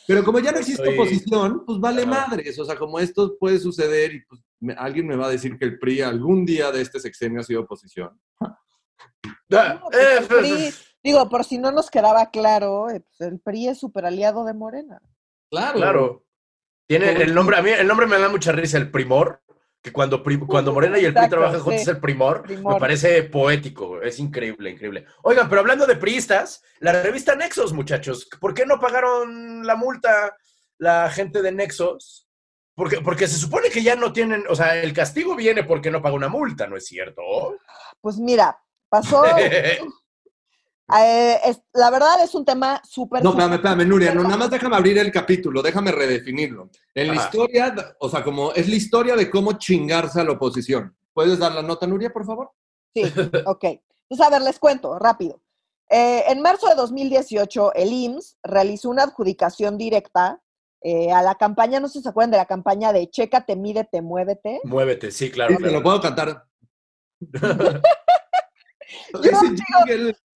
Pero 0.08 0.24
como 0.24 0.40
ya 0.40 0.52
no 0.52 0.60
existe 0.60 0.84
Soy- 0.86 0.94
oposición, 0.96 1.64
pues 1.66 1.80
vale 1.80 2.02
Ajá. 2.04 2.28
madres. 2.28 2.58
O 2.60 2.66
sea, 2.66 2.76
como 2.76 3.00
esto 3.00 3.38
puede 3.40 3.60
suceder 3.60 4.14
y 4.16 4.26
pues 4.26 4.42
me- 4.60 4.74
alguien 4.74 5.08
me 5.08 5.16
va 5.16 5.28
a 5.28 5.32
decir 5.32 5.58
que 5.58 5.66
el 5.66 5.80
PRI 5.80 6.02
algún 6.02 6.46
día 6.46 6.72
de 6.72 6.82
este 6.82 7.00
sexenio 7.00 7.40
ha 7.40 7.44
sido 7.44 7.62
oposición. 7.62 8.20
No, 9.50 9.82
pues 9.90 9.98
eh, 9.98 10.18
el 10.20 10.26
PRI, 10.28 10.74
digo, 11.04 11.30
por 11.30 11.44
si 11.46 11.58
no 11.58 11.72
nos 11.72 11.90
quedaba 11.90 12.30
claro, 12.32 12.90
eh, 12.90 13.02
pues 13.02 13.32
el 13.32 13.40
PRI 13.40 13.70
es 13.70 13.80
super 13.80 14.06
aliado 14.06 14.46
de 14.46 14.54
Morena. 14.54 15.02
Claro. 15.50 15.78
Claro. 15.78 16.26
Tiene 16.88 17.12
el 17.12 17.34
nombre, 17.34 17.58
a 17.58 17.62
mí 17.62 17.70
el 17.70 17.88
nombre 17.88 18.06
me 18.08 18.20
da 18.20 18.28
mucha 18.30 18.52
risa, 18.52 18.78
el 18.78 18.92
primor, 18.92 19.42
que 19.82 19.92
cuando, 19.92 20.24
cuando 20.48 20.74
Morena 20.74 21.00
y 21.00 21.06
el 21.06 21.14
PRI 21.14 21.30
trabajan 21.30 21.60
juntos 21.60 21.82
sí. 21.82 21.90
es 21.90 21.96
el 21.96 22.00
primor, 22.00 22.44
Primor. 22.44 22.76
me 22.76 22.80
parece 22.80 23.24
poético, 23.24 24.02
es 24.02 24.20
increíble, 24.20 24.70
increíble. 24.70 25.06
Oigan, 25.24 25.50
pero 25.50 25.62
hablando 25.62 25.88
de 25.88 25.96
priistas, 25.96 26.64
la 26.80 27.02
revista 27.02 27.36
Nexos, 27.36 27.74
muchachos, 27.74 28.30
¿por 28.40 28.54
qué 28.54 28.66
no 28.66 28.80
pagaron 28.80 29.66
la 29.66 29.76
multa 29.76 30.38
la 30.78 31.10
gente 31.10 31.42
de 31.42 31.52
Nexos? 31.52 32.28
Porque, 32.76 33.02
porque 33.02 33.28
se 33.28 33.38
supone 33.38 33.70
que 33.70 33.82
ya 33.82 33.96
no 33.96 34.14
tienen, 34.14 34.44
o 34.48 34.56
sea, 34.56 34.82
el 34.82 34.94
castigo 34.94 35.36
viene 35.36 35.64
porque 35.64 35.90
no 35.90 36.02
paga 36.02 36.16
una 36.16 36.30
multa, 36.30 36.68
¿no 36.68 36.78
es 36.78 36.86
cierto? 36.86 37.22
Pues 38.00 38.18
mira, 38.18 38.58
pasó. 38.88 39.24
eh, 41.00 41.40
es- 41.46 41.62
la 41.74 41.90
verdad 41.90 42.24
es 42.24 42.34
un 42.36 42.46
tema 42.46 42.82
súper. 42.88 43.24
No, 43.24 43.32
espérame, 43.32 43.54
espérame, 43.54 43.88
Nuria, 43.88 44.14
no, 44.14 44.24
nada 44.24 44.38
más 44.38 44.50
déjame 44.50 44.76
abrir 44.76 44.98
el 44.98 45.12
capítulo, 45.12 45.62
déjame 45.62 45.92
redefinirlo. 45.92 46.70
En 46.94 47.08
la 47.10 47.16
historia, 47.16 47.74
o 48.00 48.10
sea, 48.10 48.24
como 48.24 48.52
es 48.54 48.68
la 48.68 48.76
historia 48.76 49.16
de 49.16 49.30
cómo 49.30 49.54
chingarse 49.54 50.22
a 50.22 50.24
la 50.24 50.32
oposición. 50.34 50.96
¿Puedes 51.14 51.40
dar 51.40 51.54
la 51.54 51.62
nota, 51.62 51.86
Nuria, 51.88 52.12
por 52.12 52.26
favor? 52.26 52.52
Sí, 52.94 53.04
ok. 53.46 53.64
Entonces, 54.10 54.28
a 54.28 54.30
ver, 54.30 54.42
les 54.42 54.60
cuento 54.60 54.98
rápido. 55.00 55.42
Eh, 55.90 56.24
en 56.28 56.42
marzo 56.42 56.68
de 56.68 56.76
2018, 56.76 57.74
el 57.74 57.92
IMSS 57.92 58.38
realizó 58.44 58.90
una 58.90 59.04
adjudicación 59.04 59.78
directa 59.78 60.42
eh, 60.84 61.12
a 61.12 61.22
la 61.22 61.36
campaña, 61.36 61.80
no 61.80 61.88
sé 61.88 62.00
si 62.00 62.04
se 62.04 62.10
acuerdan 62.10 62.32
de 62.32 62.38
la 62.38 62.46
campaña 62.46 62.92
de 62.92 63.10
Chécate, 63.10 63.56
mídete, 63.56 64.02
muévete. 64.02 64.62
Muévete, 64.64 65.12
sí, 65.12 65.30
claro. 65.30 65.52
Sí, 65.52 65.58
te 65.58 65.64
lo 65.66 65.82
claro. 65.82 65.84
puedo 65.84 66.02
cantar. 66.02 66.46
Yo 69.24 69.32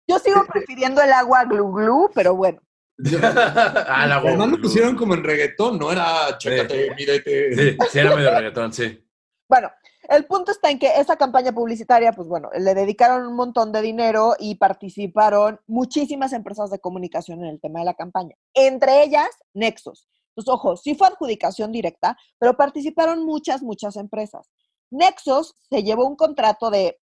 Yo 0.07 0.19
sigo 0.19 0.45
prefiriendo 0.47 1.03
el 1.03 1.13
agua 1.13 1.45
glu 1.45 1.73
glu, 1.73 2.11
pero 2.15 2.35
bueno. 2.35 2.61
ah, 3.23 4.07
la 4.07 4.17
Además 4.17 4.49
lo 4.49 4.61
pusieron 4.61 4.97
como 4.97 5.15
en 5.15 5.25
reggaetón, 5.25 5.79
no 5.79 5.91
era 5.91 6.37
chécate, 6.39 6.95
mírete. 6.95 7.55
Sí, 7.55 7.77
sí, 7.91 7.99
era 7.99 8.15
medio 8.15 8.31
reggaetón, 8.31 8.73
sí. 8.73 9.01
Bueno, 9.49 9.71
el 10.09 10.27
punto 10.27 10.53
está 10.53 10.71
en 10.71 10.79
que 10.79 10.93
esa 10.97 11.17
campaña 11.17 11.53
publicitaria, 11.53 12.13
pues 12.13 12.29
bueno, 12.29 12.51
le 12.59 12.75
dedicaron 12.75 13.27
un 13.27 13.35
montón 13.35 13.73
de 13.73 13.83
dinero 13.83 14.35
y 14.39 14.57
participaron 14.57 15.61
muchísimas 15.67 16.33
empresas 16.33 16.71
de 16.71 16.79
comunicación 16.79 17.41
en 17.41 17.51
el 17.51 17.61
tema 17.61 17.81
de 17.81 17.87
la 17.87 17.95
campaña, 17.95 18.35
entre 18.55 19.03
ellas 19.03 19.29
Nexos. 19.55 20.09
Entonces, 20.31 20.53
ojo, 20.53 20.77
sí 20.77 20.95
fue 20.95 21.09
adjudicación 21.09 21.73
directa, 21.73 22.17
pero 22.39 22.57
participaron 22.57 23.25
muchas, 23.25 23.63
muchas 23.63 23.97
empresas. 23.97 24.51
Nexos 24.91 25.55
se 25.71 25.83
llevó 25.83 26.07
un 26.07 26.17
contrato 26.17 26.71
de, 26.71 26.99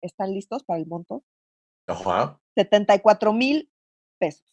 ¿están 0.00 0.32
listos 0.32 0.62
para 0.64 0.78
el 0.78 0.86
monto? 0.86 1.24
Ajá. 1.88 2.38
74 2.54 3.32
mil 3.32 3.70
pesos. 4.18 4.44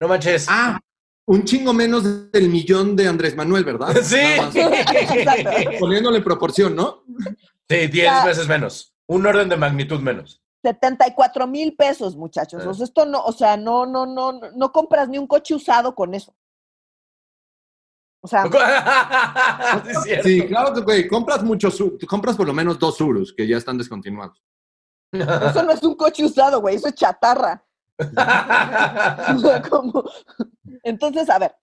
No 0.00 0.08
manches. 0.08 0.46
Ah, 0.48 0.80
un 1.26 1.44
chingo 1.44 1.72
menos 1.72 2.30
del 2.32 2.48
millón 2.48 2.96
de 2.96 3.06
Andrés 3.08 3.36
Manuel, 3.36 3.64
¿verdad? 3.64 3.94
sí. 4.02 4.16
Exacto. 4.18 5.70
Poniéndole 5.78 6.18
en 6.18 6.24
proporción, 6.24 6.74
¿no? 6.74 7.04
Sí, 7.68 7.86
10 7.86 7.92
Ya. 7.92 8.24
veces 8.24 8.48
menos. 8.48 8.94
Un 9.06 9.26
orden 9.26 9.48
de 9.48 9.56
magnitud 9.56 10.00
menos. 10.00 10.42
74 10.62 11.46
mil 11.46 11.74
pesos, 11.74 12.16
muchachos. 12.16 12.64
O 12.66 12.74
sea, 12.74 12.84
esto 12.84 13.06
no, 13.06 13.22
o 13.24 13.32
sea, 13.32 13.56
no, 13.56 13.86
no, 13.86 14.06
no, 14.06 14.32
no, 14.32 14.50
no 14.54 14.72
compras 14.72 15.08
ni 15.08 15.18
un 15.18 15.26
coche 15.26 15.54
usado 15.54 15.94
con 15.94 16.14
eso. 16.14 16.34
O 18.22 18.28
sea, 18.28 18.44
Sí, 20.22 20.46
claro 20.46 20.74
que, 20.74 20.80
güey, 20.82 21.08
compras 21.08 21.42
muchos, 21.42 21.82
compras 22.06 22.36
por 22.36 22.46
lo 22.46 22.52
menos 22.52 22.78
dos 22.78 23.00
Urus 23.00 23.32
que 23.32 23.46
ya 23.46 23.56
están 23.56 23.78
descontinuados. 23.78 24.42
Eso 25.12 25.62
no 25.62 25.72
es 25.72 25.82
un 25.82 25.94
coche 25.96 26.24
usado, 26.24 26.60
güey, 26.60 26.76
eso 26.76 26.88
es 26.88 26.94
chatarra. 26.94 27.64
Como- 29.70 30.04
Entonces, 30.82 31.28
a 31.30 31.38
ver, 31.38 31.54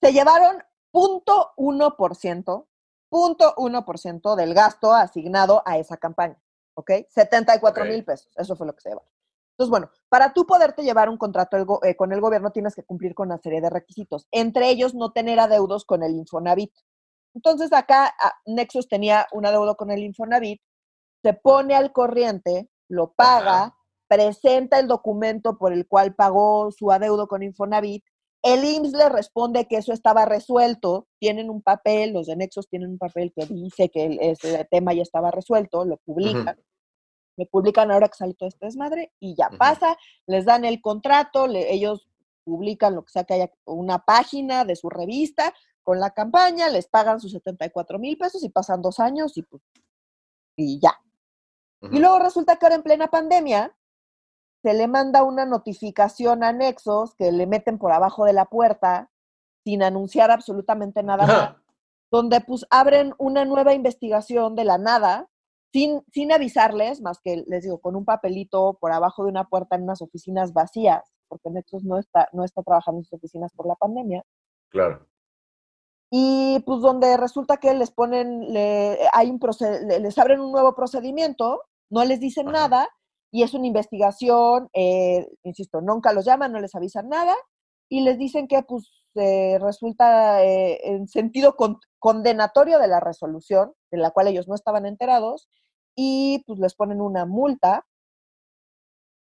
se 0.00 0.12
llevaron 0.12 0.62
0.1%, 0.92 2.66
0.1% 3.10 4.34
del 4.36 4.54
gasto 4.54 4.92
asignado 4.92 5.62
a 5.66 5.78
esa 5.78 5.96
campaña, 5.96 6.38
¿ok? 6.74 6.90
74 7.08 7.84
mil 7.84 8.04
pesos, 8.04 8.30
eso 8.36 8.56
fue 8.56 8.66
lo 8.66 8.74
que 8.74 8.80
se 8.82 8.88
llevaron. 8.90 9.08
Entonces, 9.52 9.70
bueno, 9.70 9.90
para 10.08 10.32
tú 10.32 10.46
poderte 10.46 10.82
llevar 10.84 11.08
un 11.08 11.16
contrato 11.16 11.80
eh, 11.82 11.96
con 11.96 12.12
el 12.12 12.20
gobierno 12.20 12.52
tienes 12.52 12.76
que 12.76 12.84
cumplir 12.84 13.14
con 13.14 13.26
una 13.28 13.38
serie 13.38 13.60
de 13.60 13.70
requisitos, 13.70 14.28
entre 14.30 14.68
ellos 14.70 14.94
no 14.94 15.10
tener 15.10 15.40
adeudos 15.40 15.84
con 15.84 16.02
el 16.04 16.12
Infonavit. 16.14 16.72
Entonces, 17.34 17.72
acá 17.72 18.14
ah, 18.22 18.34
Nexus 18.46 18.88
tenía 18.88 19.26
un 19.32 19.46
adeudo 19.46 19.76
con 19.76 19.90
el 19.90 20.00
Infonavit, 20.04 20.62
se 21.22 21.32
pone 21.34 21.74
al 21.74 21.92
corriente, 21.92 22.68
lo 22.88 23.12
paga, 23.12 23.58
Ajá. 23.64 23.76
presenta 24.08 24.78
el 24.78 24.86
documento 24.88 25.58
por 25.58 25.72
el 25.72 25.86
cual 25.86 26.14
pagó 26.14 26.70
su 26.70 26.90
adeudo 26.90 27.26
con 27.28 27.42
Infonavit, 27.42 28.04
el 28.42 28.64
IMSS 28.64 28.92
le 28.92 29.08
responde 29.08 29.66
que 29.66 29.76
eso 29.76 29.92
estaba 29.92 30.24
resuelto, 30.24 31.08
tienen 31.18 31.50
un 31.50 31.60
papel, 31.60 32.12
los 32.12 32.26
de 32.28 32.36
Nexus 32.36 32.68
tienen 32.68 32.90
un 32.90 32.98
papel 32.98 33.32
que 33.34 33.46
dice 33.46 33.88
que 33.90 34.16
ese 34.20 34.64
tema 34.70 34.94
ya 34.94 35.02
estaba 35.02 35.30
resuelto, 35.32 35.84
lo 35.84 35.96
publican, 35.98 36.56
lo 37.36 37.46
publican 37.46 37.90
ahora 37.90 38.08
que 38.08 38.16
sale 38.16 38.34
todo 38.34 38.48
este 38.48 38.66
desmadre 38.66 39.12
y 39.20 39.34
ya 39.36 39.50
pasa, 39.58 39.96
les 40.26 40.44
dan 40.44 40.64
el 40.64 40.80
contrato, 40.80 41.46
le- 41.48 41.72
ellos 41.72 42.08
publican 42.44 42.94
lo 42.94 43.04
que 43.04 43.10
sea 43.12 43.24
que 43.24 43.34
haya 43.34 43.50
una 43.66 43.98
página 44.04 44.64
de 44.64 44.76
su 44.76 44.88
revista 44.88 45.52
con 45.82 45.98
la 46.00 46.10
campaña, 46.10 46.68
les 46.68 46.86
pagan 46.86 47.20
sus 47.20 47.32
74 47.32 47.98
mil 47.98 48.16
pesos 48.16 48.42
y 48.44 48.48
pasan 48.50 48.80
dos 48.82 49.00
años 49.00 49.36
y 49.36 49.42
pues, 49.42 49.62
y 50.56 50.78
ya. 50.80 50.92
Y 51.80 51.98
luego 51.98 52.18
resulta 52.18 52.56
que 52.56 52.66
ahora 52.66 52.76
en 52.76 52.82
plena 52.82 53.08
pandemia 53.08 53.74
se 54.62 54.74
le 54.74 54.88
manda 54.88 55.22
una 55.22 55.46
notificación 55.46 56.42
a 56.42 56.52
Nexos 56.52 57.14
que 57.14 57.30
le 57.30 57.46
meten 57.46 57.78
por 57.78 57.92
abajo 57.92 58.24
de 58.24 58.32
la 58.32 58.46
puerta 58.46 59.10
sin 59.64 59.82
anunciar 59.82 60.30
absolutamente 60.30 61.02
nada 61.02 61.26
más, 61.26 61.56
donde 62.10 62.40
pues 62.40 62.66
abren 62.70 63.14
una 63.18 63.44
nueva 63.44 63.74
investigación 63.74 64.56
de 64.56 64.64
la 64.64 64.78
nada, 64.78 65.28
sin, 65.72 66.02
sin 66.12 66.32
avisarles, 66.32 67.00
más 67.00 67.20
que 67.20 67.44
les 67.46 67.64
digo, 67.64 67.78
con 67.78 67.94
un 67.94 68.04
papelito 68.04 68.78
por 68.80 68.92
abajo 68.92 69.24
de 69.24 69.30
una 69.30 69.44
puerta 69.44 69.76
en 69.76 69.82
unas 69.82 70.02
oficinas 70.02 70.52
vacías, 70.52 71.04
porque 71.28 71.50
Nexos 71.50 71.84
no 71.84 71.98
está, 71.98 72.28
no 72.32 72.44
está 72.44 72.62
trabajando 72.62 73.00
en 73.00 73.04
sus 73.04 73.18
oficinas 73.18 73.52
por 73.52 73.66
la 73.66 73.74
pandemia. 73.74 74.24
Claro. 74.70 75.06
Y 76.10 76.60
pues 76.60 76.80
donde 76.80 77.18
resulta 77.18 77.58
que 77.58 77.74
les 77.74 77.90
ponen, 77.90 78.50
le, 78.52 78.98
hay 79.12 79.28
un 79.30 79.38
les 80.00 80.16
abren 80.18 80.40
un 80.40 80.52
nuevo 80.52 80.74
procedimiento, 80.74 81.64
no 81.90 82.02
les 82.04 82.18
dicen 82.20 82.48
Ajá. 82.48 82.68
nada, 82.68 82.88
y 83.30 83.42
es 83.42 83.52
una 83.52 83.66
investigación, 83.66 84.70
eh, 84.72 85.28
insisto, 85.42 85.82
nunca 85.82 86.14
los 86.14 86.24
llaman, 86.24 86.50
no 86.52 86.60
les 86.60 86.74
avisan 86.74 87.10
nada, 87.10 87.36
y 87.90 88.00
les 88.00 88.16
dicen 88.16 88.48
que 88.48 88.62
pues 88.62 88.90
eh, 89.16 89.58
resulta 89.60 90.42
eh, 90.44 90.80
en 90.84 91.08
sentido 91.08 91.56
con- 91.56 91.78
condenatorio 91.98 92.78
de 92.78 92.88
la 92.88 93.00
resolución, 93.00 93.74
de 93.90 93.98
la 93.98 94.10
cual 94.12 94.28
ellos 94.28 94.48
no 94.48 94.54
estaban 94.54 94.86
enterados, 94.86 95.50
y 95.94 96.42
pues 96.46 96.58
les 96.58 96.74
ponen 96.74 97.02
una 97.02 97.26
multa 97.26 97.84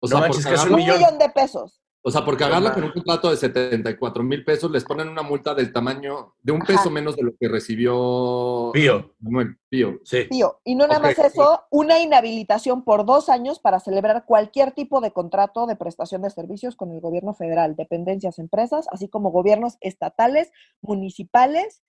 O 0.00 0.06
No 0.06 0.08
sea, 0.08 0.20
manches, 0.20 0.44
por 0.44 0.52
cagarla- 0.54 0.70
un 0.76 0.76
millón. 0.82 0.98
millón 0.98 1.18
de 1.18 1.28
pesos. 1.30 1.80
o 2.02 2.10
sea, 2.12 2.24
por 2.24 2.34
No 2.34 2.38
cagarla 2.38 2.72
con 2.72 2.84
un 2.84 2.92
contrato 2.92 3.30
de 3.30 3.36
74 3.36 4.22
mil 4.22 4.44
pesos, 4.44 4.70
les 4.70 4.84
ponen 4.84 5.08
una 5.08 5.22
multa 5.22 5.54
del 5.56 5.72
tamaño 5.72 6.36
de 6.40 6.52
un 6.52 6.62
Ajá. 6.62 6.68
peso 6.74 6.88
menos 6.88 7.16
de 7.16 7.24
lo 7.24 7.32
que 7.36 7.48
recibió 7.48 8.70
Pío. 8.72 9.16
Manuel 9.18 9.58
Pío. 9.68 9.98
Sí. 10.04 10.28
Tío, 10.30 10.60
y 10.62 10.76
no 10.76 10.86
nada 10.86 11.00
más 11.00 11.18
eso, 11.18 11.64
una 11.70 11.98
inhabilitación 11.98 12.84
por 12.84 13.04
dos 13.06 13.28
años 13.28 13.58
para 13.58 13.80
celebrar 13.80 14.24
cualquier 14.24 14.70
tipo 14.70 15.00
de 15.00 15.10
contrato 15.10 15.66
de 15.66 15.74
prestación 15.74 16.22
de 16.22 16.30
servicios 16.30 16.76
con 16.76 16.92
el 16.92 17.00
gobierno 17.00 17.34
federal, 17.34 17.74
dependencias, 17.74 18.38
empresas, 18.38 18.86
así 18.92 19.08
como 19.08 19.32
gobiernos 19.32 19.76
estatales, 19.80 20.52
municipales, 20.82 21.82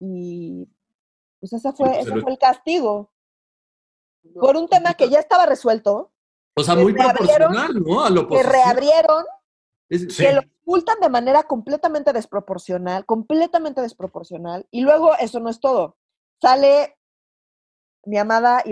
y 0.00 0.68
pues 1.40 1.52
ese 1.52 1.70
fue, 1.72 1.88
pues, 1.90 2.06
ese 2.06 2.16
fue 2.20 2.32
el 2.32 2.38
castigo. 2.38 3.12
Por 4.40 4.56
un 4.56 4.68
tema 4.68 4.94
que 4.94 5.10
ya 5.10 5.18
estaba 5.20 5.44
resuelto, 5.44 6.12
O 6.60 6.64
sea, 6.64 6.74
muy 6.74 6.92
proporcional, 6.92 7.82
¿no? 7.82 8.04
A 8.04 8.10
lo 8.10 8.28
que 8.28 8.42
reabrieron, 8.42 9.24
Es- 9.90 10.14
Sí. 10.14 10.24
que 10.24 10.32
lo 10.34 10.42
multan 10.66 11.00
de 11.00 11.08
manera 11.08 11.44
completamente 11.44 12.12
desproporcional, 12.12 13.06
completamente 13.06 13.80
desproporcional, 13.80 14.66
y 14.70 14.82
luego 14.82 15.16
eso 15.18 15.40
no 15.40 15.48
es 15.48 15.60
todo. 15.60 15.96
Sale 16.42 16.98
mi 18.04 18.18
amada 18.18 18.62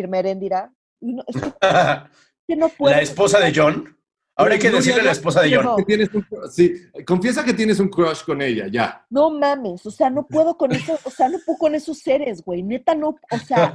y 1.00 1.14
no- 1.14 1.24
es 1.26 1.40
que 1.40 1.52
que 2.48 2.56
no 2.56 2.68
puedo. 2.68 2.94
La 2.94 3.00
esposa 3.02 3.38
de 3.40 3.52
John. 3.54 3.95
Ahora 4.38 4.52
hay 4.52 4.58
que 4.58 4.70
decirle 4.70 4.98
ya, 5.00 5.04
la 5.06 5.12
esposa 5.12 5.40
de 5.40 5.56
John. 5.56 5.76
que 5.78 5.84
tienes 5.84 6.10
un- 6.12 6.26
sí, 6.50 6.74
confiesa 7.06 7.42
que 7.42 7.54
tienes 7.54 7.80
un 7.80 7.88
crush 7.88 8.22
con 8.24 8.42
ella, 8.42 8.66
ya. 8.70 9.06
No 9.08 9.30
mames, 9.30 9.86
o 9.86 9.90
sea, 9.90 10.10
no 10.10 10.26
puedo 10.26 10.58
con 10.58 10.72
eso, 10.72 10.98
o 11.04 11.10
sea, 11.10 11.28
no 11.30 11.38
puedo 11.44 11.58
con 11.58 11.74
esos 11.74 12.00
seres, 12.00 12.42
güey, 12.44 12.62
neta 12.62 12.94
no, 12.94 13.08
o 13.30 13.38
sea, 13.46 13.74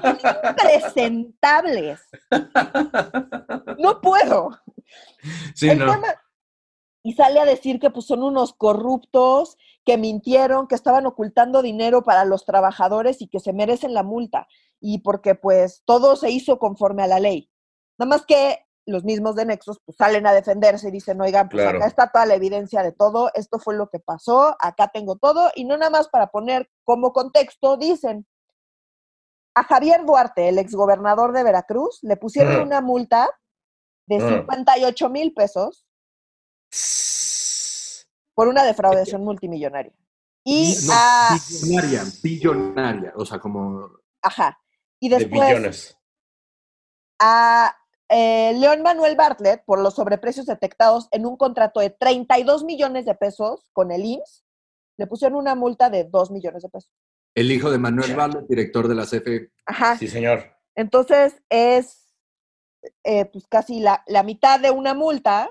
son 0.00 0.18
impresentables. 0.50 2.00
No 3.78 4.00
puedo. 4.00 4.50
Sí, 5.54 5.68
El 5.68 5.78
no. 5.80 5.92
tema- 5.92 6.14
y 7.02 7.12
sale 7.14 7.40
a 7.40 7.44
decir 7.44 7.78
que 7.78 7.90
pues 7.90 8.06
son 8.06 8.22
unos 8.22 8.52
corruptos, 8.54 9.56
que 9.84 9.96
mintieron, 9.98 10.66
que 10.68 10.74
estaban 10.74 11.06
ocultando 11.06 11.62
dinero 11.62 12.02
para 12.02 12.24
los 12.24 12.44
trabajadores 12.44 13.22
y 13.22 13.28
que 13.28 13.40
se 13.40 13.52
merecen 13.52 13.94
la 13.94 14.02
multa. 14.02 14.46
Y 14.80 14.98
porque 15.00 15.34
pues 15.34 15.82
todo 15.86 16.16
se 16.16 16.30
hizo 16.30 16.58
conforme 16.58 17.02
a 17.02 17.06
la 17.06 17.20
ley. 17.20 17.50
Nada 17.98 18.08
más 18.10 18.26
que 18.26 18.58
los 18.88 19.04
mismos 19.04 19.34
de 19.36 19.44
Nexos 19.46 19.78
pues 19.84 19.96
salen 19.96 20.26
a 20.26 20.32
defenderse 20.32 20.88
y 20.88 20.90
dicen, 20.90 21.20
oigan, 21.20 21.48
pues 21.48 21.62
Claro. 21.62 21.78
acá 21.78 21.86
está 21.86 22.10
toda 22.10 22.26
la 22.26 22.34
evidencia 22.34 22.82
de 22.82 22.92
todo, 22.92 23.30
esto 23.34 23.58
fue 23.58 23.74
lo 23.76 23.88
que 23.90 24.00
pasó, 24.00 24.56
acá 24.60 24.88
tengo 24.88 25.16
todo, 25.16 25.50
y 25.54 25.64
no 25.64 25.76
nada 25.76 25.90
más 25.90 26.08
para 26.08 26.28
poner 26.28 26.70
como 26.84 27.12
contexto, 27.12 27.76
dicen, 27.76 28.26
a 29.54 29.64
Javier 29.64 30.04
Duarte, 30.06 30.48
el 30.48 30.58
exgobernador 30.58 31.32
de 31.32 31.42
Veracruz, 31.42 31.98
le 32.02 32.16
pusieron 32.16 32.60
una 32.62 32.80
multa 32.80 33.28
de 34.06 34.16
Ajá. 34.18 34.28
58 34.40 35.08
mil 35.10 35.34
pesos 35.34 35.84
por 38.34 38.48
una 38.48 38.64
defraudación 38.64 39.22
multimillonaria. 39.24 39.92
Y, 40.44 40.76
No, 40.86 40.92
a- 40.94 41.36
billonaria, 41.50 42.04
billonaria. 42.22 43.12
O 43.16 43.26
sea, 43.26 43.38
como. 43.38 43.90
ajá. 44.22 44.58
Y 45.00 45.08
De 45.08 45.18
después 45.18 45.46
billones. 45.48 45.98
a 47.20 47.76
eh, 48.08 48.52
León 48.54 48.82
Manuel 48.82 49.16
Bartlett 49.16 49.64
por 49.64 49.80
los 49.80 49.94
sobreprecios 49.94 50.46
detectados 50.46 51.08
en 51.10 51.26
un 51.26 51.36
contrato 51.36 51.80
de 51.80 51.90
32 51.90 52.64
millones 52.64 53.04
de 53.04 53.14
pesos 53.14 53.68
con 53.72 53.90
el 53.90 54.04
IMSS, 54.04 54.44
le 54.96 55.06
pusieron 55.06 55.38
una 55.38 55.54
multa 55.54 55.90
de 55.90 56.04
2 56.04 56.30
millones 56.30 56.62
de 56.62 56.68
pesos. 56.68 56.90
El 57.34 57.52
hijo 57.52 57.70
de 57.70 57.78
Manuel 57.78 58.16
Barlet, 58.16 58.46
director 58.48 58.88
de 58.88 58.94
la 58.94 59.04
CFE. 59.04 59.52
Ajá. 59.66 59.96
Sí, 59.96 60.08
señor. 60.08 60.56
Entonces 60.74 61.40
es 61.48 62.08
eh, 63.04 63.26
pues 63.26 63.46
casi 63.48 63.80
la, 63.80 64.02
la 64.06 64.22
mitad 64.22 64.60
de 64.60 64.70
una 64.70 64.94
multa 64.94 65.50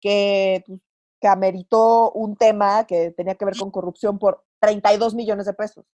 que, 0.00 0.62
pues, 0.66 0.80
que 1.20 1.28
ameritó 1.28 2.12
un 2.12 2.36
tema 2.36 2.86
que 2.86 3.12
tenía 3.12 3.34
que 3.34 3.44
ver 3.44 3.56
con 3.56 3.70
corrupción 3.70 4.18
por 4.18 4.44
32 4.60 5.14
millones 5.14 5.46
de 5.46 5.54
pesos. 5.54 5.86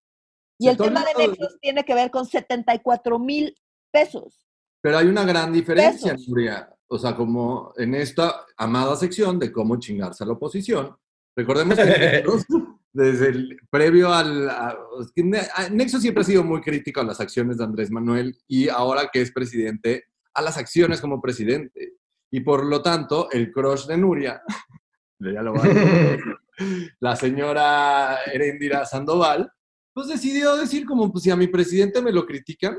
Y 0.59 0.69
el 0.69 0.77
tema 0.77 1.05
de 1.05 1.27
Nexos 1.27 1.59
tiene 1.61 1.85
que 1.85 1.95
ver 1.95 2.11
con 2.11 2.27
74 2.27 3.19
mil 3.19 3.57
pesos. 3.91 4.42
Pero 4.83 4.99
hay 4.99 5.07
una 5.07 5.25
gran 5.25 5.53
diferencia. 5.53 6.17
Nuria. 6.29 6.69
O 6.89 6.99
sea, 6.99 7.15
como 7.17 7.73
en 7.77 7.95
esta 7.95 8.45
amada 8.57 8.97
sección 8.97 9.39
de 9.39 9.51
cómo 9.51 9.79
chingarse 9.79 10.25
a 10.25 10.27
la 10.27 10.35
oposición. 10.35 10.95
Recordemos 11.35 11.79
que 11.79 12.23
nosotros, 12.27 12.45
desde 12.93 13.29
el 13.29 13.57
previo 13.71 14.13
al... 14.13 14.51
a- 14.51 14.77
es 15.01 15.11
que 15.13 15.23
Nexo 15.71 15.99
siempre 16.01 16.21
ha 16.23 16.27
sido 16.27 16.45
muy 16.45 16.61
crítico 16.61 17.01
a 17.01 17.05
las 17.05 17.21
acciones 17.21 17.57
de 17.57 17.65
Andrés 17.65 17.91
Manuel 17.91 18.37
y 18.47 18.69
ahora 18.69 19.09
que 19.11 19.23
es 19.23 19.33
presidente, 19.33 20.05
a 20.35 20.43
las 20.43 20.59
acciones 20.59 21.01
como 21.01 21.23
presidente. 21.23 21.95
Y 22.31 22.41
por 22.41 22.67
lo 22.67 22.83
tanto, 22.83 23.31
el 23.31 23.51
crush 23.53 23.87
de 23.87 23.97
Nuria, 23.97 24.43
ya 25.21 25.43
lo 25.43 25.55
la 27.01 27.17
señora 27.17 28.19
Erendira 28.27 28.85
Sandoval, 28.85 29.51
pues 29.95 30.09
decidió 30.09 30.57
decir 30.57 30.85
como, 30.87 31.11
pues 31.13 31.25
si 31.25 31.31
a 31.31 31.37
mi 31.37 31.47
presidente 31.47 32.03
me 32.03 32.13
lo 32.13 32.27
critican, 32.27 32.79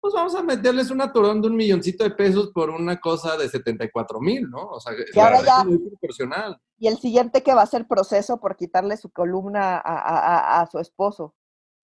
pues 0.00 0.14
vamos 0.14 0.34
a 0.34 0.42
meterles 0.42 0.90
un 0.90 1.00
atorón 1.00 1.40
de 1.42 1.48
un 1.48 1.56
milloncito 1.56 2.04
de 2.04 2.10
pesos 2.10 2.50
por 2.54 2.70
una 2.70 3.00
cosa 3.00 3.36
de 3.36 3.48
74 3.48 4.20
mil, 4.20 4.48
¿no? 4.48 4.66
O 4.68 4.80
sea, 4.80 4.92
es 4.94 5.16
ahora 5.16 5.42
ya- 5.42 5.64
muy 5.64 5.78
proporcional. 5.78 6.60
Y 6.78 6.86
el 6.88 6.98
siguiente 6.98 7.42
que 7.42 7.54
va 7.54 7.62
a 7.62 7.66
ser 7.66 7.86
proceso 7.86 8.38
por 8.40 8.56
quitarle 8.56 8.96
su 8.96 9.10
columna 9.10 9.76
a, 9.76 9.80
a- 9.80 10.18
a- 10.58 10.60
a 10.62 10.66
su 10.70 10.78
esposo. 10.78 11.34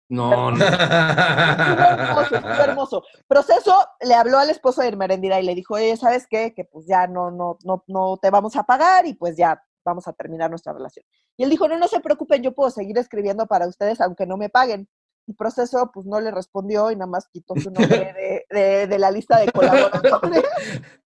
No, 0.09 0.51
no. 0.51 0.63
Hermoso, 0.63 2.35
hermoso. 2.35 3.03
Proceso 3.27 3.73
le 4.01 4.13
habló 4.13 4.37
al 4.37 4.49
esposo 4.49 4.81
de 4.81 4.89
Irmerendira 4.89 5.39
y 5.39 5.43
le 5.45 5.55
dijo, 5.55 5.75
oye, 5.75 5.95
¿sabes 5.97 6.27
qué? 6.29 6.53
Que 6.53 6.65
pues 6.65 6.85
ya 6.85 7.07
no, 7.07 7.31
no, 7.31 7.57
no, 7.63 7.83
no 7.87 8.17
te 8.21 8.29
vamos 8.29 8.55
a 8.55 8.63
pagar 8.63 9.05
y 9.07 9.13
pues 9.15 9.35
ya 9.37 9.63
vamos 9.85 10.07
a 10.07 10.13
terminar 10.13 10.49
nuestra 10.49 10.73
relación. 10.73 11.05
Y 11.35 11.43
él 11.43 11.49
dijo, 11.49 11.67
no, 11.67 11.77
no 11.77 11.87
se 11.87 11.99
preocupen, 11.99 12.43
yo 12.43 12.53
puedo 12.53 12.69
seguir 12.69 12.97
escribiendo 12.97 13.47
para 13.47 13.67
ustedes 13.67 13.99
aunque 14.01 14.25
no 14.27 14.37
me 14.37 14.49
paguen. 14.49 14.87
Y 15.25 15.33
proceso, 15.33 15.89
pues 15.93 16.05
no 16.05 16.19
le 16.19 16.31
respondió 16.31 16.91
y 16.91 16.95
nada 16.95 17.07
más 17.09 17.27
quitó 17.29 17.55
su 17.55 17.71
nombre 17.71 18.13
de, 18.13 18.45
de- 18.49 18.87
de 18.87 18.99
la 18.99 19.09
lista 19.09 19.39
de 19.39 19.51
colaboradores. 19.51 20.43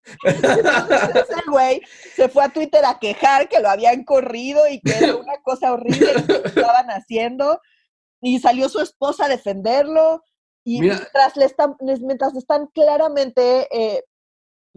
Entonces 0.24 1.28
el 1.46 1.52
güey 1.52 1.82
se 2.16 2.30
fue 2.30 2.44
a 2.44 2.50
Twitter 2.50 2.84
a 2.86 2.98
quejar 3.00 3.48
que 3.50 3.60
lo 3.60 3.70
habían 3.70 4.04
corrido 4.04 4.68
y 4.68 4.80
que 4.82 4.98
era 4.98 5.16
una 5.16 5.38
cosa 5.44 5.72
horrible 5.74 6.14
lo 6.28 6.42
que 6.44 6.48
estaban 6.50 6.88
haciendo. 6.90 7.62
Y 8.22 8.40
salió 8.40 8.70
su 8.70 8.80
esposa 8.80 9.26
a 9.26 9.30
defenderlo. 9.30 10.24
Y 10.64 10.82
Mira. 10.82 10.96
mientras, 10.96 11.38
le 11.38 11.46
están, 11.46 11.76
mientras 11.80 12.36
están 12.36 12.68
claramente 12.74 13.68
eh, 13.72 14.04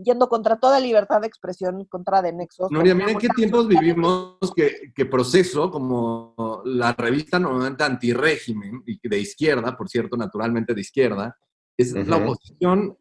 yendo 0.05 0.28
contra 0.28 0.59
toda 0.59 0.80
libertad 0.80 1.20
de 1.20 1.26
expresión, 1.26 1.84
contra 1.86 2.22
de 2.22 2.32
nexos. 2.32 2.70
Noria, 2.70 2.92
contra 2.92 3.07
mira 3.07 3.12
en 3.12 3.18
qué 3.18 3.28
tiempos 3.34 3.68
vivimos 3.68 4.36
que, 4.55 4.92
que 4.94 5.07
Proceso, 5.07 5.70
como 5.70 6.62
la 6.64 6.92
revista 6.92 7.38
normalmente 7.38 7.84
antirégimen, 7.84 8.82
y 8.86 9.09
de 9.09 9.18
izquierda, 9.18 9.76
por 9.76 9.88
cierto, 9.88 10.16
naturalmente 10.16 10.74
de 10.74 10.80
izquierda, 10.80 11.36
es 11.76 11.92
la 12.07 12.16
oposición 12.18 12.96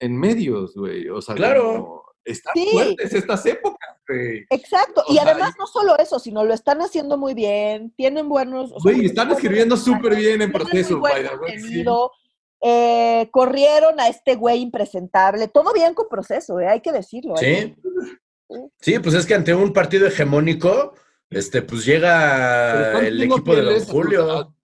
en 0.00 0.16
medios, 0.18 0.74
güey. 0.74 1.08
O 1.08 1.20
sea, 1.22 1.34
Claro. 1.34 2.02
están 2.24 2.52
Sí. 2.54 2.68
fuertes 2.72 3.14
estas 3.14 3.46
épocas, 3.46 3.96
güey. 4.08 4.44
Exacto, 4.50 5.02
O 5.06 5.12
y 5.12 5.16
sea, 5.16 5.24
además 5.30 5.54
no 5.58 5.66
solo 5.66 5.96
eso, 5.98 6.18
sino 6.18 6.44
lo 6.44 6.52
están 6.54 6.80
haciendo 6.80 7.16
muy 7.16 7.34
bien, 7.34 7.92
tienen 7.96 8.28
buenos... 8.28 8.72
o 8.72 8.80
sea, 8.80 8.92
Güey, 8.92 9.06
están 9.06 9.30
escribiendo 9.30 9.76
súper 9.76 10.16
bien 10.16 10.42
en 10.42 10.52
proceso, 10.52 10.98
muy 10.98 11.10
eh, 12.62 13.28
corrieron 13.32 13.98
a 14.00 14.08
este 14.08 14.34
güey 14.36 14.60
impresentable, 14.60 15.48
todo 15.48 15.72
bien 15.72 15.94
con 15.94 16.08
proceso, 16.08 16.60
eh, 16.60 16.68
hay 16.68 16.80
que 16.80 16.92
decirlo. 16.92 17.34
hay 17.36 17.40
que- 17.44 17.76
Sí. 17.76 18.56
Sí, 18.80 18.98
pues 18.98 19.14
es 19.14 19.26
que 19.26 19.34
ante 19.34 19.54
un 19.54 19.72
partido 19.72 20.06
hegemónico, 20.08 20.94
este, 21.30 21.62
pues 21.62 21.84
llega 21.84 22.98
el 23.00 23.22
equipo 23.22 23.54
de 23.54 23.62
Don 23.62 23.84
Julio. 23.86 24.54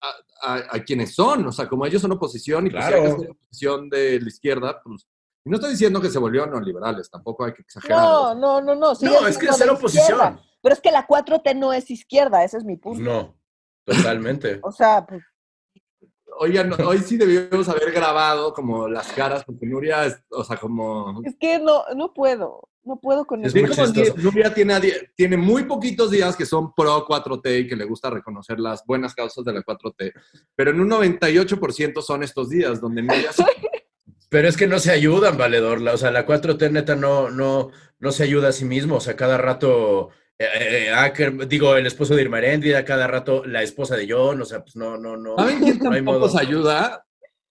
A, 0.00 0.54
a- 0.54 0.76
a 0.76 0.84
quienes 0.84 1.14
son, 1.14 1.46
o 1.46 1.52
sea, 1.52 1.68
como 1.68 1.84
ellos 1.86 2.02
son 2.02 2.12
oposición 2.12 2.66
y 2.66 2.70
pues 2.70 2.84
Claro. 2.86 3.04
si 3.16 3.20
ser 3.22 3.30
oposición 3.30 3.90
de 3.90 4.20
la 4.20 4.28
izquierda, 4.28 4.80
pues. 4.84 5.06
Y 5.44 5.50
no 5.50 5.56
estoy 5.56 5.70
diciendo 5.72 6.00
que 6.00 6.08
se 6.10 6.18
volvieron 6.20 6.50
neoliberales, 6.50 7.10
tampoco 7.10 7.44
hay 7.44 7.52
que 7.52 7.62
exagerar. 7.62 7.98
No, 8.00 8.34
no, 8.34 8.60
no, 8.60 8.74
no. 8.76 8.92
No, 9.00 9.26
es 9.26 9.38
que 9.38 9.46
es 9.46 9.56
ser 9.56 9.70
oposición. 9.70 10.02
izquierda, 10.04 10.40
Pero 10.62 10.72
es 10.74 10.80
que 10.80 10.90
la 10.92 11.06
4T 11.06 11.54
no 11.56 11.72
es 11.72 11.90
izquierda, 11.90 12.44
ese 12.44 12.58
es 12.58 12.64
mi 12.64 12.76
Pues 12.76 12.96
punto. 12.98 13.12
no, 13.12 13.36
totalmente. 13.84 14.60
O 14.62 14.70
sea, 14.70 15.04
pues, 15.04 15.22
Oigan, 16.42 16.72
hoy 16.82 16.98
sí 16.98 17.16
debíamos 17.16 17.68
haber 17.68 17.92
grabado 17.92 18.52
como 18.52 18.88
las 18.88 19.12
caras, 19.12 19.44
porque 19.44 19.64
Nuria, 19.64 20.06
es- 20.06 20.24
o 20.30 20.42
sea, 20.42 20.56
como... 20.56 21.22
es 21.24 21.36
que 21.38 21.60
no, 21.60 21.84
no 21.94 22.12
puedo, 22.12 22.68
no 22.82 22.98
puedo 23.00 23.24
con 23.24 23.44
Es 23.44 23.54
eso. 23.54 24.14
Nuria 24.16 24.52
tiene, 24.52 24.74
tiene 25.14 25.36
muy 25.36 25.62
poquitos 25.64 26.10
días 26.10 26.34
que 26.34 26.44
son 26.44 26.74
pro 26.74 27.06
4T 27.06 27.60
y 27.60 27.68
que 27.68 27.76
le 27.76 27.84
gusta 27.84 28.10
reconocer 28.10 28.58
las 28.58 28.84
buenas 28.84 29.14
causas 29.14 29.44
de 29.44 29.52
la 29.52 29.62
4T, 29.62 30.12
pero 30.56 30.72
en 30.72 30.80
un 30.80 30.90
98% 30.90 32.02
son 32.02 32.24
estos 32.24 32.48
días 32.50 32.80
donde 32.80 33.02
Nuria 33.02 33.32
se 33.32 33.44
Pero 34.28 34.48
es 34.48 34.56
que 34.56 34.66
no 34.66 34.78
se 34.78 34.90
ayudan, 34.90 35.36
valedor. 35.36 35.86
O 35.86 35.96
sea, 35.98 36.10
la 36.10 36.26
4T 36.26 36.72
neta 36.72 36.96
no, 36.96 37.28
no, 37.28 37.70
no 38.00 38.12
se 38.12 38.22
ayuda 38.22 38.48
a 38.48 38.52
sí 38.52 38.64
mismo. 38.64 38.96
O 38.96 39.00
sea, 39.00 39.14
cada 39.14 39.36
rato, 39.36 40.08
eh, 40.44 40.86
eh, 40.88 40.92
Acker- 40.94 41.46
digo, 41.46 41.76
el 41.76 41.86
esposo 41.86 42.14
de 42.14 42.22
Irma 42.22 42.38
Heréndida, 42.38 42.84
cada 42.84 43.06
rato 43.06 43.44
la 43.44 43.62
esposa 43.62 43.96
de 43.96 44.06
John. 44.10 44.40
O 44.40 44.44
sea, 44.44 44.62
pues 44.62 44.76
no, 44.76 44.96
no, 44.96 45.16
no. 45.16 45.36
¿Saben 45.36 45.58
quién 45.60 45.78
No 45.78 45.90
hay 45.90 45.96
tampoco 45.98 46.18
modo. 46.20 46.28
se 46.28 46.40
ayuda? 46.40 47.04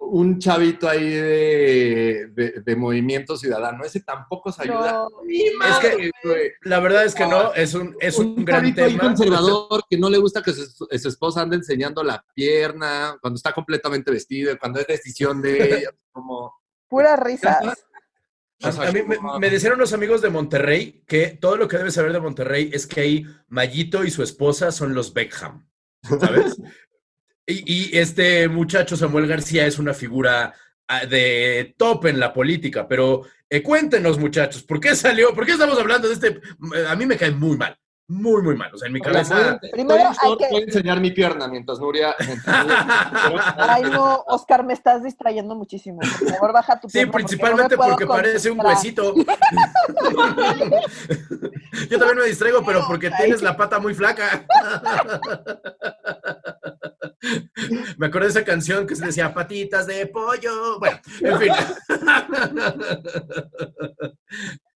Un 0.03 0.39
chavito 0.39 0.89
ahí 0.89 1.09
de, 1.09 2.27
de, 2.33 2.51
de 2.65 2.75
Movimiento 2.75 3.37
Ciudadano. 3.37 3.83
Ese 3.85 4.01
tampoco 4.01 4.51
se 4.51 4.63
ayuda. 4.63 4.93
No. 4.93 5.07
Es 5.29 5.55
madre, 5.55 6.11
que 6.23 6.51
la 6.63 6.79
verdad 6.79 7.05
es 7.05 7.13
que 7.15 7.25
no, 7.25 7.53
es 7.53 7.73
un, 7.75 7.95
es 7.99 8.17
un, 8.17 8.43
gran 8.43 8.61
chavito 8.61 8.83
ahí 8.83 8.91
tema. 8.97 9.03
conservador 9.03 9.83
que 9.89 9.97
no 9.97 10.09
le 10.09 10.17
gusta 10.17 10.41
que 10.41 10.53
su, 10.53 10.65
su 10.87 11.07
esposa 11.07 11.41
ande 11.41 11.55
enseñando 11.57 12.03
la 12.03 12.25
pierna 12.33 13.15
cuando 13.21 13.37
está 13.37 13.53
completamente 13.53 14.11
vestido, 14.11 14.57
cuando 14.59 14.79
es 14.79 14.87
decisión 14.87 15.41
de 15.41 15.77
ella. 15.77 15.89
Como, 16.11 16.53
Puras 16.89 17.17
risas. 17.19 17.85
A, 18.63 18.91
mí 18.91 18.99
me, 19.03 19.17
me 19.39 19.49
decían 19.49 19.73
unos 19.73 19.93
amigos 19.93 20.21
de 20.21 20.29
Monterrey 20.29 21.03
que 21.07 21.37
todo 21.39 21.57
lo 21.57 21.67
que 21.67 21.77
debes 21.77 21.95
saber 21.95 22.13
de 22.13 22.19
Monterrey 22.19 22.69
es 22.73 22.85
que 22.85 23.01
ahí 23.01 23.25
Mayito 23.47 24.03
y 24.03 24.11
su 24.11 24.23
esposa 24.23 24.71
son 24.71 24.93
los 24.93 25.13
Beckham, 25.13 25.67
¿sabes? 26.03 26.57
y, 27.45 27.91
y 27.91 27.97
este 27.97 28.47
muchacho 28.47 28.95
Samuel 28.95 29.27
García 29.27 29.65
es 29.65 29.79
una 29.79 29.93
figura 29.93 30.53
ah, 30.87 31.05
de 31.05 31.73
top 31.77 32.05
en 32.07 32.19
la 32.19 32.33
política, 32.33 32.87
pero 32.87 33.23
eh, 33.53 33.61
cuéntenos 33.61 34.17
muchachos, 34.17 34.63
¿por 34.63 34.79
qué 34.79 34.95
salió? 34.95 35.33
¿Por 35.33 35.45
qué 35.45 35.51
estamos 35.51 35.77
hablando 35.77 36.07
de 36.07 36.13
este? 36.13 36.41
A 36.87 36.95
mí 36.95 37.05
me 37.05 37.17
cae 37.17 37.31
muy 37.31 37.57
mal, 37.57 37.77
muy, 38.11 38.41
muy 38.41 38.55
mal. 38.55 38.69
O 38.73 38.77
sea, 38.77 38.87
en 38.87 38.93
mi 38.93 38.99
cabeza... 39.01 39.35
¿puedo- 39.59 39.71
Primero 39.71 40.09
hay 40.21 40.37
que- 40.37 40.47
puedo 40.49 40.63
enseñar 40.65 40.99
mi 40.99 41.11
pierna 41.11 41.47
mientras 41.47 41.79
Nuria... 41.79 42.13
mientras 42.27 42.65
Nuria- 42.65 43.55
Ay, 43.57 43.83
no, 43.83 44.23
Oscar, 44.27 44.63
me 44.65 44.73
estás 44.73 45.01
distrayendo 45.03 45.55
muchísimo. 45.55 45.99
Por 46.19 46.29
favor, 46.29 46.53
baja 46.53 46.79
tu 46.79 46.89
Sí, 46.89 46.93
pierna, 46.99 47.11
principalmente 47.13 47.75
no 47.77 47.83
me 47.83 47.89
porque 47.89 48.05
puedo 48.05 48.19
parece 48.21 48.51
un 48.51 48.59
huesito. 48.59 49.13
Yo 51.89 51.97
también 51.97 52.17
me 52.19 52.25
distraigo, 52.25 52.63
pero 52.65 52.85
porque 52.87 53.09
tienes 53.11 53.41
la 53.41 53.55
pata 53.55 53.79
muy 53.79 53.93
flaca. 53.93 54.45
Me 57.97 58.07
acuerdo 58.07 58.25
de 58.27 58.31
esa 58.31 58.43
canción 58.43 58.87
que 58.87 58.95
se 58.95 59.05
decía 59.05 59.31
patitas 59.33 59.85
de 59.85 60.07
pollo. 60.07 60.79
Bueno, 60.79 60.99
en 61.21 61.39
fin. 61.39 61.51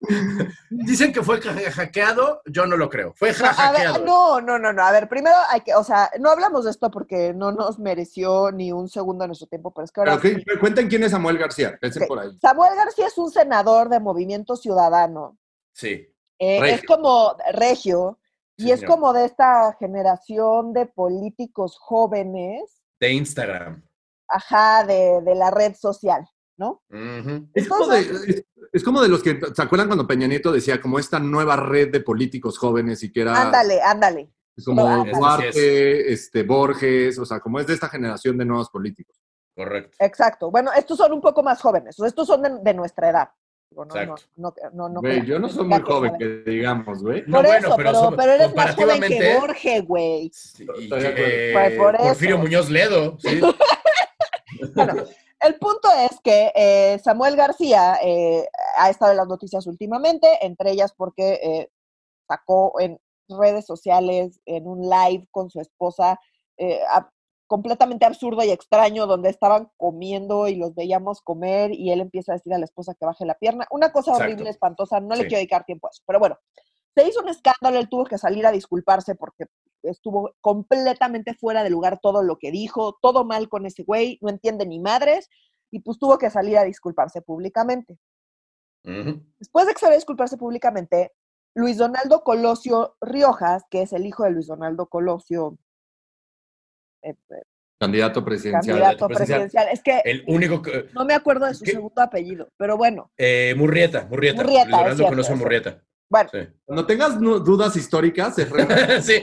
Dicen 0.70 1.12
que 1.12 1.22
fue 1.22 1.40
hackeado, 1.40 2.42
yo 2.46 2.66
no 2.66 2.76
lo 2.76 2.88
creo. 2.90 3.12
Fue 3.14 3.32
ja- 3.32 3.50
A 3.50 3.72
ver, 3.72 3.86
hackeado. 3.88 4.04
no, 4.04 4.40
no, 4.40 4.58
no, 4.58 4.72
no. 4.72 4.82
A 4.82 4.92
ver, 4.92 5.08
primero 5.08 5.36
hay 5.50 5.60
que, 5.62 5.74
o 5.74 5.84
sea, 5.84 6.10
no 6.20 6.30
hablamos 6.30 6.64
de 6.64 6.70
esto 6.70 6.90
porque 6.90 7.32
no 7.34 7.52
nos 7.52 7.78
mereció 7.78 8.50
ni 8.52 8.72
un 8.72 8.88
segundo 8.88 9.24
de 9.24 9.28
nuestro 9.28 9.46
tiempo, 9.48 9.72
pero 9.72 9.84
es 9.84 9.92
que 9.92 10.00
ahora 10.00 10.18
Pero, 10.20 10.38
sí. 10.38 10.44
¿qué- 10.46 10.58
Cuenten 10.58 10.88
quién 10.88 11.02
es 11.04 11.12
Samuel 11.12 11.38
García, 11.38 11.78
por 12.08 12.18
ahí. 12.18 12.38
Samuel 12.40 12.74
García 12.76 13.06
es 13.06 13.18
un 13.18 13.30
senador 13.30 13.88
de 13.88 14.00
Movimiento 14.00 14.56
Ciudadano. 14.56 15.38
Sí. 15.72 16.06
Eh, 16.38 16.60
es 16.74 16.82
como 16.84 17.36
regio 17.52 18.18
y 18.56 18.70
es 18.70 18.84
como 18.84 19.12
de 19.12 19.24
esta 19.24 19.76
generación 19.78 20.72
de 20.72 20.86
políticos 20.86 21.76
jóvenes, 21.78 22.82
De 23.00 23.12
Instagram. 23.12 23.82
ajá, 24.28 24.84
de, 24.84 25.20
de 25.22 25.34
la 25.34 25.50
red 25.50 25.74
social, 25.74 26.28
¿no? 26.56 26.82
Es 27.54 27.68
como, 27.68 27.86
de, 27.88 28.44
es, 28.74 28.84
como 28.84 29.00
de 29.02 29.08
los 29.08 29.22
que, 29.22 29.40
¿se 29.54 29.62
acuerdan 29.62 29.88
cuando 29.88 30.06
Peña 30.06 30.26
Nieto 30.26 30.52
decía 30.52 30.80
como 30.80 30.98
esta 30.98 31.18
nueva 31.18 31.56
red 31.56 31.90
de 31.90 32.00
políticos 32.00 32.58
jóvenes 32.58 33.02
y 33.02 33.12
que 33.12 33.22
era 33.22 33.40
Ándale, 33.40 33.80
ándale. 33.80 34.30
como 34.64 34.86
Ándale. 34.86 35.12
Duarte, 35.12 36.12
este, 36.12 36.42
Borges, 36.42 37.18
o 37.18 37.24
sea, 37.24 37.40
como 37.40 37.60
es 37.60 37.66
de 37.66 37.74
esta 37.74 37.88
generación 37.88 38.36
de 38.36 38.44
nuevos 38.44 38.68
políticos? 38.70 39.16
Correcto. 39.56 39.96
Exacto. 40.00 40.50
Bueno, 40.50 40.70
estos 40.76 40.98
son 40.98 41.12
un 41.12 41.20
poco 41.20 41.42
más 41.42 41.60
jóvenes, 41.62 41.98
estos 41.98 42.26
son 42.26 42.42
de, 42.42 42.50
de 42.62 42.74
nuestra 42.74 43.10
edad. 43.10 43.28
No, 43.70 43.84
no, 43.84 43.96
Exacto. 43.96 44.22
no, 44.36 44.54
no, 44.72 44.88
no, 44.88 45.24
yo 45.24 45.38
no 45.40 45.48
soy 45.48 45.66
muy 45.66 45.80
joven, 45.80 46.12
que 46.16 46.42
digamos, 46.48 47.02
güey. 47.02 47.24
No, 47.26 47.38
Por 47.38 47.46
bueno, 47.46 47.66
eso, 47.68 47.76
pero 47.76 47.90
pero, 47.90 48.00
so- 48.04 48.16
pero 48.16 48.32
eres 48.32 48.54
más 48.54 48.74
joven 48.76 49.00
que 49.00 49.36
Borges, 49.36 49.84
güey. 49.84 50.30
Sí, 50.32 50.64
eh, 50.88 51.50
Pues 51.52 51.72
por 51.76 51.96
Porfirio 51.96 52.34
eso. 52.36 52.42
Muñoz 52.44 52.70
Ledo. 52.70 53.16
¿sí? 53.18 53.40
Bueno, 54.74 54.94
el 55.44 55.58
punto 55.58 55.88
es 56.10 56.18
que 56.22 56.52
eh, 56.54 56.98
Samuel 57.02 57.36
García 57.36 57.98
eh, 58.02 58.48
ha 58.78 58.90
estado 58.90 59.10
en 59.12 59.18
las 59.18 59.28
noticias 59.28 59.66
últimamente, 59.66 60.44
entre 60.44 60.70
ellas 60.72 60.92
porque 60.96 61.40
eh, 61.42 61.68
sacó 62.28 62.80
en 62.80 62.98
redes 63.28 63.66
sociales, 63.66 64.40
en 64.46 64.66
un 64.66 64.82
live 64.88 65.26
con 65.30 65.50
su 65.50 65.60
esposa, 65.60 66.18
eh, 66.58 66.80
a- 66.90 67.10
completamente 67.46 68.06
absurdo 68.06 68.42
y 68.42 68.50
extraño, 68.50 69.06
donde 69.06 69.28
estaban 69.28 69.70
comiendo 69.76 70.48
y 70.48 70.56
los 70.56 70.74
veíamos 70.74 71.20
comer 71.20 71.72
y 71.72 71.90
él 71.92 72.00
empieza 72.00 72.32
a 72.32 72.36
decir 72.36 72.52
a 72.54 72.58
la 72.58 72.64
esposa 72.64 72.94
que 72.98 73.04
baje 73.04 73.26
la 73.26 73.34
pierna. 73.34 73.66
Una 73.70 73.92
cosa 73.92 74.12
Exacto. 74.12 74.32
horrible, 74.32 74.50
espantosa, 74.50 74.98
no 75.00 75.14
le 75.14 75.22
quiero 75.26 75.36
dedicar 75.36 75.64
tiempo 75.64 75.86
a 75.86 75.90
eso. 75.90 76.02
Pero 76.06 76.18
bueno, 76.18 76.38
se 76.96 77.06
hizo 77.06 77.20
un 77.20 77.28
escándalo, 77.28 77.78
él 77.78 77.88
tuvo 77.88 78.04
que 78.04 78.18
salir 78.18 78.46
a 78.46 78.50
disculparse 78.52 79.14
porque 79.14 79.46
estuvo 79.84 80.34
completamente 80.40 81.34
fuera 81.34 81.62
de 81.62 81.70
lugar 81.70 82.00
todo 82.02 82.22
lo 82.22 82.38
que 82.38 82.50
dijo, 82.50 82.98
todo 83.00 83.24
mal 83.24 83.48
con 83.48 83.66
ese 83.66 83.82
güey, 83.84 84.18
no 84.20 84.28
entiende 84.30 84.66
ni 84.66 84.80
madres, 84.80 85.28
y 85.70 85.80
pues 85.80 85.98
tuvo 85.98 86.18
que 86.18 86.30
salir 86.30 86.58
a 86.58 86.64
disculparse 86.64 87.22
públicamente. 87.22 87.98
Después 89.38 89.66
de 89.66 89.72
que 89.72 89.78
salió 89.78 89.94
a 89.94 89.96
disculparse 89.96 90.36
públicamente, 90.36 91.12
Luis 91.54 91.78
Donaldo 91.78 92.22
Colosio 92.22 92.96
Riojas, 93.00 93.64
que 93.70 93.82
es 93.82 93.92
el 93.92 94.04
hijo 94.04 94.24
de 94.24 94.32
Luis 94.32 94.46
Donaldo 94.46 94.86
Colosio, 94.86 95.58
eh, 97.02 97.14
eh, 97.30 97.42
Candidato 97.78 98.24
presidencial. 98.24 98.78
candidato 98.78 99.08
presidencial. 99.08 99.68
es 99.70 99.82
que 99.82 100.00
El 100.04 100.24
único 100.26 100.62
que. 100.62 100.86
no 100.94 101.04
me 101.04 101.12
acuerdo 101.12 101.46
de 101.46 101.54
su 101.54 101.64
segundo 101.64 102.00
apellido, 102.00 102.50
pero 102.56 102.76
bueno, 102.76 103.10
eh, 103.16 103.54
Murrieta, 103.56 104.06
Murrieta. 104.08 104.42
Murrieta, 104.42 104.84
Luis 104.84 104.98
Donaldo 104.98 105.22
es 105.22 105.36
Murrieta. 105.36 105.84
Bueno, 106.10 106.30
Sí. 106.32 106.38
Cuando 106.64 106.86
tengas 106.86 107.18
dudas 107.18 107.76
históricas, 107.76 108.38
es 108.38 108.50
re- 108.50 109.02
sí. 109.02 109.14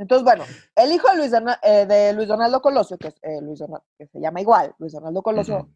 Entonces, 0.00 0.24
bueno, 0.24 0.44
el 0.76 0.92
hijo 0.92 1.08
de 1.10 1.16
Luis, 1.16 1.32
eh, 1.62 1.86
de 1.86 2.12
Luis 2.12 2.28
Donaldo 2.28 2.60
Colosio, 2.62 2.96
que, 2.98 3.08
es, 3.08 3.14
eh, 3.22 3.40
Luis 3.42 3.58
Dona- 3.60 3.82
que 3.98 4.06
se 4.06 4.20
llama 4.20 4.40
igual, 4.40 4.72
Luis 4.78 4.92
Donaldo 4.92 5.22
Colosio, 5.22 5.68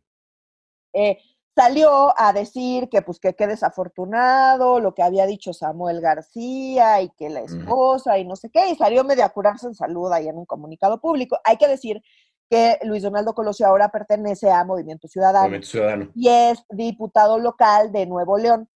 eh, 0.94 1.18
salió 1.56 2.14
a 2.18 2.32
decir 2.32 2.88
que 2.88 3.02
pues 3.02 3.18
que 3.18 3.34
qué 3.34 3.46
desafortunado 3.48 4.78
lo 4.80 4.94
que 4.94 5.02
había 5.02 5.26
dicho 5.26 5.52
Samuel 5.52 6.00
García 6.00 7.02
y 7.02 7.10
que 7.10 7.28
la 7.30 7.40
esposa 7.40 8.16
y 8.18 8.24
no 8.24 8.36
sé 8.36 8.48
qué, 8.50 8.70
y 8.70 8.76
salió 8.76 9.02
medio 9.04 9.24
a 9.24 9.28
curarse 9.30 9.66
en 9.66 9.74
salud 9.74 10.10
ahí 10.12 10.28
en 10.28 10.38
un 10.38 10.46
comunicado 10.46 11.00
público. 11.00 11.38
Hay 11.44 11.56
que 11.56 11.66
decir 11.68 12.00
que 12.48 12.78
Luis 12.84 13.02
Donaldo 13.02 13.34
Colosio 13.34 13.66
ahora 13.66 13.88
pertenece 13.88 14.50
a 14.50 14.64
Movimiento 14.64 15.08
Ciudadano, 15.08 15.40
Movimiento 15.44 15.66
Ciudadano. 15.68 16.10
y 16.14 16.28
es 16.28 16.62
diputado 16.70 17.38
local 17.38 17.90
de 17.92 18.06
Nuevo 18.06 18.38
León. 18.38 18.68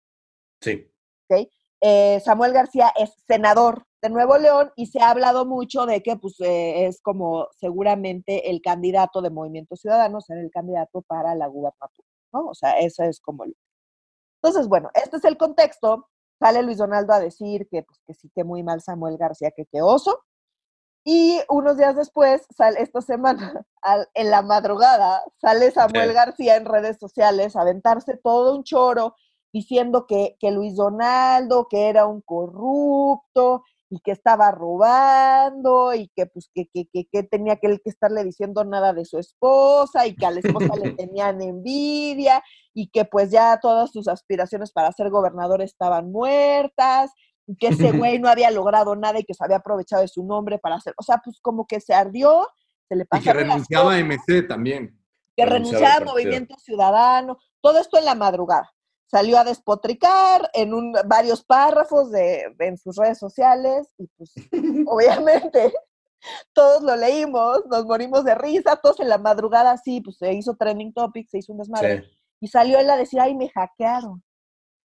Sí. 0.60 0.90
¿ok? 1.28 1.48
Eh, 1.82 2.20
Samuel 2.24 2.52
García 2.52 2.92
es 2.96 3.12
senador 3.26 3.84
de 4.02 4.08
Nuevo 4.10 4.38
León 4.38 4.72
y 4.76 4.86
se 4.86 5.00
ha 5.00 5.10
hablado 5.10 5.44
mucho 5.44 5.84
de 5.86 6.02
que 6.02 6.16
pues, 6.16 6.40
eh, 6.40 6.86
es 6.86 7.00
como 7.02 7.48
seguramente 7.58 8.50
el 8.50 8.60
candidato 8.62 9.20
de 9.20 9.30
Movimiento 9.30 9.76
Ciudadano, 9.76 10.20
será 10.20 10.40
el 10.40 10.50
candidato 10.50 11.02
para 11.02 11.34
la 11.34 11.46
gubernatura, 11.48 12.08
¿no? 12.32 12.46
O 12.48 12.54
sea, 12.54 12.78
eso 12.78 13.02
es 13.04 13.20
como... 13.20 13.44
el- 13.44 13.56
Entonces, 14.42 14.68
bueno, 14.68 14.90
este 14.94 15.16
es 15.18 15.24
el 15.24 15.36
contexto. 15.36 16.08
Sale 16.38 16.62
Luis 16.62 16.78
Donaldo 16.78 17.12
a 17.14 17.20
decir 17.20 17.66
que, 17.70 17.82
pues, 17.82 17.98
que 18.06 18.14
sí 18.14 18.30
que 18.34 18.44
muy 18.44 18.62
mal 18.62 18.80
Samuel 18.82 19.16
García, 19.18 19.50
que 19.50 19.66
qué 19.66 19.82
oso. 19.82 20.22
Y 21.04 21.40
unos 21.48 21.76
días 21.76 21.94
después, 21.96 22.46
sale 22.56 22.80
esta 22.82 23.00
semana, 23.00 23.64
al- 23.82 24.08
en 24.14 24.30
la 24.30 24.42
madrugada, 24.42 25.22
sale 25.40 25.70
Samuel 25.70 26.08
Sí. 26.08 26.14
García 26.14 26.56
en 26.56 26.64
redes 26.64 26.98
sociales 26.98 27.54
a 27.56 27.60
aventarse 27.62 28.16
todo 28.16 28.56
un 28.56 28.64
choro 28.64 29.14
diciendo 29.52 30.06
que, 30.06 30.36
que 30.38 30.50
Luis 30.50 30.76
Donaldo, 30.76 31.66
que 31.68 31.88
era 31.88 32.06
un 32.06 32.20
corrupto 32.20 33.62
y 33.88 34.00
que 34.00 34.10
estaba 34.10 34.50
robando 34.50 35.94
y 35.94 36.08
que 36.08 36.26
pues 36.26 36.50
que, 36.52 36.66
que, 36.66 36.88
que, 36.92 37.06
que 37.10 37.22
tenía 37.22 37.56
que, 37.56 37.80
estarle 37.84 38.24
diciendo 38.24 38.64
nada 38.64 38.92
de 38.92 39.04
su 39.04 39.18
esposa 39.18 40.06
y 40.06 40.16
que 40.16 40.26
a 40.26 40.32
la 40.32 40.40
esposa 40.40 40.74
le 40.76 40.90
tenían 40.96 41.40
envidia 41.40 42.42
y 42.74 42.88
que 42.88 43.04
pues 43.04 43.30
ya 43.30 43.58
todas 43.60 43.92
sus 43.92 44.08
aspiraciones 44.08 44.72
para 44.72 44.90
ser 44.92 45.10
gobernador 45.10 45.62
estaban 45.62 46.10
muertas 46.10 47.12
y 47.46 47.56
que 47.56 47.68
ese 47.68 47.92
güey 47.92 48.18
no 48.18 48.28
había 48.28 48.50
logrado 48.50 48.96
nada 48.96 49.20
y 49.20 49.24
que 49.24 49.34
se 49.34 49.44
había 49.44 49.58
aprovechado 49.58 50.02
de 50.02 50.08
su 50.08 50.24
nombre 50.24 50.58
para 50.58 50.76
hacer, 50.76 50.94
o 50.98 51.02
sea, 51.02 51.20
pues 51.24 51.38
como 51.40 51.66
que 51.66 51.80
se 51.80 51.94
ardió, 51.94 52.46
se 52.88 52.96
le 52.96 53.06
Y 53.10 53.20
que 53.20 53.32
renunciaba 53.32 53.94
a 53.94 53.98
MC 53.98 54.48
también. 54.48 54.98
que 55.36 55.46
renunciaba 55.46 55.94
partido. 55.94 56.12
Movimiento 56.12 56.56
Ciudadano, 56.58 57.38
todo 57.60 57.78
esto 57.78 57.98
en 57.98 58.04
la 58.04 58.16
madrugada. 58.16 58.72
Salió 59.08 59.38
a 59.38 59.44
despotricar 59.44 60.50
en 60.52 60.74
un, 60.74 60.92
varios 61.06 61.44
párrafos 61.44 62.10
de, 62.10 62.54
en 62.58 62.76
sus 62.76 62.96
redes 62.96 63.18
sociales 63.18 63.88
y 63.98 64.06
pues 64.16 64.32
obviamente 64.86 65.72
todos 66.52 66.82
lo 66.82 66.96
leímos, 66.96 67.60
nos 67.70 67.84
morimos 67.84 68.24
de 68.24 68.34
risa, 68.34 68.76
todos 68.76 68.98
en 69.00 69.08
la 69.08 69.18
madrugada 69.18 69.76
sí, 69.76 70.00
pues 70.00 70.16
se 70.18 70.32
hizo 70.32 70.56
trending 70.56 70.92
topic, 70.92 71.28
se 71.28 71.38
hizo 71.38 71.52
un 71.52 71.58
desmadre 71.58 72.02
sí. 72.02 72.18
y 72.40 72.48
salió 72.48 72.78
él 72.80 72.90
a 72.90 72.96
decir, 72.96 73.20
ay, 73.20 73.34
me 73.34 73.48
hackearon. 73.48 74.22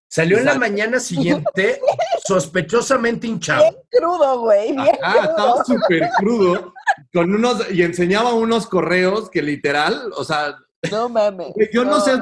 Salió 0.07 0.37
en 0.37 0.45
la 0.45 0.55
mañana 0.55 0.99
siguiente 0.99 1.79
sospechosamente 2.27 3.27
hinchado. 3.27 3.61
Bien 3.61 3.75
crudo, 3.89 4.41
güey, 4.41 4.73
bien 4.73 4.97
Ah, 5.01 5.13
crudo. 5.13 5.29
estaba 5.29 5.63
súper 5.63 6.09
crudo. 6.17 6.73
Con 7.13 7.33
unos, 7.33 7.71
y 7.71 7.81
enseñaba 7.81 8.33
unos 8.33 8.67
correos 8.67 9.29
que 9.29 9.41
literal, 9.41 10.11
o 10.17 10.23
sea, 10.25 10.57
No 10.89 11.09
mames. 11.09 11.53
yo 11.71 11.85
no, 11.85 11.99
sé, 11.99 12.13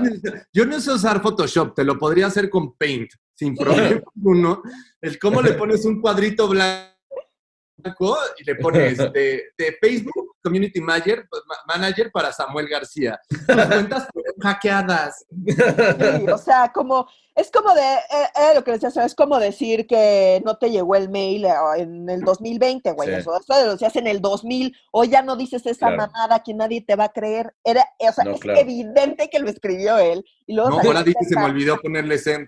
yo 0.51 0.65
no 0.65 0.81
sé 0.81 0.91
usar 0.91 1.21
Photoshop, 1.21 1.75
te 1.75 1.83
lo 1.83 1.97
podría 1.97 2.27
hacer 2.27 2.49
con 2.49 2.75
Paint, 2.75 3.11
sin 3.33 3.55
problema 3.55 4.01
alguno. 4.15 4.61
El 4.99 5.17
cómo 5.17 5.41
le 5.41 5.53
pones 5.53 5.85
un 5.85 6.01
cuadrito 6.01 6.47
blanco 6.47 8.17
y 8.37 8.43
le 8.43 8.55
pones 8.55 8.97
de, 9.13 9.43
de 9.57 9.77
Facebook 9.79 10.28
Community 10.43 10.79
Manager, 10.81 11.27
Manager 11.67 12.11
para 12.11 12.31
Samuel 12.31 12.67
García. 12.67 13.19
Tus 13.29 13.39
cuentas 13.65 14.07
hackeadas. 14.41 15.25
Sí, 15.45 16.25
o 16.31 16.37
sea, 16.37 16.71
como, 16.73 17.07
es 17.35 17.51
como 17.51 17.73
de, 17.73 17.81
eh, 17.81 18.29
eh, 18.35 18.55
lo 18.55 18.63
que 18.63 18.71
decías, 18.71 18.95
es 18.97 19.15
como 19.15 19.37
decir 19.39 19.85
que 19.87 20.41
no 20.45 20.57
te 20.57 20.69
llegó 20.71 20.95
el 20.95 21.09
mail 21.09 21.45
eh, 21.45 21.53
en 21.77 22.09
el 22.09 22.21
2020, 22.21 22.91
güey, 22.91 23.09
Sí. 23.09 23.15
eso, 23.15 23.37
eso 23.37 23.65
lo 23.65 23.71
decías 23.73 23.95
en 23.95 24.07
el 24.07 24.21
2000, 24.21 24.75
o 24.91 25.03
ya 25.03 25.21
no 25.21 25.35
dices 25.35 25.65
esa 25.65 25.87
Claro. 25.87 25.97
mamada 25.97 26.41
que 26.43 26.53
nadie 26.53 26.81
te 26.81 26.95
va 26.95 27.05
a 27.05 27.11
creer, 27.13 27.53
era, 27.63 27.85
o 27.99 28.11
sea, 28.13 28.23
No, 28.23 28.31
es 28.31 28.39
claro. 28.39 28.59
evidente 28.59 29.29
que 29.29 29.39
lo 29.39 29.49
escribió 29.49 29.97
él, 29.97 30.23
y 30.47 30.53
luego 30.55 30.69
No, 30.69 30.79
ahora 30.79 31.03
dije, 31.03 31.23
se 31.27 31.35
me 31.35 31.45
olvidó 31.45 31.77
ponerle 31.81 32.17
send. 32.17 32.47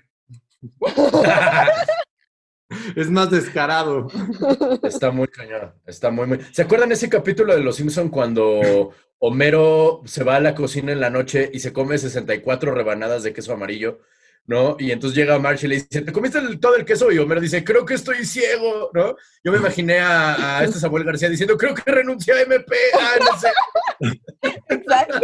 Es 2.95 3.09
más 3.09 3.29
descarado. 3.29 4.07
Está 4.83 5.11
muy 5.11 5.27
cañón, 5.27 5.73
está 5.85 6.09
muy, 6.09 6.25
muy... 6.27 6.39
¿Se 6.51 6.61
acuerdan 6.61 6.91
ese 6.91 7.09
capítulo 7.09 7.53
de 7.53 7.61
Los 7.61 7.75
Simpson 7.75 8.09
cuando 8.09 8.91
Homero 9.19 10.01
se 10.05 10.23
va 10.23 10.37
a 10.37 10.39
la 10.39 10.55
cocina 10.55 10.91
en 10.91 10.99
la 10.99 11.09
noche 11.09 11.49
y 11.53 11.59
se 11.59 11.73
come 11.73 11.97
64 11.97 12.73
rebanadas 12.73 13.23
de 13.23 13.33
queso 13.33 13.53
amarillo, 13.53 13.99
¿no? 14.45 14.75
Y 14.79 14.91
entonces 14.91 15.15
llega 15.17 15.37
Marge 15.37 15.65
y 15.67 15.69
le 15.69 15.75
dice, 15.75 16.01
¿te 16.01 16.11
comiste 16.11 16.39
el- 16.39 16.59
todo 16.59 16.75
el 16.75 16.85
queso? 16.85 17.11
Y 17.11 17.17
Homero 17.19 17.39
dice, 17.41 17.63
creo 17.63 17.85
que 17.85 17.93
estoy 17.93 18.25
ciego, 18.25 18.89
¿no? 18.93 19.15
Yo 19.43 19.51
me 19.51 19.57
imaginé 19.59 19.99
a, 19.99 20.57
a 20.59 20.63
este 20.63 20.79
Samuel 20.79 21.03
García 21.03 21.29
diciendo, 21.29 21.57
creo 21.57 21.75
que 21.75 21.91
renuncié 21.91 22.33
a 22.33 22.41
MP, 22.41 22.75
ah, 22.99 23.15
no 23.19 23.39
sé. 23.39 23.49
Exacto. 24.69 25.19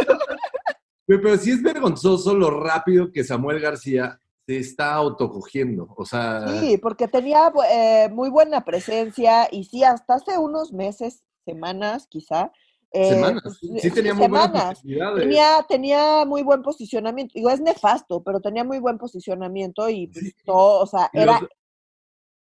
Pero, 1.06 1.22
pero 1.22 1.38
sí 1.38 1.52
es 1.52 1.64
vergonzoso 1.64 2.36
lo 2.36 2.50
rápido 2.64 3.12
que 3.12 3.24
Samuel 3.24 3.60
García 3.60 4.20
se 4.48 4.58
está 4.60 4.94
autocogiendo. 4.94 5.94
O 5.98 6.06
sea, 6.06 6.48
Sí, 6.62 6.78
porque 6.78 7.08
tenía 7.08 7.52
eh, 7.70 8.10
muy 8.12 8.30
buena 8.30 8.64
presencia, 8.64 9.48
y 9.52 9.66
sí, 9.66 9.84
hasta 9.84 10.16
hace 10.16 10.38
unos 10.38 10.72
meses, 10.72 11.24
semanas 11.46 12.08
quizá, 12.10 12.52
eh, 12.92 13.10
semanas. 13.10 13.42
pues, 13.44 13.82
Sí 13.82 13.92
tenía 13.92 14.14
muy 14.14 14.24
semanas. 14.24 14.82
Tenía, 14.82 15.66
tenía 15.68 16.26
muy 16.26 16.44
buen 16.44 16.62
posicionamiento. 16.62 17.34
Digo, 17.36 17.50
es 17.50 17.60
nefasto, 17.60 18.24
pero 18.24 18.40
tenía 18.40 18.64
muy 18.64 18.80
buen 18.80 18.98
posicionamiento 18.98 19.90
y 19.90 20.08
pues, 20.08 20.26
Sí. 20.26 20.34
todo, 20.46 20.82
o 20.84 20.88
sea, 20.88 21.10
Y 21.14 21.20
era 21.20 21.42
los- 21.42 21.50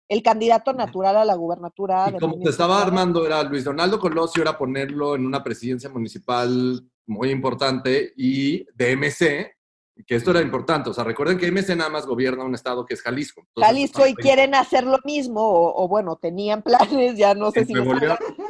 el 0.10 0.22
candidato 0.22 0.74
natural 0.74 1.16
a 1.16 1.24
la 1.26 1.36
gubernatura. 1.36 2.08
Y 2.10 2.12
como 2.12 2.20
se 2.20 2.28
Movimiento 2.28 2.50
estaba 2.50 2.82
armando, 2.82 3.26
era 3.26 3.42
Luis 3.44 3.64
Donaldo 3.64 3.98
Colosio, 3.98 4.42
era 4.44 4.58
ponerlo 4.58 5.16
en 5.16 5.26
una 5.26 5.42
presidencia 5.42 5.90
municipal 5.90 6.84
muy 7.06 7.30
importante 7.32 8.12
y 8.18 8.66
de 8.76 8.92
MC, 8.92 9.56
que 10.08 10.16
esto 10.16 10.32
era 10.32 10.42
importante. 10.42 10.90
O 10.90 10.94
sea, 10.94 11.04
recuerden 11.04 11.38
que 11.38 11.48
MC 11.52 11.76
nada 11.76 11.90
más 11.90 12.06
gobierna 12.06 12.44
un 12.44 12.56
estado 12.56 12.86
que 12.86 12.94
es 12.96 13.02
Jalisco. 13.02 13.42
Entonces, 13.42 13.68
Jalisco 13.68 14.00
y 14.02 14.04
ahí- 14.10 14.16
quieren 14.16 14.56
hacer 14.56 14.84
lo 14.86 14.98
mismo, 15.06 15.42
o, 15.42 15.84
o 15.84 15.88
bueno, 15.88 16.16
tenían 16.16 16.62
planes, 16.64 17.16
ya 17.18 17.34
no 17.36 17.52
sé 17.52 17.62
En 17.62 17.68
si 17.68 17.74
les 17.74 17.86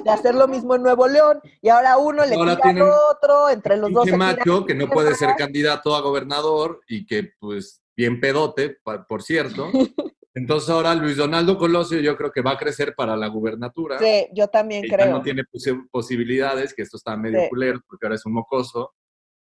de 0.03 0.09
hacer 0.09 0.35
lo 0.35 0.47
mismo 0.47 0.75
en 0.75 0.83
Nuevo 0.83 1.07
León, 1.07 1.39
y 1.61 1.69
ahora 1.69 1.97
uno 1.97 2.25
le 2.25 2.35
Ahora 2.35 2.55
tira 2.55 2.69
al 2.69 2.91
otro, 3.11 3.49
entre 3.49 3.77
los 3.77 3.91
dos. 3.91 4.07
macho 4.11 4.65
que 4.65 4.73
no 4.75 4.87
puede 4.89 5.15
ser 5.15 5.35
candidato 5.37 5.95
a 5.95 6.01
gobernador 6.01 6.81
y 6.87 7.05
que, 7.05 7.31
pues, 7.39 7.81
bien 7.95 8.19
pedote, 8.19 8.77
por 9.07 9.21
cierto. 9.21 9.69
Entonces 10.35 10.67
ahora 10.71 10.95
Luis 10.95 11.17
Donaldo 11.17 11.59
Colosio 11.59 11.99
yo 11.99 12.17
creo 12.17 12.31
que 12.31 12.41
va 12.41 12.51
a 12.53 12.57
crecer 12.57 12.95
para 12.95 13.15
la 13.15 13.27
gubernatura. 13.27 13.99
Sí, 13.99 14.27
yo 14.33 14.47
también 14.47 14.81
que 14.81 14.89
ya 14.89 14.97
creo. 14.97 15.11
no 15.11 15.21
tiene 15.21 15.43
posi- 15.43 15.87
posibilidades, 15.91 16.73
que 16.73 16.81
esto 16.81 16.97
está 16.97 17.15
medio 17.15 17.41
Sí. 17.41 17.49
culero 17.49 17.79
porque 17.87 18.07
ahora 18.07 18.15
es 18.15 18.25
un 18.25 18.33
mocoso. 18.33 18.93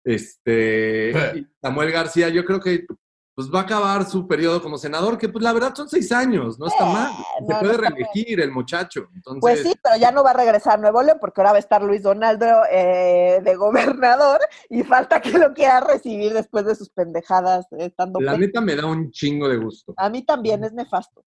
Este, 0.06 1.12
y 1.36 1.48
Samuel 1.62 1.92
García, 1.92 2.30
yo 2.30 2.46
creo 2.46 2.60
que 2.60 2.86
pues 3.34 3.50
va 3.54 3.60
a 3.60 3.64
acabar 3.64 4.06
su 4.06 4.26
periodo 4.30 4.62
como 4.62 4.78
senador, 4.78 5.18
que 5.18 5.28
pues 5.28 5.44
la 5.44 5.52
verdad 5.52 5.76
son 5.76 5.90
seis 5.90 6.10
años, 6.14 6.58
no 6.58 6.68
está 6.68 6.86
Eh, 6.90 6.94
mal. 6.94 7.12
Se 7.12 7.42
no, 7.44 7.54
no 7.56 7.60
puede 7.60 7.78
mal. 7.80 7.92
reelegir 7.92 8.40
el 8.40 8.50
muchacho. 8.52 9.10
Entonces, 9.14 9.42
Pues 9.42 9.62
sí, 9.62 9.74
pero 9.84 9.98
ya 9.98 10.12
no 10.14 10.24
va 10.24 10.30
a 10.30 10.36
regresar 10.36 10.76
a 10.76 10.78
Nuevo 10.78 11.04
León 11.04 11.18
porque 11.20 11.42
ahora 11.42 11.52
va 11.52 11.58
a 11.58 11.60
estar 11.60 11.84
Luis 11.84 12.02
Donaldo 12.02 12.46
eh, 12.72 13.42
de 13.44 13.56
gobernador 13.58 14.40
y 14.70 14.84
falta 14.84 15.20
que 15.20 15.32
lo 15.38 15.54
quiera 15.54 15.82
recibir 15.82 16.32
después 16.34 16.64
de 16.66 16.76
sus 16.76 16.90
pendejadas 16.92 17.66
eh, 17.74 17.88
estando 17.88 18.22
la 18.22 18.32
pe- 18.34 18.38
neta 18.38 18.62
me 18.62 18.74
da 18.74 18.86
un 18.86 19.12
chingo 19.12 19.50
de 19.50 19.58
gusto. 19.58 19.94
A 19.98 20.08
mí 20.10 20.24
también 20.26 20.64
es 20.64 20.72
nefasto. 20.72 21.26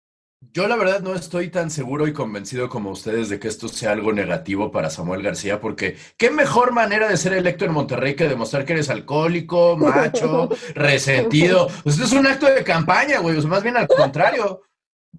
Yo 0.50 0.66
la 0.66 0.76
verdad 0.76 1.00
no 1.00 1.14
estoy 1.14 1.50
tan 1.50 1.70
seguro 1.70 2.06
y 2.06 2.12
convencido 2.12 2.68
como 2.68 2.90
ustedes 2.90 3.28
de 3.28 3.38
que 3.38 3.48
esto 3.48 3.68
sea 3.68 3.92
algo 3.92 4.12
negativo 4.12 4.72
para 4.72 4.90
Samuel 4.90 5.22
García, 5.22 5.60
porque 5.60 5.96
qué 6.16 6.30
mejor 6.30 6.72
manera 6.72 7.08
de 7.08 7.16
ser 7.16 7.32
electo 7.32 7.64
en 7.64 7.72
Monterrey 7.72 8.16
que 8.16 8.28
demostrar 8.28 8.64
que 8.64 8.72
eres 8.74 8.90
alcohólico, 8.90 9.76
macho, 9.76 10.48
resentido. 10.74 11.68
Pues 11.84 11.94
esto 11.94 12.06
es 12.06 12.12
un 12.12 12.26
acto 12.26 12.46
de 12.46 12.64
campaña, 12.64 13.20
güey, 13.20 13.36
o 13.36 13.40
sea, 13.40 13.48
más 13.50 13.62
bien 13.62 13.76
al 13.76 13.86
contrario. 13.86 14.62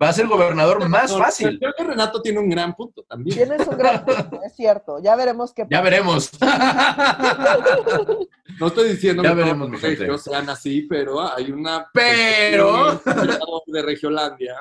Va 0.02 0.10
a 0.10 0.14
ser 0.14 0.28
gobernador 0.28 0.90
más 0.90 1.16
fácil. 1.16 1.60
Creo 1.60 1.74
que 1.78 1.84
Renato 1.84 2.20
tiene 2.22 2.40
un 2.40 2.50
gran 2.50 2.74
punto 2.74 3.04
también. 3.04 3.38
Tienes 3.38 3.68
un 3.68 3.78
gran 3.78 4.04
punto, 4.04 4.40
es 4.46 4.56
cierto. 4.56 5.00
Ya 5.02 5.16
veremos 5.16 5.54
qué 5.54 5.66
Ya 5.70 5.82
veremos. 5.82 6.32
No 8.60 8.68
estoy 8.68 8.90
diciendo 8.92 9.24
Ya 9.24 9.30
que 9.30 9.36
veremos, 9.36 9.70
los 9.70 9.82
regios 9.82 10.24
sean 10.24 10.48
así, 10.48 10.84
pero 10.84 11.20
hay 11.22 11.52
una... 11.52 11.88
Pero- 11.92 13.02
de 13.66 13.82
Regiolandia. 13.82 14.56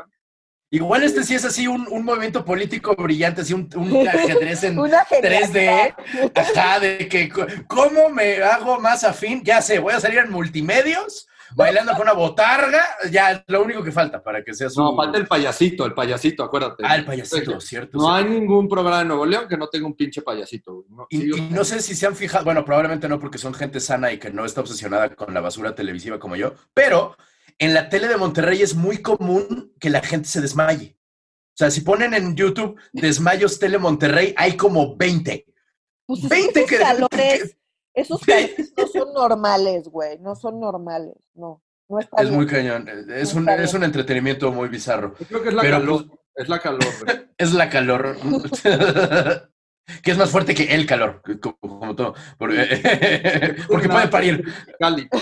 Igual 0.72 1.02
este 1.02 1.22
sí 1.22 1.34
es 1.34 1.44
así 1.44 1.66
un, 1.68 1.86
un 1.90 2.02
movimiento 2.02 2.46
político 2.46 2.96
brillante, 2.96 3.42
así 3.42 3.52
un, 3.52 3.68
un 3.76 4.08
ajedrez 4.08 4.64
en 4.64 4.78
Una 4.78 5.04
3D. 5.04 5.94
Ajá, 6.34 6.80
de 6.80 7.06
que 7.08 7.28
cómo 7.68 8.08
me 8.08 8.42
hago 8.42 8.80
más 8.80 9.04
afín, 9.04 9.42
ya 9.44 9.60
sé, 9.60 9.78
voy 9.78 9.92
a 9.92 10.00
salir 10.00 10.20
en 10.20 10.30
multimedios, 10.30 11.28
bailando 11.54 11.92
con 11.92 12.00
una 12.04 12.14
botarga, 12.14 12.82
ya 13.10 13.32
es 13.32 13.42
lo 13.48 13.62
único 13.62 13.84
que 13.84 13.92
falta 13.92 14.22
para 14.22 14.42
que 14.42 14.54
sea 14.54 14.70
su... 14.70 14.80
No, 14.80 14.96
falta 14.96 15.18
el 15.18 15.26
payasito, 15.26 15.84
el 15.84 15.92
payasito, 15.92 16.42
acuérdate. 16.42 16.82
Ah, 16.86 16.96
el 16.96 17.04
payasito, 17.04 17.60
cierto. 17.60 17.98
No 17.98 18.10
hay 18.10 18.24
ningún 18.24 18.66
programa 18.66 19.00
de 19.00 19.04
Nuevo 19.04 19.26
León 19.26 19.46
que 19.50 19.58
no 19.58 19.68
tenga 19.68 19.86
un 19.86 19.94
pinche 19.94 20.22
payasito. 20.22 20.72
güey. 20.72 20.86
No, 20.88 21.06
Y, 21.10 21.18
sí, 21.18 21.30
y 21.36 21.40
no 21.52 21.64
sé 21.64 21.82
si 21.82 21.94
se 21.94 22.06
han 22.06 22.16
fijado, 22.16 22.46
bueno, 22.46 22.64
probablemente 22.64 23.10
no 23.10 23.20
porque 23.20 23.36
son 23.36 23.52
gente 23.52 23.78
sana 23.78 24.10
y 24.10 24.18
que 24.18 24.30
no 24.30 24.46
está 24.46 24.62
obsesionada 24.62 25.14
con 25.14 25.34
la 25.34 25.42
basura 25.42 25.74
televisiva 25.74 26.18
como 26.18 26.34
yo, 26.34 26.54
pero 26.72 27.14
en 27.58 27.74
la 27.74 27.88
tele 27.88 28.08
de 28.08 28.16
Monterrey 28.16 28.62
es 28.62 28.74
muy 28.74 29.02
común 29.02 29.72
que 29.80 29.90
la 29.90 30.00
gente 30.02 30.28
se 30.28 30.40
desmaye. 30.40 30.96
O 31.54 31.56
sea, 31.56 31.70
si 31.70 31.82
ponen 31.82 32.14
en 32.14 32.34
YouTube 32.34 32.78
desmayos 32.92 33.58
tele 33.58 33.78
Monterrey, 33.78 34.34
hay 34.36 34.56
como 34.56 34.96
20. 34.96 35.46
Pues 36.06 36.24
es 36.24 36.28
20 36.28 36.58
esos 36.60 36.70
que- 36.70 36.78
calores, 36.78 37.56
esos 37.94 38.20
calores 38.26 38.72
no 38.76 38.86
son 38.88 39.12
normales, 39.12 39.88
güey. 39.88 40.18
No 40.18 40.34
son 40.34 40.58
normales. 40.60 41.14
No. 41.34 41.62
No 41.88 41.98
está 42.00 42.22
Es 42.22 42.28
bien. 42.28 42.36
muy 42.36 42.46
cañón. 42.46 42.88
Es 42.88 43.34
No 43.34 43.40
un, 43.42 43.48
está 43.48 43.62
es 43.62 43.74
un 43.74 43.84
entretenimiento 43.84 44.50
muy 44.50 44.68
bizarro. 44.68 45.14
Yo 45.20 45.26
creo 45.26 45.42
que 45.42 45.48
es 45.50 45.54
la 45.54 45.62
Pero, 45.62 45.78
calor. 45.80 46.06
Es 46.34 46.48
la 46.48 46.58
calor. 46.60 46.84
güey. 47.04 47.22
Es 47.38 47.52
la 47.54 47.68
calor. 47.68 48.16
que 50.02 50.10
es 50.10 50.18
más 50.18 50.30
fuerte 50.30 50.54
que 50.54 50.74
el 50.74 50.86
calor, 50.86 51.22
como, 51.40 51.94
todo. 51.96 52.14
Por- 52.38 52.52
porque 53.68 53.88
puede 53.88 54.08
parir. 54.08 54.44
Cali. 54.78 55.08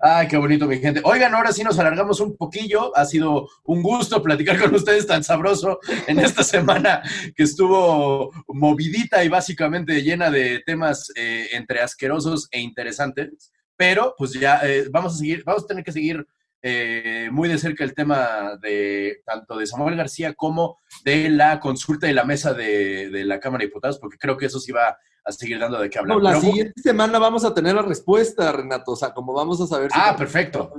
Ay, 0.00 0.28
qué 0.28 0.36
bonito, 0.36 0.66
mi 0.68 0.78
gente. 0.78 1.00
Oigan, 1.02 1.34
ahora 1.34 1.52
sí 1.52 1.64
nos 1.64 1.78
alargamos 1.78 2.20
un 2.20 2.36
poquillo. 2.36 2.96
Ha 2.96 3.04
sido 3.04 3.48
un 3.64 3.82
gusto 3.82 4.22
platicar 4.22 4.58
con 4.58 4.72
ustedes 4.74 5.06
tan 5.06 5.24
sabroso 5.24 5.80
en 6.06 6.20
esta 6.20 6.44
semana 6.44 7.02
que 7.34 7.42
estuvo 7.42 8.30
movidita 8.46 9.24
y 9.24 9.28
básicamente 9.28 10.02
llena 10.02 10.30
de 10.30 10.62
temas 10.64 11.10
eh, 11.16 11.48
entre 11.52 11.80
asquerosos 11.80 12.46
e 12.52 12.60
interesantes. 12.60 13.52
Pero, 13.76 14.14
pues 14.16 14.32
ya 14.34 14.60
eh, 14.62 14.86
vamos 14.90 15.14
a 15.14 15.18
seguir, 15.18 15.42
vamos 15.44 15.64
a 15.64 15.66
tener 15.66 15.82
que 15.82 15.92
seguir 15.92 16.24
eh, 16.70 17.30
muy 17.30 17.48
de 17.48 17.58
cerca 17.58 17.84
el 17.84 17.94
tema 17.94 18.56
de 18.60 19.22
tanto 19.24 19.56
de 19.56 19.66
Samuel 19.66 19.96
García 19.96 20.34
como 20.34 20.78
de 21.04 21.28
la 21.30 21.60
consulta 21.60 22.08
y 22.08 22.12
la 22.12 22.24
mesa 22.24 22.52
de, 22.54 23.10
de 23.10 23.24
la 23.24 23.40
Cámara 23.40 23.62
de 23.62 23.68
Diputados, 23.68 23.98
porque 23.98 24.18
creo 24.18 24.36
que 24.36 24.46
eso 24.46 24.60
sí 24.60 24.72
va 24.72 24.96
a 25.24 25.32
seguir 25.32 25.58
dando 25.58 25.78
de 25.80 25.88
qué 25.90 25.98
hablar. 25.98 26.16
No, 26.16 26.22
la 26.22 26.30
Pero- 26.30 26.40
siguiente 26.42 26.80
semana 26.82 27.18
vamos 27.18 27.44
a 27.44 27.54
tener 27.54 27.74
la 27.74 27.82
respuesta, 27.82 28.50
Renato. 28.52 28.92
O 28.92 28.96
sea, 28.96 29.12
como 29.12 29.32
vamos 29.32 29.60
a 29.60 29.66
saber 29.66 29.90
si 29.90 29.98
Ah, 30.00 30.14
perfecto. 30.16 30.72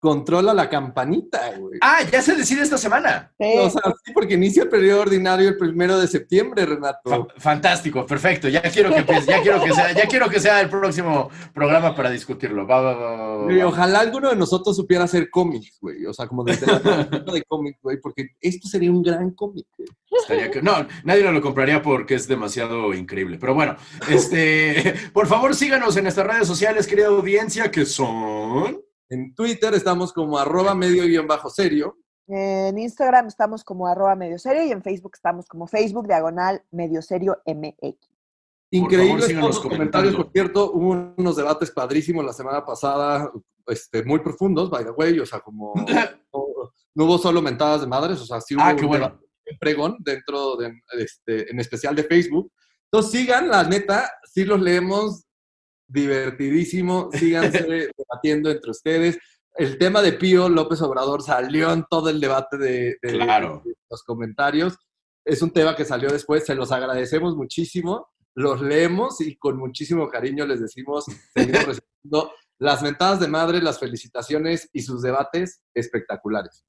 Controla 0.00 0.54
la 0.54 0.68
campanita, 0.68 1.52
güey. 1.58 1.78
Ah, 1.82 2.00
ya 2.10 2.22
se 2.22 2.36
decide 2.36 2.62
esta 2.62 2.78
semana. 2.78 3.32
Sí. 3.38 3.46
O 3.58 3.68
sea, 3.70 3.82
sí, 4.04 4.12
porque 4.12 4.34
inicia 4.34 4.62
el 4.62 4.68
periodo 4.68 5.02
ordinario 5.02 5.48
el 5.48 5.56
primero 5.56 5.98
de 5.98 6.06
septiembre, 6.06 6.64
Renato. 6.66 7.10
Fa- 7.10 7.26
Fantástico, 7.40 8.06
perfecto. 8.06 8.48
Ya 8.48 8.62
quiero 8.62 8.90
que 8.90 8.98
empiece, 8.98 9.26
ya 9.26 9.42
quiero 9.42 9.62
que 9.62 9.72
sea, 9.72 9.92
ya 9.92 10.06
quiero 10.06 10.28
que 10.28 10.40
sea 10.40 10.60
el 10.60 10.68
próximo 10.68 11.30
programa 11.52 11.94
para 11.96 12.10
discutirlo. 12.10 12.66
Va, 12.66 12.80
va, 12.80 12.94
va, 12.94 13.66
ojalá 13.66 14.00
alguno 14.00 14.30
de 14.30 14.36
nosotros 14.36 14.76
supiera 14.76 15.04
hacer 15.04 15.30
cómics, 15.30 15.78
güey. 15.80 16.06
O 16.06 16.12
sea, 16.12 16.26
como 16.28 16.44
desde 16.44 16.66
la 16.66 16.80
perspectiva 16.80 17.32
de 17.32 17.42
cómics, 17.42 17.78
güey, 17.82 18.00
porque 18.00 18.30
esto 18.40 18.68
sería 18.68 18.90
un 18.90 19.02
gran 19.02 19.30
cómic. 19.32 19.66
Estaría 20.20 20.50
no, 20.62 20.86
nadie 21.04 21.22
nos 21.24 21.34
lo 21.34 21.40
compraría 21.40 21.82
porque 21.82 22.14
es 22.14 22.26
demasiado 22.28 22.94
increíble. 22.94 23.38
Pero 23.40 23.54
bueno, 23.54 23.76
este, 24.08 24.94
por 25.12 25.26
favor 25.26 25.54
síganos 25.54 25.96
en 25.96 26.04
nuestras 26.04 26.26
redes 26.26 26.46
sociales, 26.46 26.86
querida 26.86 27.08
audiencia, 27.08 27.70
que 27.70 27.84
son. 27.84 28.80
En 29.10 29.34
Twitter 29.34 29.74
estamos 29.74 30.12
como 30.12 30.38
arroba 30.38 30.74
medio 30.74 31.04
guion 31.04 31.26
bajo 31.26 31.48
serio. 31.50 31.96
En 32.26 32.78
Instagram 32.78 33.26
estamos 33.28 33.64
como 33.64 33.86
arroba 33.86 34.14
medio 34.14 34.38
serio 34.38 34.64
y 34.64 34.70
en 34.70 34.82
Facebook 34.82 35.12
estamos 35.14 35.46
como 35.46 35.66
Facebook 35.66 36.06
diagonal 36.06 36.62
medio 36.70 37.00
serio 37.00 37.40
MX. 37.46 37.96
Increíbles 38.70 39.32
los 39.34 39.60
comentarios, 39.60 40.12
comentando. 40.14 40.16
por 40.24 40.32
cierto. 40.32 40.72
Hubo 40.72 41.14
unos 41.16 41.36
debates 41.36 41.70
padrísimos 41.70 42.22
la 42.24 42.34
semana 42.34 42.64
pasada, 42.66 43.32
este, 43.66 44.04
muy 44.04 44.18
profundos, 44.18 44.68
by 44.68 44.84
the 44.84 44.90
way. 44.90 45.18
O 45.20 45.24
sea, 45.26 45.40
como 45.40 45.72
no, 46.34 46.44
no 46.94 47.04
hubo 47.04 47.16
solo 47.16 47.40
mentadas 47.40 47.80
de 47.80 47.86
madres, 47.86 48.20
o 48.20 48.26
sea, 48.26 48.40
sí 48.42 48.54
hubo 48.54 48.62
Ah, 48.62 48.76
qué 48.76 48.82
un 48.82 48.88
bueno. 48.88 49.18
pregón 49.58 49.96
dentro 50.00 50.56
de, 50.56 50.74
este, 50.98 51.50
en 51.50 51.58
especial 51.60 51.96
de 51.96 52.04
Facebook. 52.04 52.52
Entonces 52.92 53.12
sigan, 53.20 53.48
la 53.48 53.64
neta, 53.64 54.10
sí 54.24 54.44
los 54.44 54.60
leemos, 54.60 55.24
divertidísimo, 55.88 57.10
síganse 57.12 57.90
debatiendo 57.96 58.50
entre 58.50 58.70
ustedes. 58.70 59.18
El 59.56 59.76
tema 59.78 60.02
de 60.02 60.12
Pío 60.12 60.48
López 60.48 60.80
Obrador 60.82 61.22
salió 61.22 61.72
en 61.72 61.84
todo 61.90 62.10
el 62.10 62.20
debate 62.20 62.56
de, 62.58 62.96
de- 63.02 63.12
Claro. 63.12 63.62
de 63.64 63.74
los 63.90 64.02
comentarios. 64.04 64.76
Es 65.24 65.42
un 65.42 65.50
tema 65.50 65.74
que 65.74 65.84
salió 65.84 66.10
después, 66.10 66.46
se 66.46 66.54
los 66.54 66.70
agradecemos 66.72 67.36
muchísimo, 67.36 68.08
los 68.34 68.60
leemos 68.62 69.20
y 69.20 69.36
con 69.36 69.58
muchísimo 69.58 70.08
cariño 70.08 70.46
les 70.46 70.60
decimos, 70.60 71.06
seguimos 71.34 71.66
recibiendo 71.66 72.32
las 72.60 72.82
mentadas 72.82 73.20
de 73.20 73.28
madre, 73.28 73.60
las 73.60 73.78
felicitaciones 73.80 74.68
y 74.72 74.82
sus 74.82 75.02
debates 75.02 75.60
espectaculares. 75.74 76.64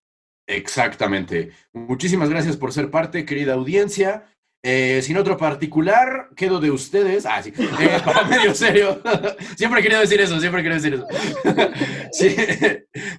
Exactamente. 0.48 1.52
Muchísimas 1.74 2.30
gracias 2.30 2.58
por 2.58 2.74
ser 2.74 2.90
parte, 2.90 3.24
querida 3.26 3.54
audiencia. 3.54 4.26
Eh, 4.62 5.02
sin 5.04 5.16
otro 5.18 5.38
particular, 5.38 6.30
quedo 6.36 6.60
de 6.60 6.72
ustedes. 6.72 7.26
Ah, 7.26 7.42
sí. 7.42 7.54
Eh, 7.58 8.02
para 8.06 8.24
medio 8.24 8.54
serio. 8.54 9.02
siempre 9.56 9.80
he 9.80 9.84
querido 9.84 10.02
decir 10.02 10.20
eso, 10.20 10.40
siempre 10.40 10.62
he 10.62 10.64
querido 10.64 10.82
decir 10.82 10.94
eso. 10.96 11.08
Sí. 12.12 12.36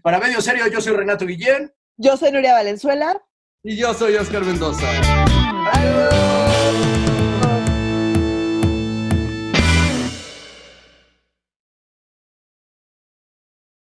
Para 0.02 0.18
medio 0.18 0.40
serio, 0.40 0.66
yo 0.66 0.80
soy 0.80 0.94
Renato 0.94 1.24
Guillén. 1.24 1.72
Yo 1.96 2.16
soy 2.16 2.32
Nuria 2.32 2.54
Valenzuela. 2.54 3.22
Y 3.62 3.76
yo 3.76 3.94
soy 3.94 4.16
Oscar 4.16 4.44
Mendoza. 4.44 4.88
Adiós. 5.72 6.29